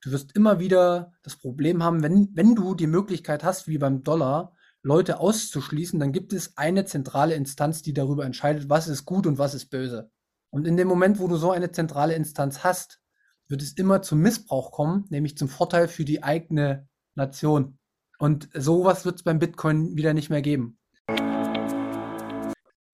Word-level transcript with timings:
Du 0.00 0.12
wirst 0.12 0.36
immer 0.36 0.60
wieder 0.60 1.12
das 1.24 1.36
Problem 1.36 1.82
haben, 1.82 2.04
wenn, 2.04 2.28
wenn 2.32 2.54
du 2.54 2.74
die 2.74 2.86
Möglichkeit 2.86 3.42
hast, 3.42 3.66
wie 3.66 3.78
beim 3.78 4.04
Dollar, 4.04 4.54
Leute 4.84 5.18
auszuschließen, 5.18 5.98
dann 5.98 6.12
gibt 6.12 6.32
es 6.32 6.56
eine 6.56 6.84
zentrale 6.84 7.34
Instanz, 7.34 7.82
die 7.82 7.92
darüber 7.92 8.24
entscheidet, 8.24 8.70
was 8.70 8.86
ist 8.86 9.04
gut 9.04 9.26
und 9.26 9.38
was 9.38 9.54
ist 9.54 9.70
böse. 9.70 10.12
Und 10.50 10.68
in 10.68 10.76
dem 10.76 10.86
Moment, 10.86 11.18
wo 11.18 11.26
du 11.26 11.36
so 11.36 11.50
eine 11.50 11.72
zentrale 11.72 12.14
Instanz 12.14 12.62
hast, 12.62 13.00
wird 13.48 13.60
es 13.60 13.72
immer 13.72 14.00
zum 14.00 14.20
Missbrauch 14.20 14.70
kommen, 14.70 15.04
nämlich 15.10 15.36
zum 15.36 15.48
Vorteil 15.48 15.88
für 15.88 16.04
die 16.04 16.22
eigene 16.22 16.86
Nation. 17.16 17.78
Und 18.20 18.48
sowas 18.54 19.04
wird 19.04 19.16
es 19.16 19.24
beim 19.24 19.40
Bitcoin 19.40 19.96
wieder 19.96 20.14
nicht 20.14 20.30
mehr 20.30 20.42
geben. 20.42 20.78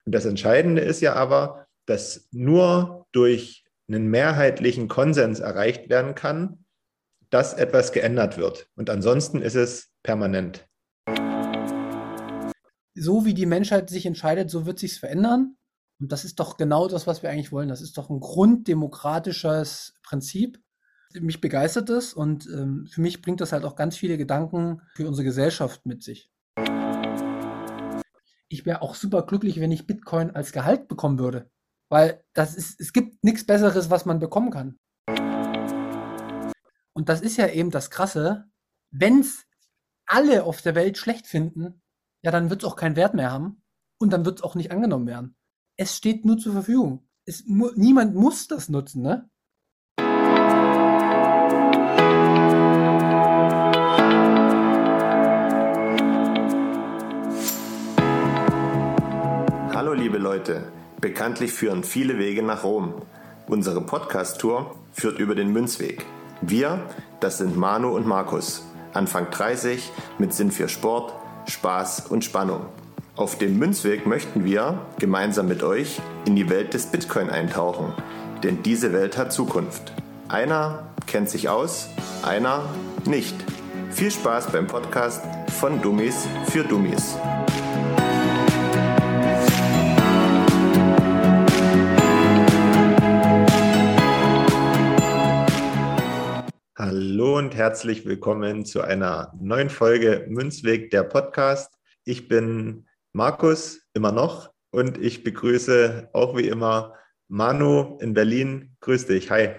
Das 0.05 0.25
Entscheidende 0.25 0.81
ist 0.81 1.01
ja 1.01 1.13
aber, 1.13 1.67
dass 1.85 2.27
nur 2.31 3.05
durch 3.11 3.63
einen 3.87 4.07
mehrheitlichen 4.07 4.87
Konsens 4.87 5.39
erreicht 5.39 5.89
werden 5.89 6.15
kann, 6.15 6.64
dass 7.35 7.53
etwas 7.53 7.91
geändert 7.91 8.37
wird. 8.37 8.69
Und 8.77 8.89
ansonsten 8.89 9.41
ist 9.41 9.55
es 9.55 9.91
permanent. 10.03 10.65
So 12.93 13.25
wie 13.25 13.33
die 13.33 13.45
Menschheit 13.45 13.89
sich 13.89 14.05
entscheidet, 14.05 14.49
so 14.49 14.65
wird 14.65 14.79
sich's 14.79 14.97
verändern. 14.97 15.57
Und 15.99 16.13
das 16.13 16.23
ist 16.23 16.39
doch 16.39 16.55
genau 16.55 16.87
das, 16.87 17.07
was 17.07 17.23
wir 17.23 17.29
eigentlich 17.29 17.51
wollen. 17.51 17.67
Das 17.67 17.81
ist 17.81 17.97
doch 17.97 18.09
ein 18.09 18.21
grunddemokratisches 18.21 19.95
Prinzip. 20.01 20.61
Mich 21.19 21.41
begeistert 21.41 21.89
es 21.89 22.13
und 22.13 22.47
ähm, 22.47 22.87
für 22.89 23.01
mich 23.01 23.21
bringt 23.21 23.41
das 23.41 23.51
halt 23.51 23.65
auch 23.65 23.75
ganz 23.75 23.97
viele 23.97 24.17
Gedanken 24.17 24.81
für 24.93 25.05
unsere 25.05 25.25
Gesellschaft 25.25 25.85
mit 25.85 26.03
sich. 26.03 26.31
Ich 28.47 28.65
wäre 28.65 28.81
auch 28.81 28.95
super 28.95 29.23
glücklich, 29.23 29.59
wenn 29.59 29.73
ich 29.73 29.87
Bitcoin 29.87 30.31
als 30.31 30.53
Gehalt 30.53 30.87
bekommen 30.87 31.19
würde. 31.19 31.49
Weil 31.89 32.23
das 32.31 32.55
ist, 32.55 32.79
es 32.79 32.93
gibt 32.93 33.25
nichts 33.25 33.45
Besseres, 33.45 33.89
was 33.89 34.05
man 34.05 34.19
bekommen 34.19 34.51
kann. 34.51 34.79
Und 36.97 37.09
das 37.09 37.19
ist 37.19 37.35
ja 37.35 37.49
eben 37.49 37.71
das 37.71 37.89
Krasse. 37.89 38.49
Wenn 38.89 39.19
es 39.19 39.45
alle 40.05 40.45
auf 40.45 40.61
der 40.61 40.75
Welt 40.75 40.97
schlecht 40.97 41.27
finden, 41.27 41.81
ja, 42.23 42.31
dann 42.31 42.49
wird 42.49 42.63
es 42.63 42.69
auch 42.69 42.77
keinen 42.77 42.95
Wert 42.95 43.13
mehr 43.13 43.31
haben 43.31 43.61
und 43.99 44.13
dann 44.13 44.23
wird 44.23 44.39
es 44.39 44.43
auch 44.43 44.55
nicht 44.55 44.71
angenommen 44.71 45.05
werden. 45.05 45.35
Es 45.77 45.97
steht 45.97 46.23
nur 46.23 46.37
zur 46.37 46.53
Verfügung. 46.53 47.05
Es, 47.25 47.43
niemand 47.47 48.15
muss 48.15 48.47
das 48.47 48.69
nutzen, 48.69 49.01
ne? 49.01 49.29
Hallo 59.73 59.91
liebe 59.91 60.17
Leute. 60.17 60.71
Bekanntlich 61.01 61.51
führen 61.51 61.83
viele 61.83 62.17
Wege 62.17 62.41
nach 62.41 62.63
Rom. 62.63 63.01
Unsere 63.47 63.81
Podcast-Tour 63.85 64.79
führt 64.93 65.19
über 65.19 65.35
den 65.35 65.51
Münzweg. 65.51 66.05
Wir, 66.47 66.79
das 67.21 67.39
sind 67.39 67.57
Manu 67.57 67.89
und 67.89 68.05
Markus, 68.05 68.63
Anfang 68.93 69.31
30, 69.31 69.91
mit 70.19 70.33
Sinn 70.33 70.51
für 70.51 70.69
Sport, 70.69 71.13
Spaß 71.47 72.07
und 72.09 72.23
Spannung. 72.23 72.67
Auf 73.15 73.37
dem 73.37 73.57
Münzweg 73.57 74.05
möchten 74.05 74.45
wir 74.45 74.79
gemeinsam 74.99 75.47
mit 75.47 75.63
euch 75.63 75.99
in 76.25 76.35
die 76.35 76.49
Welt 76.49 76.73
des 76.75 76.85
Bitcoin 76.87 77.31
eintauchen, 77.31 77.93
denn 78.43 78.61
diese 78.61 78.93
Welt 78.93 79.17
hat 79.17 79.33
Zukunft. 79.33 79.93
Einer 80.27 80.83
kennt 81.07 81.29
sich 81.29 81.49
aus, 81.49 81.89
einer 82.23 82.63
nicht. 83.05 83.35
Viel 83.89 84.11
Spaß 84.11 84.47
beim 84.51 84.67
Podcast 84.67 85.23
von 85.59 85.81
Dummies 85.81 86.27
für 86.51 86.63
Dummies. 86.63 87.15
Hallo 96.87 97.39
und 97.39 97.55
herzlich 97.55 98.05
willkommen 98.05 98.63
zu 98.63 98.81
einer 98.81 99.33
neuen 99.41 99.71
Folge 99.71 100.27
Münzweg, 100.29 100.91
der 100.91 101.01
Podcast. 101.01 101.73
Ich 102.03 102.27
bin 102.27 102.85
Markus, 103.11 103.81
immer 103.95 104.11
noch, 104.11 104.51
und 104.69 104.99
ich 104.99 105.23
begrüße 105.23 106.11
auch 106.13 106.37
wie 106.37 106.47
immer 106.47 106.93
Manu 107.27 107.97
in 108.01 108.13
Berlin. 108.13 108.75
Grüß 108.81 109.07
dich, 109.07 109.31
hi. 109.31 109.55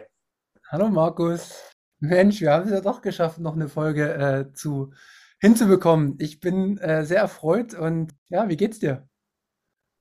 Hallo 0.70 0.88
Markus. 0.88 1.75
Mensch, 1.98 2.41
wir 2.41 2.53
haben 2.53 2.66
es 2.66 2.70
ja 2.70 2.81
doch 2.81 3.03
geschafft, 3.03 3.41
noch 3.41 3.54
eine 3.54 3.69
Folge 3.69 4.15
äh, 4.15 4.53
zu 4.53 4.92
hinzubekommen. 5.41 6.15
Ich 6.20 6.38
bin 6.38 6.78
äh, 6.78 7.04
sehr 7.04 7.22
erfreut 7.22 7.75
und 7.75 8.12
ja, 8.28 8.48
wie 8.48 8.56
geht's 8.56 8.78
dir? 8.78 9.09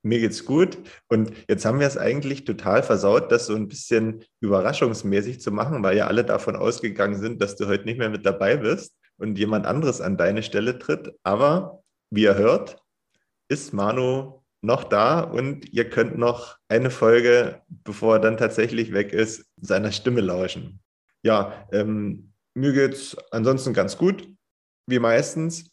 Mir 0.06 0.20
geht's 0.20 0.44
gut. 0.44 0.78
Und 1.08 1.32
jetzt 1.48 1.64
haben 1.64 1.80
wir 1.80 1.86
es 1.88 1.98
eigentlich 1.98 2.44
total 2.44 2.84
versaut, 2.84 3.32
das 3.32 3.46
so 3.46 3.56
ein 3.56 3.66
bisschen 3.66 4.24
überraschungsmäßig 4.40 5.40
zu 5.40 5.50
machen, 5.50 5.82
weil 5.82 5.96
ja 5.96 6.06
alle 6.06 6.24
davon 6.24 6.54
ausgegangen 6.54 7.18
sind, 7.18 7.42
dass 7.42 7.56
du 7.56 7.66
heute 7.66 7.86
nicht 7.86 7.98
mehr 7.98 8.08
mit 8.08 8.24
dabei 8.24 8.56
bist 8.56 8.94
und 9.18 9.36
jemand 9.36 9.66
anderes 9.66 10.00
an 10.00 10.16
deine 10.16 10.44
Stelle 10.44 10.78
tritt. 10.78 11.12
Aber 11.24 11.82
wie 12.10 12.22
ihr 12.22 12.36
hört, 12.36 12.80
ist 13.48 13.72
Manu 13.72 14.44
noch 14.62 14.84
da 14.84 15.18
und 15.22 15.72
ihr 15.72 15.90
könnt 15.90 16.16
noch 16.16 16.56
eine 16.68 16.90
Folge, 16.90 17.62
bevor 17.68 18.14
er 18.14 18.20
dann 18.20 18.36
tatsächlich 18.36 18.92
weg 18.92 19.12
ist, 19.12 19.44
seiner 19.60 19.90
Stimme 19.90 20.20
lauschen. 20.20 20.78
Ja, 21.24 21.66
ähm, 21.72 22.32
mir 22.54 22.72
geht's 22.72 23.16
ansonsten 23.32 23.74
ganz 23.74 23.98
gut, 23.98 24.28
wie 24.86 25.00
meistens. 25.00 25.68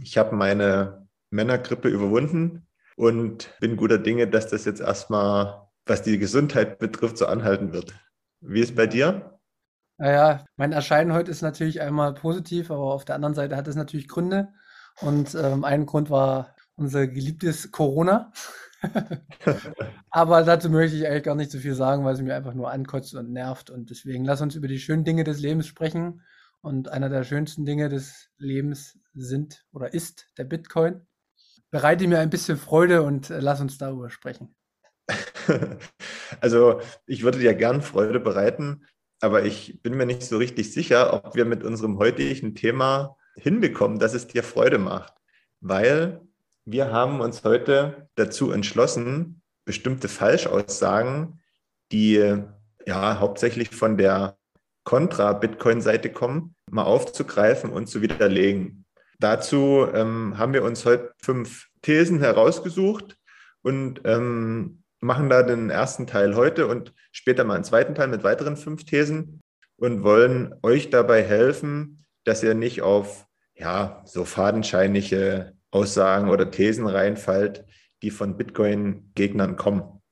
Ich 0.00 0.18
habe 0.18 0.36
meine 0.36 1.08
Männergrippe 1.30 1.88
überwunden 1.88 2.64
und 3.02 3.52
bin 3.58 3.76
guter 3.76 3.98
Dinge, 3.98 4.28
dass 4.28 4.46
das 4.46 4.64
jetzt 4.64 4.80
erstmal, 4.80 5.66
was 5.86 6.02
die 6.02 6.18
Gesundheit 6.18 6.78
betrifft, 6.78 7.18
so 7.18 7.26
anhalten 7.26 7.72
wird. 7.72 7.92
Wie 8.40 8.60
ist 8.60 8.76
bei 8.76 8.86
dir? 8.86 9.40
Naja, 9.98 10.44
mein 10.54 10.70
Erscheinen 10.70 11.12
heute 11.12 11.28
ist 11.28 11.42
natürlich 11.42 11.80
einmal 11.80 12.14
positiv, 12.14 12.70
aber 12.70 12.94
auf 12.94 13.04
der 13.04 13.16
anderen 13.16 13.34
Seite 13.34 13.56
hat 13.56 13.66
es 13.66 13.74
natürlich 13.74 14.06
Gründe. 14.06 14.50
Und 15.00 15.34
ähm, 15.34 15.64
ein 15.64 15.84
Grund 15.84 16.10
war 16.10 16.54
unser 16.76 17.08
geliebtes 17.08 17.72
Corona. 17.72 18.30
aber 20.10 20.44
dazu 20.44 20.70
möchte 20.70 20.96
ich 20.96 21.04
eigentlich 21.04 21.24
gar 21.24 21.34
nicht 21.34 21.50
so 21.50 21.58
viel 21.58 21.74
sagen, 21.74 22.04
weil 22.04 22.14
es 22.14 22.22
mir 22.22 22.36
einfach 22.36 22.54
nur 22.54 22.70
ankotzt 22.70 23.16
und 23.16 23.32
nervt. 23.32 23.68
Und 23.68 23.90
deswegen 23.90 24.24
lass 24.24 24.42
uns 24.42 24.54
über 24.54 24.68
die 24.68 24.78
schönen 24.78 25.02
Dinge 25.02 25.24
des 25.24 25.40
Lebens 25.40 25.66
sprechen. 25.66 26.22
Und 26.60 26.88
einer 26.88 27.08
der 27.08 27.24
schönsten 27.24 27.64
Dinge 27.64 27.88
des 27.88 28.28
Lebens 28.38 28.96
sind 29.12 29.66
oder 29.72 29.92
ist 29.92 30.28
der 30.38 30.44
Bitcoin 30.44 31.04
bereite 31.72 32.06
mir 32.06 32.20
ein 32.20 32.30
bisschen 32.30 32.58
Freude 32.58 33.02
und 33.02 33.30
äh, 33.30 33.40
lass 33.40 33.60
uns 33.60 33.78
darüber 33.78 34.08
sprechen. 34.10 34.54
Also 36.40 36.80
ich 37.06 37.24
würde 37.24 37.38
dir 37.38 37.52
gern 37.54 37.82
Freude 37.82 38.18
bereiten, 38.18 38.86
aber 39.20 39.44
ich 39.44 39.82
bin 39.82 39.96
mir 39.96 40.06
nicht 40.06 40.22
so 40.22 40.38
richtig 40.38 40.72
sicher, 40.72 41.12
ob 41.12 41.34
wir 41.34 41.44
mit 41.44 41.62
unserem 41.62 41.98
heutigen 41.98 42.54
Thema 42.54 43.16
hinbekommen, 43.36 43.98
dass 43.98 44.14
es 44.14 44.28
dir 44.28 44.42
Freude 44.42 44.78
macht, 44.78 45.12
weil 45.60 46.20
wir 46.64 46.92
haben 46.92 47.20
uns 47.20 47.44
heute 47.44 48.08
dazu 48.14 48.50
entschlossen, 48.52 49.42
bestimmte 49.64 50.08
Falschaussagen, 50.08 51.40
die 51.90 52.34
ja 52.86 53.20
hauptsächlich 53.20 53.70
von 53.70 53.96
der 53.96 54.38
Contra-Bitcoin-Seite 54.84 56.10
kommen, 56.10 56.54
mal 56.70 56.84
aufzugreifen 56.84 57.70
und 57.70 57.88
zu 57.88 58.00
widerlegen. 58.00 58.81
Dazu 59.22 59.86
ähm, 59.94 60.36
haben 60.36 60.52
wir 60.52 60.64
uns 60.64 60.84
heute 60.84 61.14
fünf 61.22 61.68
Thesen 61.80 62.18
herausgesucht 62.18 63.16
und 63.62 64.00
ähm, 64.04 64.82
machen 64.98 65.28
da 65.28 65.44
den 65.44 65.70
ersten 65.70 66.08
Teil 66.08 66.34
heute 66.34 66.66
und 66.66 66.92
später 67.12 67.44
mal 67.44 67.54
einen 67.54 67.62
zweiten 67.62 67.94
Teil 67.94 68.08
mit 68.08 68.24
weiteren 68.24 68.56
fünf 68.56 68.84
Thesen 68.84 69.40
und 69.76 70.02
wollen 70.02 70.56
euch 70.62 70.90
dabei 70.90 71.22
helfen, 71.22 72.04
dass 72.24 72.42
ihr 72.42 72.54
nicht 72.54 72.82
auf 72.82 73.28
ja, 73.54 74.02
so 74.06 74.24
fadenscheinige 74.24 75.52
Aussagen 75.70 76.28
oder 76.28 76.50
Thesen 76.50 76.88
reinfallt, 76.88 77.64
die 78.02 78.10
von 78.10 78.36
Bitcoin-Gegnern 78.36 79.54
kommen. 79.54 80.02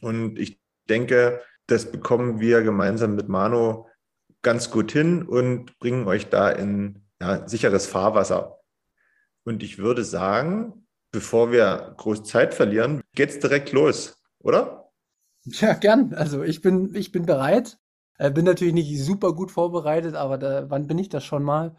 Und 0.00 0.40
ich 0.40 0.60
denke, 0.88 1.40
das 1.68 1.92
bekommen 1.92 2.40
wir 2.40 2.62
gemeinsam 2.62 3.14
mit 3.14 3.28
Mano 3.28 3.88
ganz 4.42 4.72
gut 4.72 4.90
hin 4.90 5.22
und 5.22 5.78
bringen 5.78 6.08
euch 6.08 6.30
da 6.30 6.50
in 6.50 6.99
ja, 7.20 7.46
sicheres 7.46 7.86
Fahrwasser. 7.86 8.60
Und 9.44 9.62
ich 9.62 9.78
würde 9.78 10.04
sagen, 10.04 10.86
bevor 11.12 11.50
wir 11.52 11.94
groß 11.96 12.24
Zeit 12.24 12.54
verlieren, 12.54 13.02
geht's 13.14 13.38
direkt 13.38 13.72
los, 13.72 14.16
oder? 14.38 14.90
Ja, 15.44 15.74
gern. 15.74 16.14
Also 16.14 16.42
ich 16.42 16.60
bin, 16.60 16.94
ich 16.94 17.12
bin 17.12 17.26
bereit. 17.26 17.78
Äh, 18.18 18.30
bin 18.30 18.44
natürlich 18.44 18.74
nicht 18.74 19.02
super 19.02 19.32
gut 19.32 19.50
vorbereitet, 19.50 20.14
aber 20.14 20.36
da, 20.38 20.68
wann 20.68 20.86
bin 20.86 20.98
ich 20.98 21.08
das 21.08 21.24
schon 21.24 21.42
mal? 21.42 21.74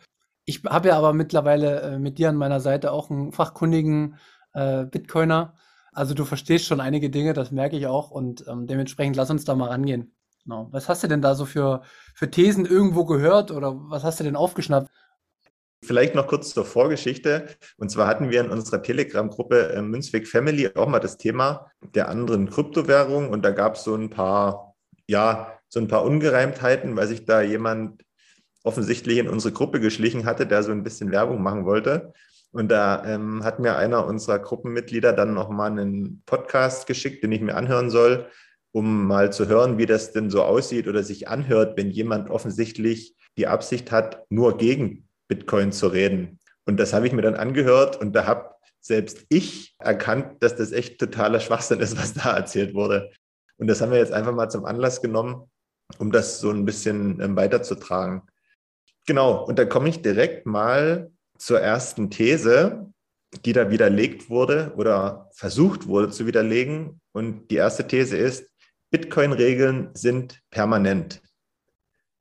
Ich 0.46 0.64
habe 0.64 0.90
ja 0.90 0.98
aber 0.98 1.14
mittlerweile 1.14 1.82
äh, 1.82 2.00
mit 2.00 2.18
dir 2.18 2.30
an 2.30 2.36
meiner 2.36 2.60
Seite 2.60 2.92
auch 2.92 3.12
einen 3.12 3.32
fachkundigen 3.32 4.18
äh, 4.54 4.86
Bitcoiner. 4.86 5.56
Also 5.94 6.14
du 6.14 6.26
verstehst 6.26 6.66
schon 6.66 6.82
einige 6.82 7.10
Dinge, 7.10 7.34
das 7.34 7.52
merke 7.52 7.78
ich 7.78 7.86
auch. 7.86 8.10
Und 8.10 8.46
ähm, 8.48 8.66
dementsprechend 8.66 9.16
lass 9.16 9.30
uns 9.30 9.46
da 9.46 9.56
mal 9.56 9.70
rangehen. 9.70 10.16
Genau. 10.44 10.68
Was 10.72 10.90
hast 10.90 11.04
du 11.04 11.08
denn 11.08 11.22
da 11.22 11.36
so 11.36 11.46
für, 11.46 11.84
für 12.16 12.32
Thesen 12.32 12.66
irgendwo 12.66 13.06
gehört 13.06 13.52
oder 13.52 13.74
was 13.76 14.04
hast 14.04 14.20
du 14.20 14.24
denn 14.24 14.36
aufgeschnappt? 14.36 14.90
Vielleicht 15.84 16.14
noch 16.14 16.28
kurz 16.28 16.54
zur 16.54 16.66
Vorgeschichte. 16.66 17.48
Und 17.78 17.90
zwar 17.90 18.08
hatten 18.08 18.30
wir 18.30 18.42
in 18.42 18.52
unserer 18.52 18.84
Telegram-Gruppe 18.84 19.74
äh, 19.74 19.82
Münzweg 19.82 20.28
Family 20.28 20.70
auch 20.76 20.88
mal 20.88 21.00
das 21.00 21.18
Thema 21.18 21.72
der 21.96 22.08
anderen 22.08 22.50
Kryptowährungen. 22.50 23.30
Und 23.32 23.44
da 23.44 23.50
gab 23.50 23.76
es 23.76 23.84
so 23.84 23.96
ein 23.96 24.12
paar, 24.12 24.76
ja, 25.08 25.60
so 25.70 25.80
ein 25.80 25.88
paar 25.88 26.04
Ungereimtheiten, 26.04 26.96
weil 26.96 27.08
sich 27.08 27.26
da 27.26 27.42
jemand 27.42 28.04
offensichtlich 28.64 29.18
in 29.18 29.28
unsere 29.28 29.54
Gruppe 29.54 29.80
geschlichen 29.80 30.26
hatte, 30.26 30.46
der 30.46 30.62
so 30.62 30.72
ein 30.72 30.84
bisschen 30.84 31.12
Werbung 31.12 31.42
machen 31.42 31.66
wollte. 31.66 32.14
Und 32.52 32.70
da 32.70 33.04
ähm, 33.06 33.44
hat 33.44 33.60
mir 33.60 33.78
einer 33.78 34.06
unserer 34.06 34.38
Gruppenmitglieder 34.38 35.14
dann 35.14 35.34
nochmal 35.34 35.72
einen 35.72 36.22
Podcast 36.26 36.86
geschickt, 36.86 37.24
den 37.24 37.32
ich 37.32 37.42
mir 37.42 37.56
anhören 37.56 37.90
soll, 37.90 38.28
um 38.72 39.08
mal 39.08 39.32
zu 39.32 39.48
hören, 39.48 39.78
wie 39.78 39.86
das 39.86 40.12
denn 40.12 40.30
so 40.30 40.44
aussieht 40.44 40.88
oder 40.88 41.02
sich 41.02 41.28
anhört, 41.28 41.78
wenn 41.78 41.90
jemand 41.90 42.30
offensichtlich 42.30 43.16
die 43.38 43.48
Absicht 43.48 43.92
hat, 43.92 44.26
nur 44.30 44.58
gegen 44.58 45.08
Bitcoin 45.32 45.72
zu 45.72 45.88
reden. 45.88 46.40
Und 46.66 46.78
das 46.78 46.92
habe 46.92 47.08
ich 47.08 47.14
mir 47.14 47.22
dann 47.22 47.36
angehört 47.36 47.96
und 48.02 48.14
da 48.14 48.28
habe 48.28 48.52
selbst 48.82 49.26
ich 49.30 49.74
erkannt, 49.80 50.44
dass 50.44 50.58
das 50.58 50.74
echt 50.74 51.00
totaler 51.00 51.40
Schwachsinn 51.40 51.80
ist, 51.80 51.98
was 51.98 52.14
da 52.14 52.36
erzählt 52.36 52.74
wurde. 52.74 53.12
Und 53.58 53.68
das 53.68 53.80
haben 53.80 53.94
wir 53.94 54.00
jetzt 54.00 54.12
einfach 54.12 54.34
mal 54.34 54.50
zum 54.50 54.66
Anlass 54.66 55.02
genommen, 55.02 55.50
um 56.00 56.12
das 56.12 56.42
so 56.42 56.52
ein 56.52 56.66
bisschen 56.66 57.22
ähm, 57.22 57.38
weiterzutragen. 57.38 58.24
Genau, 59.08 59.46
und 59.46 59.58
da 59.58 59.64
komme 59.64 59.88
ich 59.88 60.02
direkt 60.02 60.46
mal 60.46 61.12
zur 61.38 61.62
ersten 61.62 62.10
These, 62.10 62.92
die 63.46 63.54
da 63.54 63.72
widerlegt 63.72 64.30
wurde 64.30 64.74
oder 64.76 65.30
versucht 65.34 65.88
wurde 65.88 66.10
zu 66.10 66.28
widerlegen. 66.28 67.00
Und 67.14 67.50
die 67.50 67.56
erste 67.56 67.88
These 67.88 68.18
ist, 68.18 68.52
Bitcoin-Regeln 68.92 69.92
sind 69.94 70.42
permanent. 70.50 71.22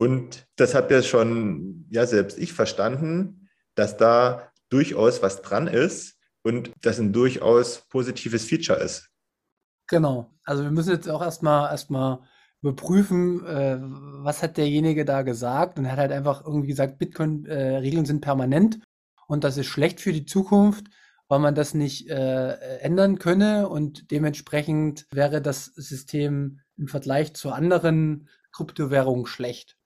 Und 0.01 0.47
das 0.57 0.75
hat 0.75 0.91
ja 0.91 1.03
schon, 1.03 1.85
ja, 1.91 2.07
selbst 2.07 2.39
ich 2.39 2.55
verstanden, 2.55 3.51
dass 3.75 3.99
da 3.99 4.51
durchaus 4.71 5.23
was 5.23 5.43
dran 5.43 5.67
ist 5.67 6.17
und 6.43 6.71
das 6.81 6.99
ein 6.99 7.13
durchaus 7.13 7.87
positives 7.91 8.47
Feature 8.47 8.79
ist. 8.79 9.11
Genau. 9.89 10.31
Also 10.43 10.63
wir 10.63 10.71
müssen 10.71 10.93
jetzt 10.93 11.11
auch 11.11 11.21
erstmal 11.21 11.71
erstmal 11.71 12.21
überprüfen, 12.63 13.45
äh, 13.45 13.77
was 13.79 14.43
hat 14.43 14.57
derjenige 14.57 15.05
da 15.05 15.21
gesagt. 15.21 15.79
Und 15.79 15.85
er 15.85 15.93
hat 15.93 15.99
halt 15.99 16.13
einfach 16.13 16.47
irgendwie 16.47 16.69
gesagt, 16.69 16.99
Bitcoin-Regeln 16.99 18.05
äh, 18.05 18.07
sind 18.07 18.23
permanent 18.23 18.81
und 19.27 19.45
das 19.45 19.59
ist 19.59 19.67
schlecht 19.67 20.01
für 20.01 20.15
die 20.15 20.25
Zukunft, 20.25 20.87
weil 21.29 21.41
man 21.41 21.55
das 21.55 21.75
nicht 21.75 22.09
äh, 22.09 22.79
ändern 22.79 23.19
könne 23.19 23.69
und 23.69 24.11
dementsprechend 24.11 25.07
wäre 25.13 25.43
das 25.43 25.67
System 25.67 26.61
im 26.79 26.89
Vergleich 26.89 27.35
zu 27.35 27.53
anderen 27.53 28.31
Kryptowährungen 28.51 29.27
schlecht. 29.27 29.77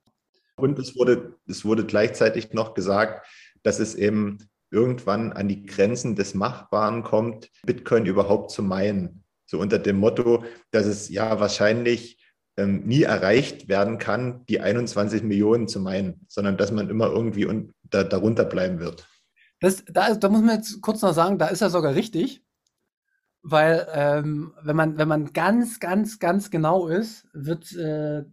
Und 0.57 0.79
es 0.79 0.97
wurde, 0.97 1.35
es 1.47 1.65
wurde 1.65 1.85
gleichzeitig 1.85 2.53
noch 2.53 2.75
gesagt, 2.75 3.27
dass 3.63 3.81
es 3.81 3.95
eben 3.95 4.39
irgendwann 4.71 5.33
an 5.33 5.49
die 5.49 5.65
Grenzen 5.65 6.17
des 6.17 6.35
Machbaren 6.35 7.03
kommt, 7.03 7.51
Bitcoin 7.65 8.07
überhaupt 8.07 8.51
zu 8.51 8.63
meinen. 8.63 9.25
So 9.47 9.59
unter 9.59 9.79
dem 9.79 9.99
Motto, 9.99 10.45
dass 10.71 10.87
es 10.87 11.09
ja 11.09 11.39
wahrscheinlich 11.39 12.19
ähm, 12.57 12.85
nie 12.85 13.03
erreicht 13.03 13.69
werden 13.69 13.99
kann, 13.99 14.45
die 14.47 14.61
21 14.61 15.23
Millionen 15.23 15.69
zu 15.69 15.81
meinen, 15.81 16.25
sondern 16.29 16.57
dass 16.57 16.73
man 16.73 16.89
immer 16.89 17.07
irgendwie 17.07 17.47
un 17.47 17.75
da, 17.83 18.05
darunter 18.05 18.45
bleiben 18.45 18.81
wird. 18.81 19.09
Das, 19.61 19.85
da, 19.87 20.15
da 20.15 20.29
muss 20.29 20.43
man 20.43 20.57
jetzt 20.57 20.81
kurz 20.83 21.03
noch 21.03 21.15
sagen, 21.15 21.39
da 21.39 21.47
ist 21.47 21.63
er 21.63 21.71
sogar 21.71 21.95
richtig. 21.95 22.43
Weil 23.43 23.87
ähm, 23.93 24.55
wenn 24.63 24.75
man 24.75 24.97
wenn 24.97 25.07
man 25.07 25.33
ganz 25.35 25.79
ganz 25.79 26.19
ganz 26.19 26.51
genau 26.51 26.89
ist, 26.89 27.27
wird 27.35 27.73
äh, 27.75 28.25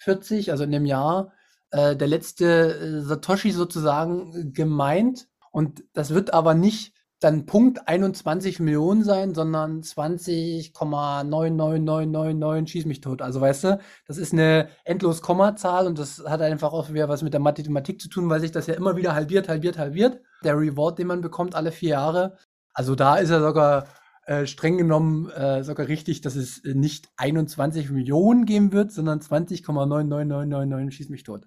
2140, 0.00 0.50
also 0.50 0.64
in 0.64 0.72
dem 0.72 0.86
Jahr, 0.86 1.32
äh, 1.70 1.94
der 1.96 2.08
letzte 2.08 2.74
äh, 2.74 3.00
Satoshi 3.02 3.52
sozusagen 3.52 4.52
gemeint 4.52 5.28
und 5.52 5.84
das 5.92 6.12
wird 6.14 6.34
aber 6.34 6.54
nicht 6.54 6.94
dann 7.20 7.44
Punkt 7.44 7.86
21 7.86 8.60
Millionen 8.60 9.04
sein, 9.04 9.34
sondern 9.34 9.82
20,99999 9.82 12.66
schieß 12.66 12.86
mich 12.86 13.02
tot. 13.02 13.20
Also 13.20 13.42
weißt 13.42 13.64
du, 13.64 13.78
das 14.06 14.16
ist 14.16 14.32
eine 14.32 14.68
endlos 14.84 15.20
Kommazahl 15.20 15.86
und 15.86 15.98
das 15.98 16.24
hat 16.26 16.40
einfach 16.40 16.72
auch 16.72 16.88
wieder 16.90 17.10
was 17.10 17.20
mit 17.22 17.34
der 17.34 17.40
Mathematik 17.40 18.00
zu 18.00 18.08
tun, 18.08 18.30
weil 18.30 18.40
sich 18.40 18.52
das 18.52 18.68
ja 18.68 18.74
immer 18.74 18.96
wieder 18.96 19.14
halbiert, 19.14 19.50
halbiert, 19.50 19.76
halbiert. 19.76 20.22
Der 20.44 20.56
Reward, 20.56 20.98
den 20.98 21.08
man 21.08 21.20
bekommt 21.20 21.54
alle 21.54 21.72
vier 21.72 21.90
Jahre. 21.90 22.38
Also 22.72 22.94
da 22.94 23.16
ist 23.16 23.28
er 23.28 23.42
sogar 23.42 23.84
äh, 24.26 24.46
streng 24.46 24.78
genommen 24.78 25.30
äh, 25.30 25.64
sogar 25.64 25.88
richtig, 25.88 26.20
dass 26.20 26.36
es 26.36 26.62
nicht 26.64 27.08
21 27.16 27.90
Millionen 27.90 28.44
geben 28.44 28.72
wird, 28.72 28.92
sondern 28.92 29.20
20,99999 29.20 30.90
schieß 30.90 31.08
mich 31.08 31.22
tot. 31.22 31.46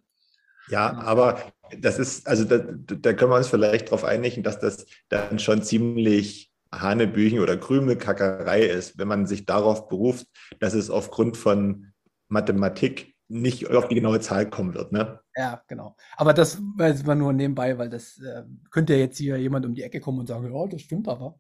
Ja, 0.69 0.93
aber 0.93 1.39
das 1.79 1.99
ist, 1.99 2.27
also 2.27 2.45
da, 2.45 2.57
da 2.57 3.13
können 3.13 3.31
wir 3.31 3.37
uns 3.37 3.47
vielleicht 3.47 3.87
darauf 3.87 4.03
einigen, 4.03 4.43
dass 4.43 4.59
das 4.59 4.85
dann 5.09 5.39
schon 5.39 5.61
ziemlich 5.61 6.51
Hanebüchen 6.73 7.39
oder 7.39 7.57
Krümelkackerei 7.57 8.61
ist, 8.63 8.97
wenn 8.97 9.07
man 9.07 9.27
sich 9.27 9.45
darauf 9.45 9.87
beruft, 9.89 10.27
dass 10.59 10.73
es 10.73 10.89
aufgrund 10.89 11.37
von 11.37 11.93
Mathematik 12.29 13.13
nicht 13.27 13.69
auf 13.69 13.87
die 13.87 13.95
genaue 13.95 14.19
Zahl 14.19 14.49
kommen 14.49 14.73
wird. 14.73 14.91
Ne? 14.91 15.19
Ja, 15.35 15.61
genau. 15.67 15.95
Aber 16.17 16.33
das 16.33 16.59
weiß 16.77 17.03
man 17.05 17.17
nur 17.19 17.33
nebenbei, 17.33 17.77
weil 17.77 17.89
das 17.89 18.19
äh, 18.19 18.43
könnte 18.69 18.93
ja 18.93 18.99
jetzt 18.99 19.17
hier 19.17 19.37
jemand 19.37 19.65
um 19.65 19.73
die 19.73 19.83
Ecke 19.83 19.99
kommen 19.99 20.19
und 20.19 20.27
sagen, 20.27 20.53
ja, 20.53 20.67
das 20.67 20.81
stimmt 20.81 21.07
aber. 21.07 21.39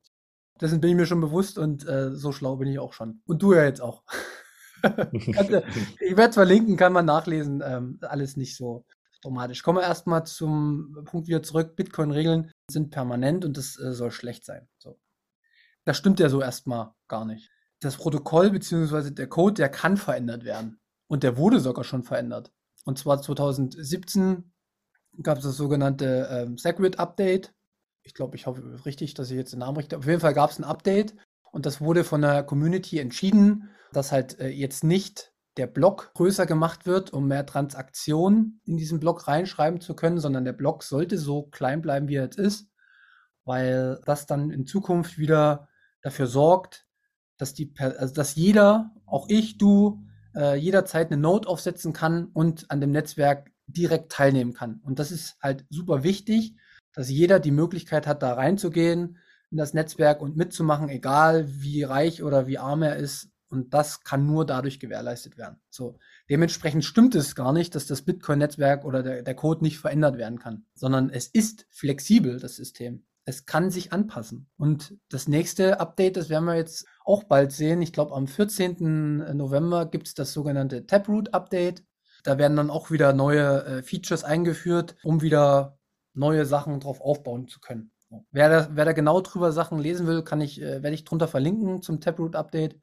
Dessen 0.63 0.79
bin 0.79 0.91
ich 0.91 0.95
mir 0.95 1.05
schon 1.05 1.19
bewusst 1.19 1.57
und 1.57 1.85
äh, 1.89 2.15
so 2.15 2.31
schlau 2.31 2.55
bin 2.55 2.69
ich 2.69 2.79
auch 2.79 2.93
schon. 2.93 3.21
Und 3.25 3.43
du 3.43 3.53
ja 3.53 3.65
jetzt 3.65 3.81
auch. 3.81 4.03
ich 5.11 5.27
werde 5.35 6.29
es 6.29 6.35
verlinken, 6.35 6.77
kann 6.77 6.93
man 6.93 7.03
nachlesen. 7.03 7.61
Ähm, 7.61 7.99
alles 8.01 8.37
nicht 8.37 8.55
so 8.55 8.85
dramatisch. 9.21 9.61
Kommen 9.61 9.79
wir 9.79 9.83
erstmal 9.83 10.25
zum 10.25 11.03
Punkt 11.03 11.27
wieder 11.27 11.43
zurück. 11.43 11.75
Bitcoin-Regeln 11.75 12.49
sind 12.71 12.91
permanent 12.91 13.43
und 13.43 13.57
das 13.57 13.77
äh, 13.77 13.91
soll 13.91 14.11
schlecht 14.11 14.45
sein. 14.45 14.69
So. 14.77 14.97
Das 15.83 15.97
stimmt 15.97 16.21
ja 16.21 16.29
so 16.29 16.39
erstmal 16.39 16.93
gar 17.09 17.25
nicht. 17.25 17.51
Das 17.81 17.97
Protokoll 17.97 18.49
bzw. 18.49 19.11
der 19.11 19.27
Code, 19.27 19.55
der 19.55 19.67
kann 19.67 19.97
verändert 19.97 20.45
werden. 20.45 20.79
Und 21.07 21.23
der 21.23 21.35
wurde 21.35 21.59
sogar 21.59 21.83
schon 21.83 22.03
verändert. 22.03 22.53
Und 22.85 22.97
zwar 22.97 23.21
2017 23.21 24.49
gab 25.21 25.39
es 25.39 25.43
das 25.43 25.57
sogenannte 25.57 26.29
ähm, 26.31 26.57
Segwit 26.57 26.99
Update. 26.99 27.53
Ich 28.03 28.13
glaube, 28.13 28.35
ich 28.35 28.45
hoffe 28.45 28.85
richtig, 28.85 29.13
dass 29.13 29.31
ich 29.31 29.37
jetzt 29.37 29.53
den 29.53 29.59
Namen 29.59 29.77
richtig. 29.77 29.97
Auf 29.97 30.05
jeden 30.05 30.19
Fall 30.19 30.33
gab 30.33 30.51
es 30.51 30.59
ein 30.59 30.63
Update 30.63 31.15
und 31.51 31.65
das 31.65 31.81
wurde 31.81 32.03
von 32.03 32.21
der 32.21 32.43
Community 32.43 32.99
entschieden, 32.99 33.69
dass 33.91 34.11
halt 34.11 34.39
äh, 34.39 34.49
jetzt 34.49 34.83
nicht 34.83 35.33
der 35.57 35.67
Block 35.67 36.11
größer 36.15 36.45
gemacht 36.45 36.85
wird, 36.85 37.13
um 37.13 37.27
mehr 37.27 37.45
Transaktionen 37.45 38.59
in 38.65 38.77
diesen 38.77 38.99
Block 38.99 39.27
reinschreiben 39.27 39.81
zu 39.81 39.95
können, 39.95 40.19
sondern 40.19 40.45
der 40.45 40.53
Block 40.53 40.83
sollte 40.83 41.17
so 41.17 41.43
klein 41.43 41.81
bleiben, 41.81 42.07
wie 42.07 42.15
er 42.15 42.23
jetzt 42.23 42.39
ist, 42.39 42.69
weil 43.45 43.99
das 44.05 44.25
dann 44.25 44.49
in 44.49 44.65
Zukunft 44.65 45.17
wieder 45.17 45.69
dafür 46.01 46.27
sorgt, 46.27 46.87
dass 47.37 47.53
die, 47.53 47.73
also 47.77 48.13
dass 48.13 48.35
jeder, 48.35 48.91
auch 49.05 49.27
ich, 49.29 49.57
du, 49.57 50.03
äh, 50.35 50.55
jederzeit 50.55 51.11
eine 51.11 51.21
Node 51.21 51.47
aufsetzen 51.47 51.93
kann 51.93 52.25
und 52.33 52.69
an 52.71 52.81
dem 52.81 52.91
Netzwerk 52.91 53.51
direkt 53.67 54.11
teilnehmen 54.11 54.53
kann. 54.53 54.81
Und 54.83 54.99
das 54.99 55.11
ist 55.11 55.37
halt 55.41 55.65
super 55.69 56.03
wichtig, 56.03 56.55
dass 56.93 57.09
jeder 57.09 57.39
die 57.39 57.51
Möglichkeit 57.51 58.07
hat, 58.07 58.23
da 58.23 58.33
reinzugehen 58.33 59.17
in 59.51 59.57
das 59.57 59.73
Netzwerk 59.73 60.21
und 60.21 60.35
mitzumachen, 60.35 60.89
egal 60.89 61.47
wie 61.47 61.83
reich 61.83 62.23
oder 62.23 62.47
wie 62.47 62.57
arm 62.57 62.81
er 62.81 62.95
ist. 62.95 63.29
Und 63.49 63.71
das 63.75 64.03
kann 64.03 64.25
nur 64.25 64.47
dadurch 64.47 64.79
gewährleistet 64.79 65.37
werden. 65.37 65.57
So. 65.69 65.99
Dementsprechend 66.27 66.83
stimmt 66.83 67.13
es 67.13 67.35
gar 67.35 67.53
nicht, 67.53 67.75
dass 67.75 67.85
das 67.85 68.01
Bitcoin-Netzwerk 68.01 68.83
oder 68.83 69.03
der, 69.03 69.21
der 69.21 69.35
Code 69.35 69.63
nicht 69.63 69.77
verändert 69.77 70.17
werden 70.17 70.39
kann, 70.39 70.65
sondern 70.73 71.11
es 71.11 71.27
ist 71.27 71.67
flexibel, 71.69 72.39
das 72.39 72.55
System. 72.55 73.05
Es 73.25 73.45
kann 73.45 73.69
sich 73.69 73.93
anpassen. 73.93 74.49
Und 74.57 74.97
das 75.09 75.27
nächste 75.27 75.79
Update, 75.79 76.17
das 76.17 76.29
werden 76.29 76.45
wir 76.45 76.55
jetzt 76.55 76.87
auch 77.05 77.25
bald 77.25 77.51
sehen. 77.51 77.81
Ich 77.83 77.93
glaube, 77.93 78.15
am 78.15 78.25
14. 78.25 79.37
November 79.37 79.85
gibt 79.85 80.07
es 80.07 80.15
das 80.15 80.33
sogenannte 80.33 80.87
Taproot-Update. 80.87 81.83
Da 82.23 82.39
werden 82.39 82.57
dann 82.57 82.71
auch 82.71 82.89
wieder 82.89 83.13
neue 83.13 83.65
äh, 83.65 83.83
Features 83.83 84.23
eingeführt, 84.23 84.95
um 85.03 85.21
wieder 85.21 85.77
neue 86.13 86.45
Sachen 86.45 86.79
drauf 86.79 87.01
aufbauen 87.01 87.47
zu 87.47 87.59
können. 87.59 87.91
Wer 88.31 88.49
da, 88.49 88.69
wer 88.71 88.85
da 88.85 88.93
genau 88.93 89.21
drüber 89.21 89.51
Sachen 89.51 89.79
lesen 89.79 90.05
will, 90.05 90.23
kann 90.23 90.39
ich, 90.39 90.61
äh, 90.61 90.83
werde 90.83 90.93
ich 90.93 91.03
drunter 91.03 91.27
verlinken 91.27 91.81
zum 91.81 91.99
Taproot-Update 91.99 92.79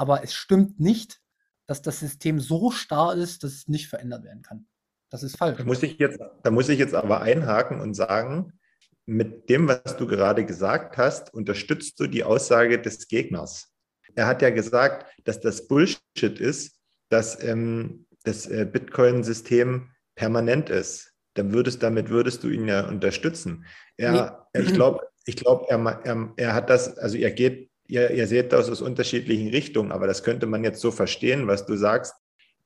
aber 0.00 0.24
es 0.24 0.32
stimmt 0.32 0.80
nicht, 0.80 1.20
dass 1.66 1.82
das 1.82 2.00
System 2.00 2.40
so 2.40 2.70
starr 2.70 3.14
ist, 3.16 3.44
dass 3.44 3.52
es 3.52 3.68
nicht 3.68 3.86
verändert 3.86 4.24
werden 4.24 4.40
kann. 4.40 4.66
Das 5.10 5.22
ist 5.22 5.36
falsch. 5.36 5.58
Da 5.58 5.64
muss 5.64 5.82
ich 5.82 5.98
jetzt, 5.98 6.18
da 6.42 6.50
muss 6.50 6.70
ich 6.70 6.78
jetzt 6.78 6.94
aber 6.94 7.20
einhaken 7.20 7.82
und 7.82 7.92
sagen, 7.92 8.58
mit 9.04 9.50
dem, 9.50 9.68
was 9.68 9.98
du 9.98 10.06
gerade 10.06 10.46
gesagt 10.46 10.96
hast, 10.96 11.34
unterstützt 11.34 12.00
du 12.00 12.06
die 12.06 12.24
Aussage 12.24 12.80
des 12.80 13.08
Gegners. 13.08 13.74
Er 14.14 14.26
hat 14.26 14.40
ja 14.40 14.48
gesagt, 14.48 15.06
dass 15.24 15.38
das 15.38 15.68
Bullshit 15.68 16.00
ist, 16.40 16.80
dass 17.10 17.42
ähm, 17.42 18.06
das 18.24 18.46
äh, 18.46 18.64
Bitcoin-System 18.64 19.90
permanent 20.14 20.70
ist. 20.70 21.09
Dann 21.34 21.52
würdest, 21.52 21.82
damit 21.82 22.10
würdest 22.10 22.42
du 22.42 22.48
ihn 22.48 22.66
ja 22.66 22.88
unterstützen. 22.88 23.64
Er, 23.96 24.44
nee. 24.54 24.60
Ich 24.62 24.74
glaube, 24.74 25.00
ich 25.24 25.36
glaub, 25.36 25.70
er, 25.70 25.78
er, 26.04 26.32
er 26.36 26.54
hat 26.54 26.70
das, 26.70 26.98
also 26.98 27.16
er 27.16 27.30
geht 27.30 27.70
ihr, 27.90 28.10
ihr 28.10 28.26
seht 28.26 28.52
das 28.52 28.70
aus 28.70 28.80
unterschiedlichen 28.80 29.48
Richtungen, 29.48 29.92
aber 29.92 30.06
das 30.06 30.22
könnte 30.22 30.46
man 30.46 30.64
jetzt 30.64 30.80
so 30.80 30.90
verstehen, 30.90 31.46
was 31.46 31.66
du 31.66 31.76
sagst, 31.76 32.14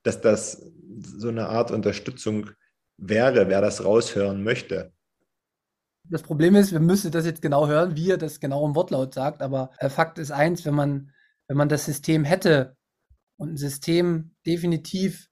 dass 0.03 0.21
das 0.21 0.71
so 1.01 1.29
eine 1.29 1.49
Art 1.49 1.71
Unterstützung 1.71 2.51
wäre, 2.97 3.49
wer 3.49 3.61
das 3.61 3.83
raushören 3.83 4.43
möchte. 4.43 4.93
Das 6.07 6.21
Problem 6.21 6.55
ist, 6.55 6.71
wir 6.71 6.79
müssen 6.79 7.11
das 7.11 7.25
jetzt 7.25 7.41
genau 7.41 7.67
hören, 7.67 7.95
wie 7.95 8.11
er 8.11 8.17
das 8.17 8.39
genau 8.39 8.65
im 8.67 8.75
Wortlaut 8.75 9.15
sagt, 9.15 9.41
aber 9.41 9.71
äh, 9.79 9.89
Fakt 9.89 10.19
ist 10.19 10.31
eins, 10.31 10.63
wenn 10.63 10.75
man, 10.75 11.11
wenn 11.47 11.57
man 11.57 11.69
das 11.69 11.85
System 11.85 12.23
hätte 12.23 12.77
und 13.37 13.53
ein 13.53 13.57
System 13.57 14.35
definitiv 14.45 15.27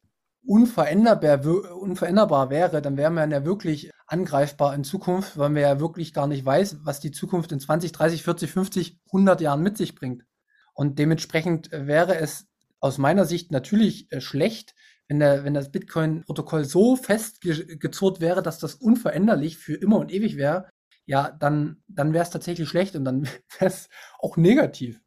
unveränderbar, 0.46 1.46
unveränderbar 1.76 2.50
wäre, 2.50 2.82
dann 2.82 2.98
wäre 2.98 3.12
man 3.12 3.32
ja 3.32 3.46
wirklich 3.46 3.92
angreifbar 4.08 4.76
in 4.76 4.84
Zukunft, 4.84 5.38
weil 5.38 5.50
man 5.50 5.62
ja 5.62 5.80
wirklich 5.80 6.14
gar 6.14 6.28
nicht 6.28 6.46
weiß, 6.46 6.80
was 6.84 7.00
die 7.00 7.12
Zukunft 7.12 7.52
in 7.52 7.60
20, 7.60 7.92
30, 7.92 8.24
40, 8.24 8.52
50, 8.52 9.00
100 9.08 9.42
Jahren 9.42 9.64
mit 9.64 9.78
sich 9.78 9.96
bringt. 9.96 10.26
Und 10.74 11.00
dementsprechend 11.00 11.72
wäre 11.72 12.18
es 12.18 12.48
aus 12.80 12.98
meiner 12.98 13.26
Sicht 13.26 13.52
natürlich 13.52 14.12
äh, 14.12 14.20
schlecht, 14.20 14.76
wenn, 15.08 15.20
der, 15.20 15.44
wenn 15.44 15.54
das 15.54 15.72
Bitcoin-Protokoll 15.72 16.66
so 16.66 16.96
festgezurrt 16.96 18.20
wäre, 18.20 18.42
dass 18.42 18.60
das 18.60 18.76
unveränderlich 18.76 19.58
für 19.58 19.76
immer 19.76 19.98
und 20.00 20.12
ewig 20.12 20.38
wäre, 20.38 20.70
ja, 21.06 21.32
dann, 21.32 21.84
dann 21.88 22.14
wäre 22.14 22.24
es 22.24 22.30
tatsächlich 22.30 22.68
schlecht 22.68 22.96
und 22.96 23.06
dann 23.06 23.24
wäre 23.60 23.72
es 23.72 23.90
auch 24.20 24.38
negativ. 24.38 25.00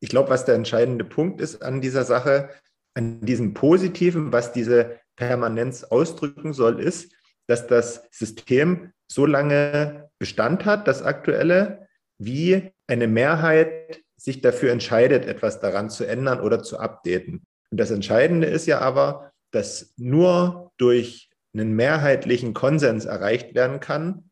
Ich 0.00 0.10
glaube, 0.10 0.30
was 0.30 0.44
der 0.44 0.54
entscheidende 0.54 1.04
Punkt 1.04 1.40
ist 1.40 1.62
an 1.62 1.80
dieser 1.80 2.04
Sache, 2.04 2.50
an 2.98 3.20
diesem 3.20 3.54
Positiven, 3.54 4.32
was 4.32 4.52
diese 4.52 4.98
Permanenz 5.16 5.84
ausdrücken 5.84 6.52
soll, 6.52 6.80
ist, 6.80 7.12
dass 7.46 7.66
das 7.68 8.02
System 8.10 8.92
so 9.06 9.24
lange 9.24 10.10
Bestand 10.18 10.64
hat, 10.64 10.88
das 10.88 11.02
aktuelle, 11.02 11.86
wie 12.18 12.72
eine 12.88 13.06
Mehrheit 13.06 14.02
sich 14.16 14.40
dafür 14.40 14.72
entscheidet, 14.72 15.24
etwas 15.24 15.60
daran 15.60 15.90
zu 15.90 16.04
ändern 16.04 16.40
oder 16.40 16.62
zu 16.62 16.78
updaten. 16.78 17.46
Und 17.70 17.80
das 17.80 17.92
Entscheidende 17.92 18.48
ist 18.48 18.66
ja 18.66 18.80
aber, 18.80 19.32
dass 19.52 19.94
nur 19.96 20.72
durch 20.76 21.30
einen 21.54 21.74
mehrheitlichen 21.74 22.52
Konsens 22.52 23.04
erreicht 23.04 23.54
werden 23.54 23.78
kann, 23.78 24.30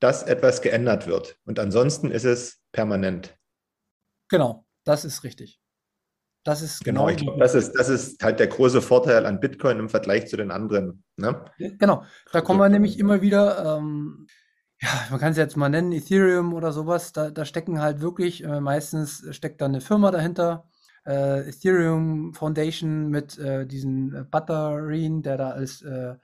dass 0.00 0.24
etwas 0.24 0.60
geändert 0.60 1.06
wird. 1.06 1.38
Und 1.44 1.60
ansonsten 1.60 2.10
ist 2.10 2.24
es 2.24 2.60
permanent. 2.72 3.38
Genau, 4.28 4.66
das 4.84 5.04
ist 5.04 5.22
richtig. 5.22 5.61
Das 6.44 6.60
ist 6.60 6.84
genau. 6.84 7.06
genau 7.06 7.16
ich 7.16 7.22
glaube, 7.22 7.38
das 7.38 7.54
ist, 7.54 7.72
das 7.72 7.88
ist 7.88 8.22
halt 8.22 8.40
der 8.40 8.48
große 8.48 8.82
Vorteil 8.82 9.26
an 9.26 9.38
Bitcoin 9.38 9.78
im 9.78 9.88
Vergleich 9.88 10.26
zu 10.26 10.36
den 10.36 10.50
anderen. 10.50 11.04
Ne? 11.16 11.44
Genau, 11.58 12.04
da 12.32 12.40
kommen 12.40 12.58
wir 12.58 12.68
nämlich 12.68 12.98
immer 12.98 13.22
wieder, 13.22 13.78
ähm, 13.78 14.26
ja, 14.80 14.88
man 15.10 15.20
kann 15.20 15.30
es 15.30 15.38
jetzt 15.38 15.56
mal 15.56 15.68
nennen, 15.68 15.92
Ethereum 15.92 16.52
oder 16.52 16.72
sowas, 16.72 17.12
da, 17.12 17.30
da 17.30 17.44
stecken 17.44 17.80
halt 17.80 18.00
wirklich, 18.00 18.42
äh, 18.42 18.60
meistens 18.60 19.24
steckt 19.30 19.60
da 19.60 19.66
eine 19.66 19.80
Firma 19.80 20.10
dahinter, 20.10 20.68
äh, 21.06 21.48
Ethereum 21.48 22.34
Foundation 22.34 23.08
mit 23.08 23.38
äh, 23.38 23.66
diesen 23.66 24.14
äh, 24.14 24.24
Batterien, 24.24 25.22
der 25.22 25.36
da 25.36 25.50
als 25.50 25.82
äh, 25.82 26.16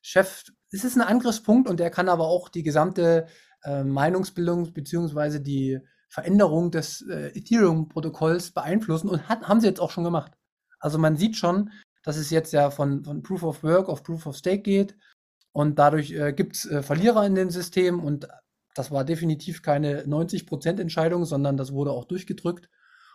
Chef, 0.00 0.44
es 0.70 0.84
ist 0.84 0.96
ein 0.96 1.02
Angriffspunkt 1.02 1.68
und 1.68 1.80
der 1.80 1.90
kann 1.90 2.08
aber 2.08 2.24
auch 2.24 2.48
die 2.48 2.62
gesamte 2.62 3.26
äh, 3.62 3.84
Meinungsbildung 3.84 4.72
beziehungsweise 4.72 5.40
die 5.40 5.80
Veränderung 6.08 6.70
des 6.70 7.02
äh, 7.02 7.36
Ethereum-Protokolls 7.36 8.52
beeinflussen 8.52 9.08
und 9.08 9.28
hat, 9.28 9.42
haben 9.42 9.60
sie 9.60 9.66
jetzt 9.66 9.80
auch 9.80 9.90
schon 9.90 10.04
gemacht. 10.04 10.32
Also 10.78 10.98
man 10.98 11.16
sieht 11.16 11.36
schon, 11.36 11.70
dass 12.02 12.16
es 12.16 12.30
jetzt 12.30 12.52
ja 12.52 12.70
von, 12.70 13.04
von 13.04 13.22
Proof 13.22 13.42
of 13.42 13.62
Work 13.62 13.88
auf 13.88 14.02
Proof 14.02 14.26
of 14.26 14.36
Stake 14.36 14.62
geht 14.62 14.96
und 15.52 15.78
dadurch 15.78 16.12
äh, 16.12 16.32
gibt 16.32 16.56
es 16.56 16.64
äh, 16.66 16.82
Verlierer 16.82 17.26
in 17.26 17.34
dem 17.34 17.50
System 17.50 18.00
und 18.04 18.28
das 18.74 18.90
war 18.90 19.04
definitiv 19.04 19.62
keine 19.62 20.02
90% 20.02 20.80
Entscheidung, 20.80 21.24
sondern 21.24 21.56
das 21.56 21.72
wurde 21.72 21.92
auch 21.92 22.04
durchgedrückt. 22.04 22.68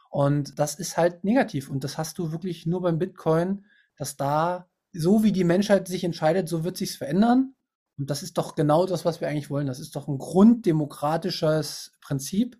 Und 0.10 0.58
das 0.60 0.76
ist 0.76 0.98
halt 0.98 1.24
negativ. 1.24 1.70
Und 1.70 1.84
das 1.84 1.98
hast 1.98 2.18
du 2.18 2.32
wirklich 2.32 2.66
nur 2.66 2.82
beim 2.82 2.98
Bitcoin, 2.98 3.66
dass 3.96 4.18
da, 4.18 4.68
so 4.92 5.24
wie 5.24 5.32
die 5.32 5.44
Menschheit 5.44 5.88
sich 5.88 6.04
entscheidet, 6.04 6.50
so 6.50 6.64
wird 6.64 6.78
sich's 6.78 6.96
verändern. 6.96 7.54
Und 7.98 8.10
das 8.10 8.24
ist 8.24 8.38
doch 8.38 8.56
genau 8.56 8.88
das, 8.88 9.06
was 9.06 9.22
wir 9.22 9.28
eigentlich 9.28 9.52
wollen. 9.52 9.68
Das 9.68 9.80
ist 9.80 9.96
doch 9.96 10.08
ein 10.08 10.18
grunddemokratisches 10.18 11.94
Prinzip 12.02 12.60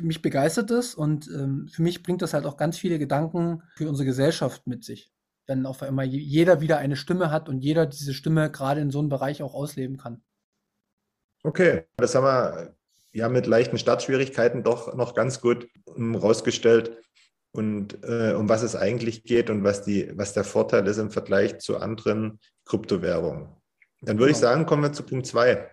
mich 0.00 0.22
begeistert 0.22 0.70
es 0.70 0.94
und 0.94 1.28
ähm, 1.28 1.68
für 1.68 1.82
mich 1.82 2.02
bringt 2.02 2.22
das 2.22 2.34
halt 2.34 2.46
auch 2.46 2.56
ganz 2.56 2.78
viele 2.78 2.98
Gedanken 2.98 3.62
für 3.76 3.88
unsere 3.88 4.06
Gesellschaft 4.06 4.66
mit 4.66 4.84
sich. 4.84 5.12
Wenn 5.46 5.66
auf 5.66 5.82
einmal 5.82 6.06
jeder 6.06 6.60
wieder 6.60 6.78
eine 6.78 6.96
Stimme 6.96 7.30
hat 7.30 7.48
und 7.48 7.60
jeder 7.60 7.86
diese 7.86 8.14
Stimme 8.14 8.50
gerade 8.50 8.80
in 8.80 8.90
so 8.90 8.98
einem 8.98 9.08
Bereich 9.08 9.42
auch 9.42 9.54
ausleben 9.54 9.98
kann. 9.98 10.22
Okay, 11.42 11.84
das 11.96 12.14
haben 12.14 12.24
wir 12.24 12.74
ja 13.12 13.28
mit 13.28 13.46
leichten 13.46 13.78
Startschwierigkeiten 13.78 14.62
doch 14.62 14.94
noch 14.94 15.14
ganz 15.14 15.40
gut 15.40 15.68
um, 15.84 16.14
rausgestellt 16.14 16.98
und 17.52 18.02
äh, 18.02 18.32
um 18.32 18.48
was 18.48 18.62
es 18.62 18.74
eigentlich 18.74 19.24
geht 19.24 19.50
und 19.50 19.62
was, 19.62 19.82
die, 19.82 20.10
was 20.16 20.32
der 20.32 20.44
Vorteil 20.44 20.86
ist 20.86 20.98
im 20.98 21.10
Vergleich 21.10 21.58
zu 21.58 21.76
anderen 21.78 22.40
Kryptowährungen. 22.64 23.48
Dann 24.00 24.18
würde 24.18 24.32
genau. 24.32 24.36
ich 24.36 24.36
sagen, 24.36 24.66
kommen 24.66 24.82
wir 24.82 24.92
zu 24.92 25.04
Punkt 25.04 25.26
2. 25.26 25.70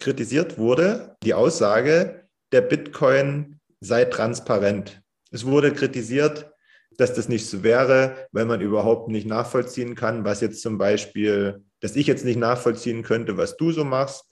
Kritisiert 0.00 0.58
wurde 0.58 1.16
die 1.22 1.34
Aussage, 1.34 2.25
der 2.52 2.62
Bitcoin 2.62 3.60
sei 3.80 4.04
transparent. 4.04 5.02
Es 5.30 5.44
wurde 5.44 5.72
kritisiert, 5.72 6.50
dass 6.96 7.14
das 7.14 7.28
nicht 7.28 7.48
so 7.48 7.62
wäre, 7.62 8.28
weil 8.32 8.46
man 8.46 8.60
überhaupt 8.60 9.08
nicht 9.08 9.26
nachvollziehen 9.26 9.94
kann, 9.94 10.24
was 10.24 10.40
jetzt 10.40 10.62
zum 10.62 10.78
Beispiel, 10.78 11.64
dass 11.80 11.96
ich 11.96 12.06
jetzt 12.06 12.24
nicht 12.24 12.38
nachvollziehen 12.38 13.02
könnte, 13.02 13.36
was 13.36 13.56
du 13.56 13.72
so 13.72 13.84
machst, 13.84 14.24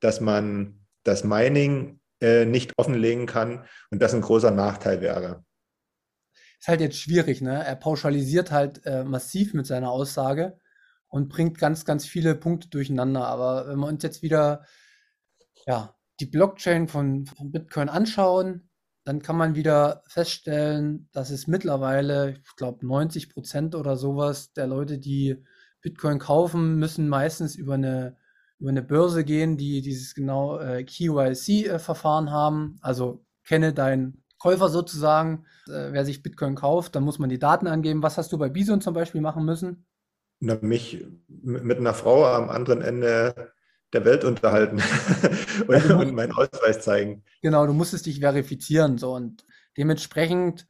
dass 0.00 0.20
man 0.20 0.86
das 1.04 1.24
Mining 1.24 2.00
äh, 2.20 2.44
nicht 2.44 2.72
offenlegen 2.76 3.26
kann 3.26 3.64
und 3.90 4.02
das 4.02 4.14
ein 4.14 4.20
großer 4.20 4.50
Nachteil 4.50 5.00
wäre. 5.00 5.44
Ist 6.60 6.68
halt 6.68 6.80
jetzt 6.80 6.98
schwierig, 6.98 7.40
ne? 7.40 7.64
Er 7.64 7.74
pauschalisiert 7.76 8.52
halt 8.52 8.84
äh, 8.84 9.04
massiv 9.04 9.54
mit 9.54 9.66
seiner 9.66 9.90
Aussage 9.90 10.58
und 11.08 11.28
bringt 11.28 11.58
ganz, 11.58 11.84
ganz 11.84 12.06
viele 12.06 12.34
Punkte 12.34 12.68
durcheinander. 12.68 13.26
Aber 13.26 13.68
wenn 13.68 13.78
wir 13.78 13.88
uns 13.88 14.02
jetzt 14.02 14.22
wieder 14.22 14.64
ja, 15.66 15.94
die 16.22 16.26
Blockchain 16.26 16.86
von, 16.86 17.26
von 17.26 17.50
Bitcoin 17.50 17.88
anschauen, 17.88 18.70
dann 19.04 19.20
kann 19.20 19.36
man 19.36 19.56
wieder 19.56 20.02
feststellen, 20.06 21.08
dass 21.12 21.30
es 21.30 21.48
mittlerweile, 21.48 22.36
ich 22.44 22.56
glaube, 22.56 22.86
90 22.86 23.30
Prozent 23.30 23.74
oder 23.74 23.96
sowas 23.96 24.52
der 24.52 24.68
Leute, 24.68 24.98
die 24.98 25.44
Bitcoin 25.80 26.20
kaufen, 26.20 26.76
müssen 26.76 27.08
meistens 27.08 27.56
über 27.56 27.74
eine, 27.74 28.16
über 28.60 28.70
eine 28.70 28.82
Börse 28.82 29.24
gehen, 29.24 29.56
die 29.56 29.82
dieses 29.82 30.14
genau 30.14 30.60
äh, 30.60 30.84
KYC-Verfahren 30.84 32.28
äh, 32.28 32.30
haben. 32.30 32.78
Also 32.80 33.24
kenne 33.44 33.72
deinen 33.72 34.22
Käufer 34.38 34.68
sozusagen. 34.68 35.44
Äh, 35.66 35.90
wer 35.90 36.04
sich 36.04 36.22
Bitcoin 36.22 36.54
kauft, 36.54 36.94
dann 36.94 37.02
muss 37.02 37.18
man 37.18 37.30
die 37.30 37.40
Daten 37.40 37.66
angeben. 37.66 38.04
Was 38.04 38.16
hast 38.16 38.30
du 38.32 38.38
bei 38.38 38.48
Bison 38.48 38.80
zum 38.80 38.94
Beispiel 38.94 39.20
machen 39.20 39.44
müssen? 39.44 39.86
Na, 40.38 40.56
mich 40.60 41.04
mit 41.26 41.78
einer 41.78 41.94
Frau 41.94 42.24
am 42.24 42.48
anderen 42.48 42.82
Ende 42.82 43.52
der 43.92 44.04
Welt 44.04 44.24
unterhalten 44.24 44.82
und, 45.66 45.90
und 45.90 46.14
meinen 46.14 46.32
Ausweis 46.32 46.80
zeigen. 46.80 47.24
Genau, 47.42 47.66
du 47.66 47.72
musstest 47.72 48.06
dich 48.06 48.20
verifizieren. 48.20 48.98
So 48.98 49.14
und 49.14 49.44
dementsprechend 49.76 50.66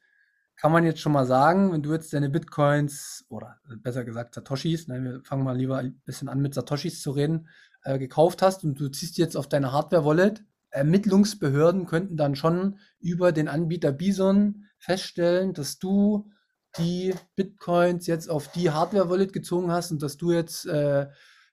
kann 0.55 0.71
man 0.71 0.85
jetzt 0.85 0.99
schon 0.99 1.11
mal 1.11 1.25
sagen, 1.25 1.71
wenn 1.73 1.83
du 1.83 1.93
jetzt 1.93 2.13
deine 2.13 2.29
Bitcoins 2.29 3.25
oder 3.29 3.57
besser 3.81 4.03
gesagt 4.03 4.35
Satoshis, 4.35 4.87
nein, 4.87 5.03
wir 5.03 5.21
fangen 5.23 5.43
mal 5.43 5.57
lieber 5.57 5.77
ein 5.77 6.01
bisschen 6.05 6.29
an 6.29 6.39
mit 6.39 6.53
Satoshis 6.53 7.01
zu 7.01 7.11
reden, 7.11 7.49
äh, 7.83 7.97
gekauft 7.97 8.41
hast 8.41 8.63
und 8.63 8.79
du 8.79 8.89
ziehst 8.89 9.17
jetzt 9.17 9.35
auf 9.35 9.47
deine 9.47 9.71
Hardware-Wallet, 9.71 10.43
Ermittlungsbehörden 10.69 11.85
könnten 11.85 12.17
dann 12.17 12.35
schon 12.35 12.79
über 12.99 13.31
den 13.31 13.47
Anbieter 13.47 13.91
Bison 13.91 14.65
feststellen, 14.79 15.53
dass 15.53 15.79
du 15.79 16.31
die 16.77 17.13
Bitcoins 17.35 18.07
jetzt 18.07 18.29
auf 18.29 18.47
die 18.51 18.71
Hardware-Wallet 18.71 19.33
gezogen 19.33 19.71
hast 19.71 19.91
und 19.91 20.01
dass 20.01 20.17
du 20.17 20.31
jetzt, 20.31 20.65
äh, 20.65 21.07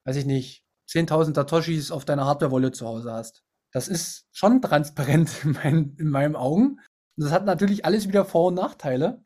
weiß 0.05 0.17
ich 0.17 0.25
nicht, 0.25 0.65
10.000 0.91 1.35
Satoshis 1.35 1.91
auf 1.91 2.05
deiner 2.05 2.27
Hardware-Wallet 2.27 2.75
zu 2.75 2.87
Hause 2.87 3.13
hast. 3.13 3.43
Das 3.73 3.89
ist 3.89 4.27
schon 4.33 4.61
transparent 4.61 5.31
in, 5.45 5.53
mein, 5.53 5.97
in 5.99 6.09
meinen 6.09 6.37
Augen. 6.37 6.81
Und 7.17 7.25
das 7.25 7.33
hat 7.33 7.45
natürlich 7.45 7.85
alles 7.85 8.09
wieder 8.09 8.25
Vor- 8.25 8.49
und 8.49 8.55
Nachteile. 8.55 9.25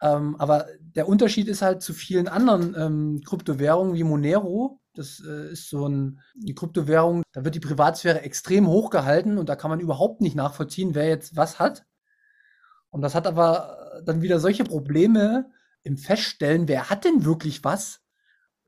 Ähm, 0.00 0.36
aber 0.36 0.66
der 0.80 1.08
Unterschied 1.08 1.48
ist 1.48 1.62
halt 1.62 1.82
zu 1.82 1.92
vielen 1.92 2.28
anderen 2.28 2.74
ähm, 2.76 3.20
Kryptowährungen 3.24 3.94
wie 3.94 4.04
Monero. 4.04 4.80
Das 4.94 5.22
äh, 5.24 5.52
ist 5.52 5.68
so 5.68 5.88
ein, 5.88 6.20
eine 6.40 6.54
Kryptowährung, 6.54 7.22
da 7.32 7.44
wird 7.44 7.54
die 7.54 7.60
Privatsphäre 7.60 8.22
extrem 8.22 8.66
hoch 8.68 8.90
gehalten 8.90 9.38
und 9.38 9.48
da 9.48 9.56
kann 9.56 9.70
man 9.70 9.80
überhaupt 9.80 10.20
nicht 10.20 10.36
nachvollziehen, 10.36 10.94
wer 10.94 11.08
jetzt 11.08 11.36
was 11.36 11.58
hat. 11.58 11.84
Und 12.90 13.02
das 13.02 13.14
hat 13.14 13.26
aber 13.26 14.02
dann 14.04 14.22
wieder 14.22 14.40
solche 14.40 14.64
Probleme 14.64 15.50
im 15.82 15.96
Feststellen, 15.96 16.68
wer 16.68 16.90
hat 16.90 17.04
denn 17.04 17.24
wirklich 17.24 17.64
was, 17.64 18.00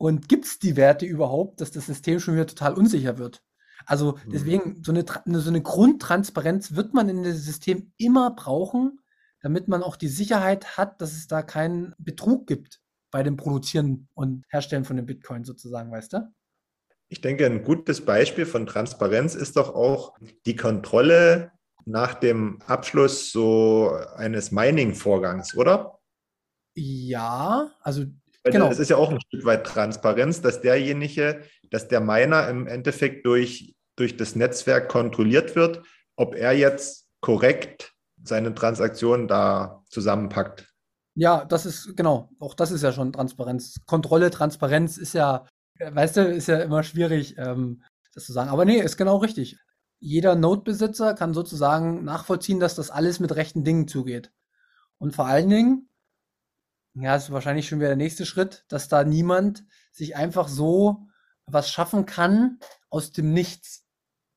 und 0.01 0.31
gibt 0.31 0.47
es 0.47 0.59
die 0.59 0.77
Werte 0.77 1.05
überhaupt, 1.05 1.61
dass 1.61 1.73
das 1.73 1.85
System 1.85 2.21
schon 2.21 2.33
wieder 2.33 2.47
total 2.47 2.73
unsicher 2.73 3.19
wird? 3.19 3.43
Also 3.85 4.13
mhm. 4.13 4.31
deswegen, 4.33 4.83
so 4.83 4.93
eine, 4.93 5.05
so 5.39 5.51
eine 5.51 5.61
Grundtransparenz 5.61 6.75
wird 6.75 6.95
man 6.95 7.11
in 7.11 7.23
dem 7.23 7.35
System 7.35 7.93
immer 7.99 8.31
brauchen, 8.31 9.01
damit 9.43 9.69
man 9.69 9.83
auch 9.83 9.97
die 9.97 10.09
Sicherheit 10.09 10.79
hat, 10.79 11.03
dass 11.03 11.13
es 11.13 11.27
da 11.27 11.43
keinen 11.43 11.95
Betrug 11.99 12.47
gibt 12.47 12.81
bei 13.11 13.23
dem 13.23 13.37
Produzieren 13.37 14.09
und 14.15 14.47
Herstellen 14.49 14.87
von 14.87 14.97
dem 14.97 15.05
Bitcoin 15.05 15.45
sozusagen, 15.45 15.93
weißt 15.93 16.15
du? 16.15 16.33
Ich 17.11 17.21
denke, 17.21 17.45
ein 17.45 17.63
gutes 17.63 18.03
Beispiel 18.03 18.47
von 18.47 18.65
Transparenz 18.65 19.35
ist 19.35 19.57
doch 19.57 19.75
auch 19.75 20.17
die 20.47 20.57
Kontrolle 20.57 21.53
nach 21.85 22.15
dem 22.15 22.63
Abschluss 22.63 23.33
so 23.33 23.93
eines 24.17 24.51
Mining-Vorgangs, 24.51 25.55
oder? 25.59 25.99
Ja, 26.75 27.71
also 27.83 28.07
weil 28.43 28.53
genau. 28.53 28.71
Es 28.71 28.79
ist 28.79 28.89
ja 28.89 28.97
auch 28.97 29.11
ein 29.11 29.21
Stück 29.21 29.45
weit 29.45 29.67
Transparenz, 29.67 30.41
dass 30.41 30.61
derjenige, 30.61 31.43
dass 31.71 31.89
der 31.89 32.01
Miner 32.01 32.49
im 32.49 32.67
Endeffekt 32.67 33.27
durch, 33.27 33.75
durch 33.97 34.17
das 34.17 34.35
Netzwerk 34.35 34.89
kontrolliert 34.89 35.57
wird, 35.57 35.83
ob 36.17 36.35
er 36.35 36.53
jetzt 36.53 37.07
korrekt 37.21 37.93
seine 38.23 38.55
Transaktionen 38.55 39.29
da 39.29 39.83
zusammenpackt. 39.89 40.69
Ja, 41.15 41.45
das 41.45 41.67
ist, 41.67 41.97
genau, 41.97 42.31
auch 42.39 42.55
das 42.55 42.71
ist 42.71 42.83
ja 42.83 42.93
schon 42.93 43.13
Transparenz. 43.13 43.77
Kontrolle, 43.87 44.31
Transparenz 44.31 44.97
ist 44.97 45.13
ja, 45.13 45.47
weißt 45.79 46.17
du, 46.17 46.23
ist 46.23 46.49
ja 46.49 46.61
immer 46.61 46.83
schwierig, 46.83 47.37
ähm, 47.37 47.83
das 48.15 48.25
zu 48.25 48.33
sagen. 48.33 48.51
Aber 48.51 48.65
nee, 48.65 48.81
ist 48.81 48.97
genau 48.97 49.19
richtig. 49.19 49.59
Jeder 49.99 50.35
Node-Besitzer 50.35 51.15
kann 51.15 51.35
sozusagen 51.35 52.05
nachvollziehen, 52.05 52.59
dass 52.59 52.75
das 52.75 52.91
alles 52.91 53.21
mit 53.21 53.37
rechten 53.37 53.65
Dingen 53.65 53.87
zugeht. 53.87 54.33
Und 54.99 55.15
vor 55.15 55.27
allen 55.27 55.51
Dingen, 55.51 55.90
ja, 56.95 57.17
ist 57.17 57.31
wahrscheinlich 57.31 57.69
schon 57.69 57.79
wieder 57.79 57.89
der 57.89 57.97
nächste 57.97 58.27
Schritt, 58.27 58.65
dass 58.69 58.89
da 58.89 59.05
niemand 59.05 59.65
sich 59.93 60.17
einfach 60.17 60.49
so 60.49 61.07
was 61.47 61.71
schaffen 61.71 62.07
kann 62.07 62.59
aus 62.89 63.13
dem 63.13 63.33
Nichts. 63.33 63.87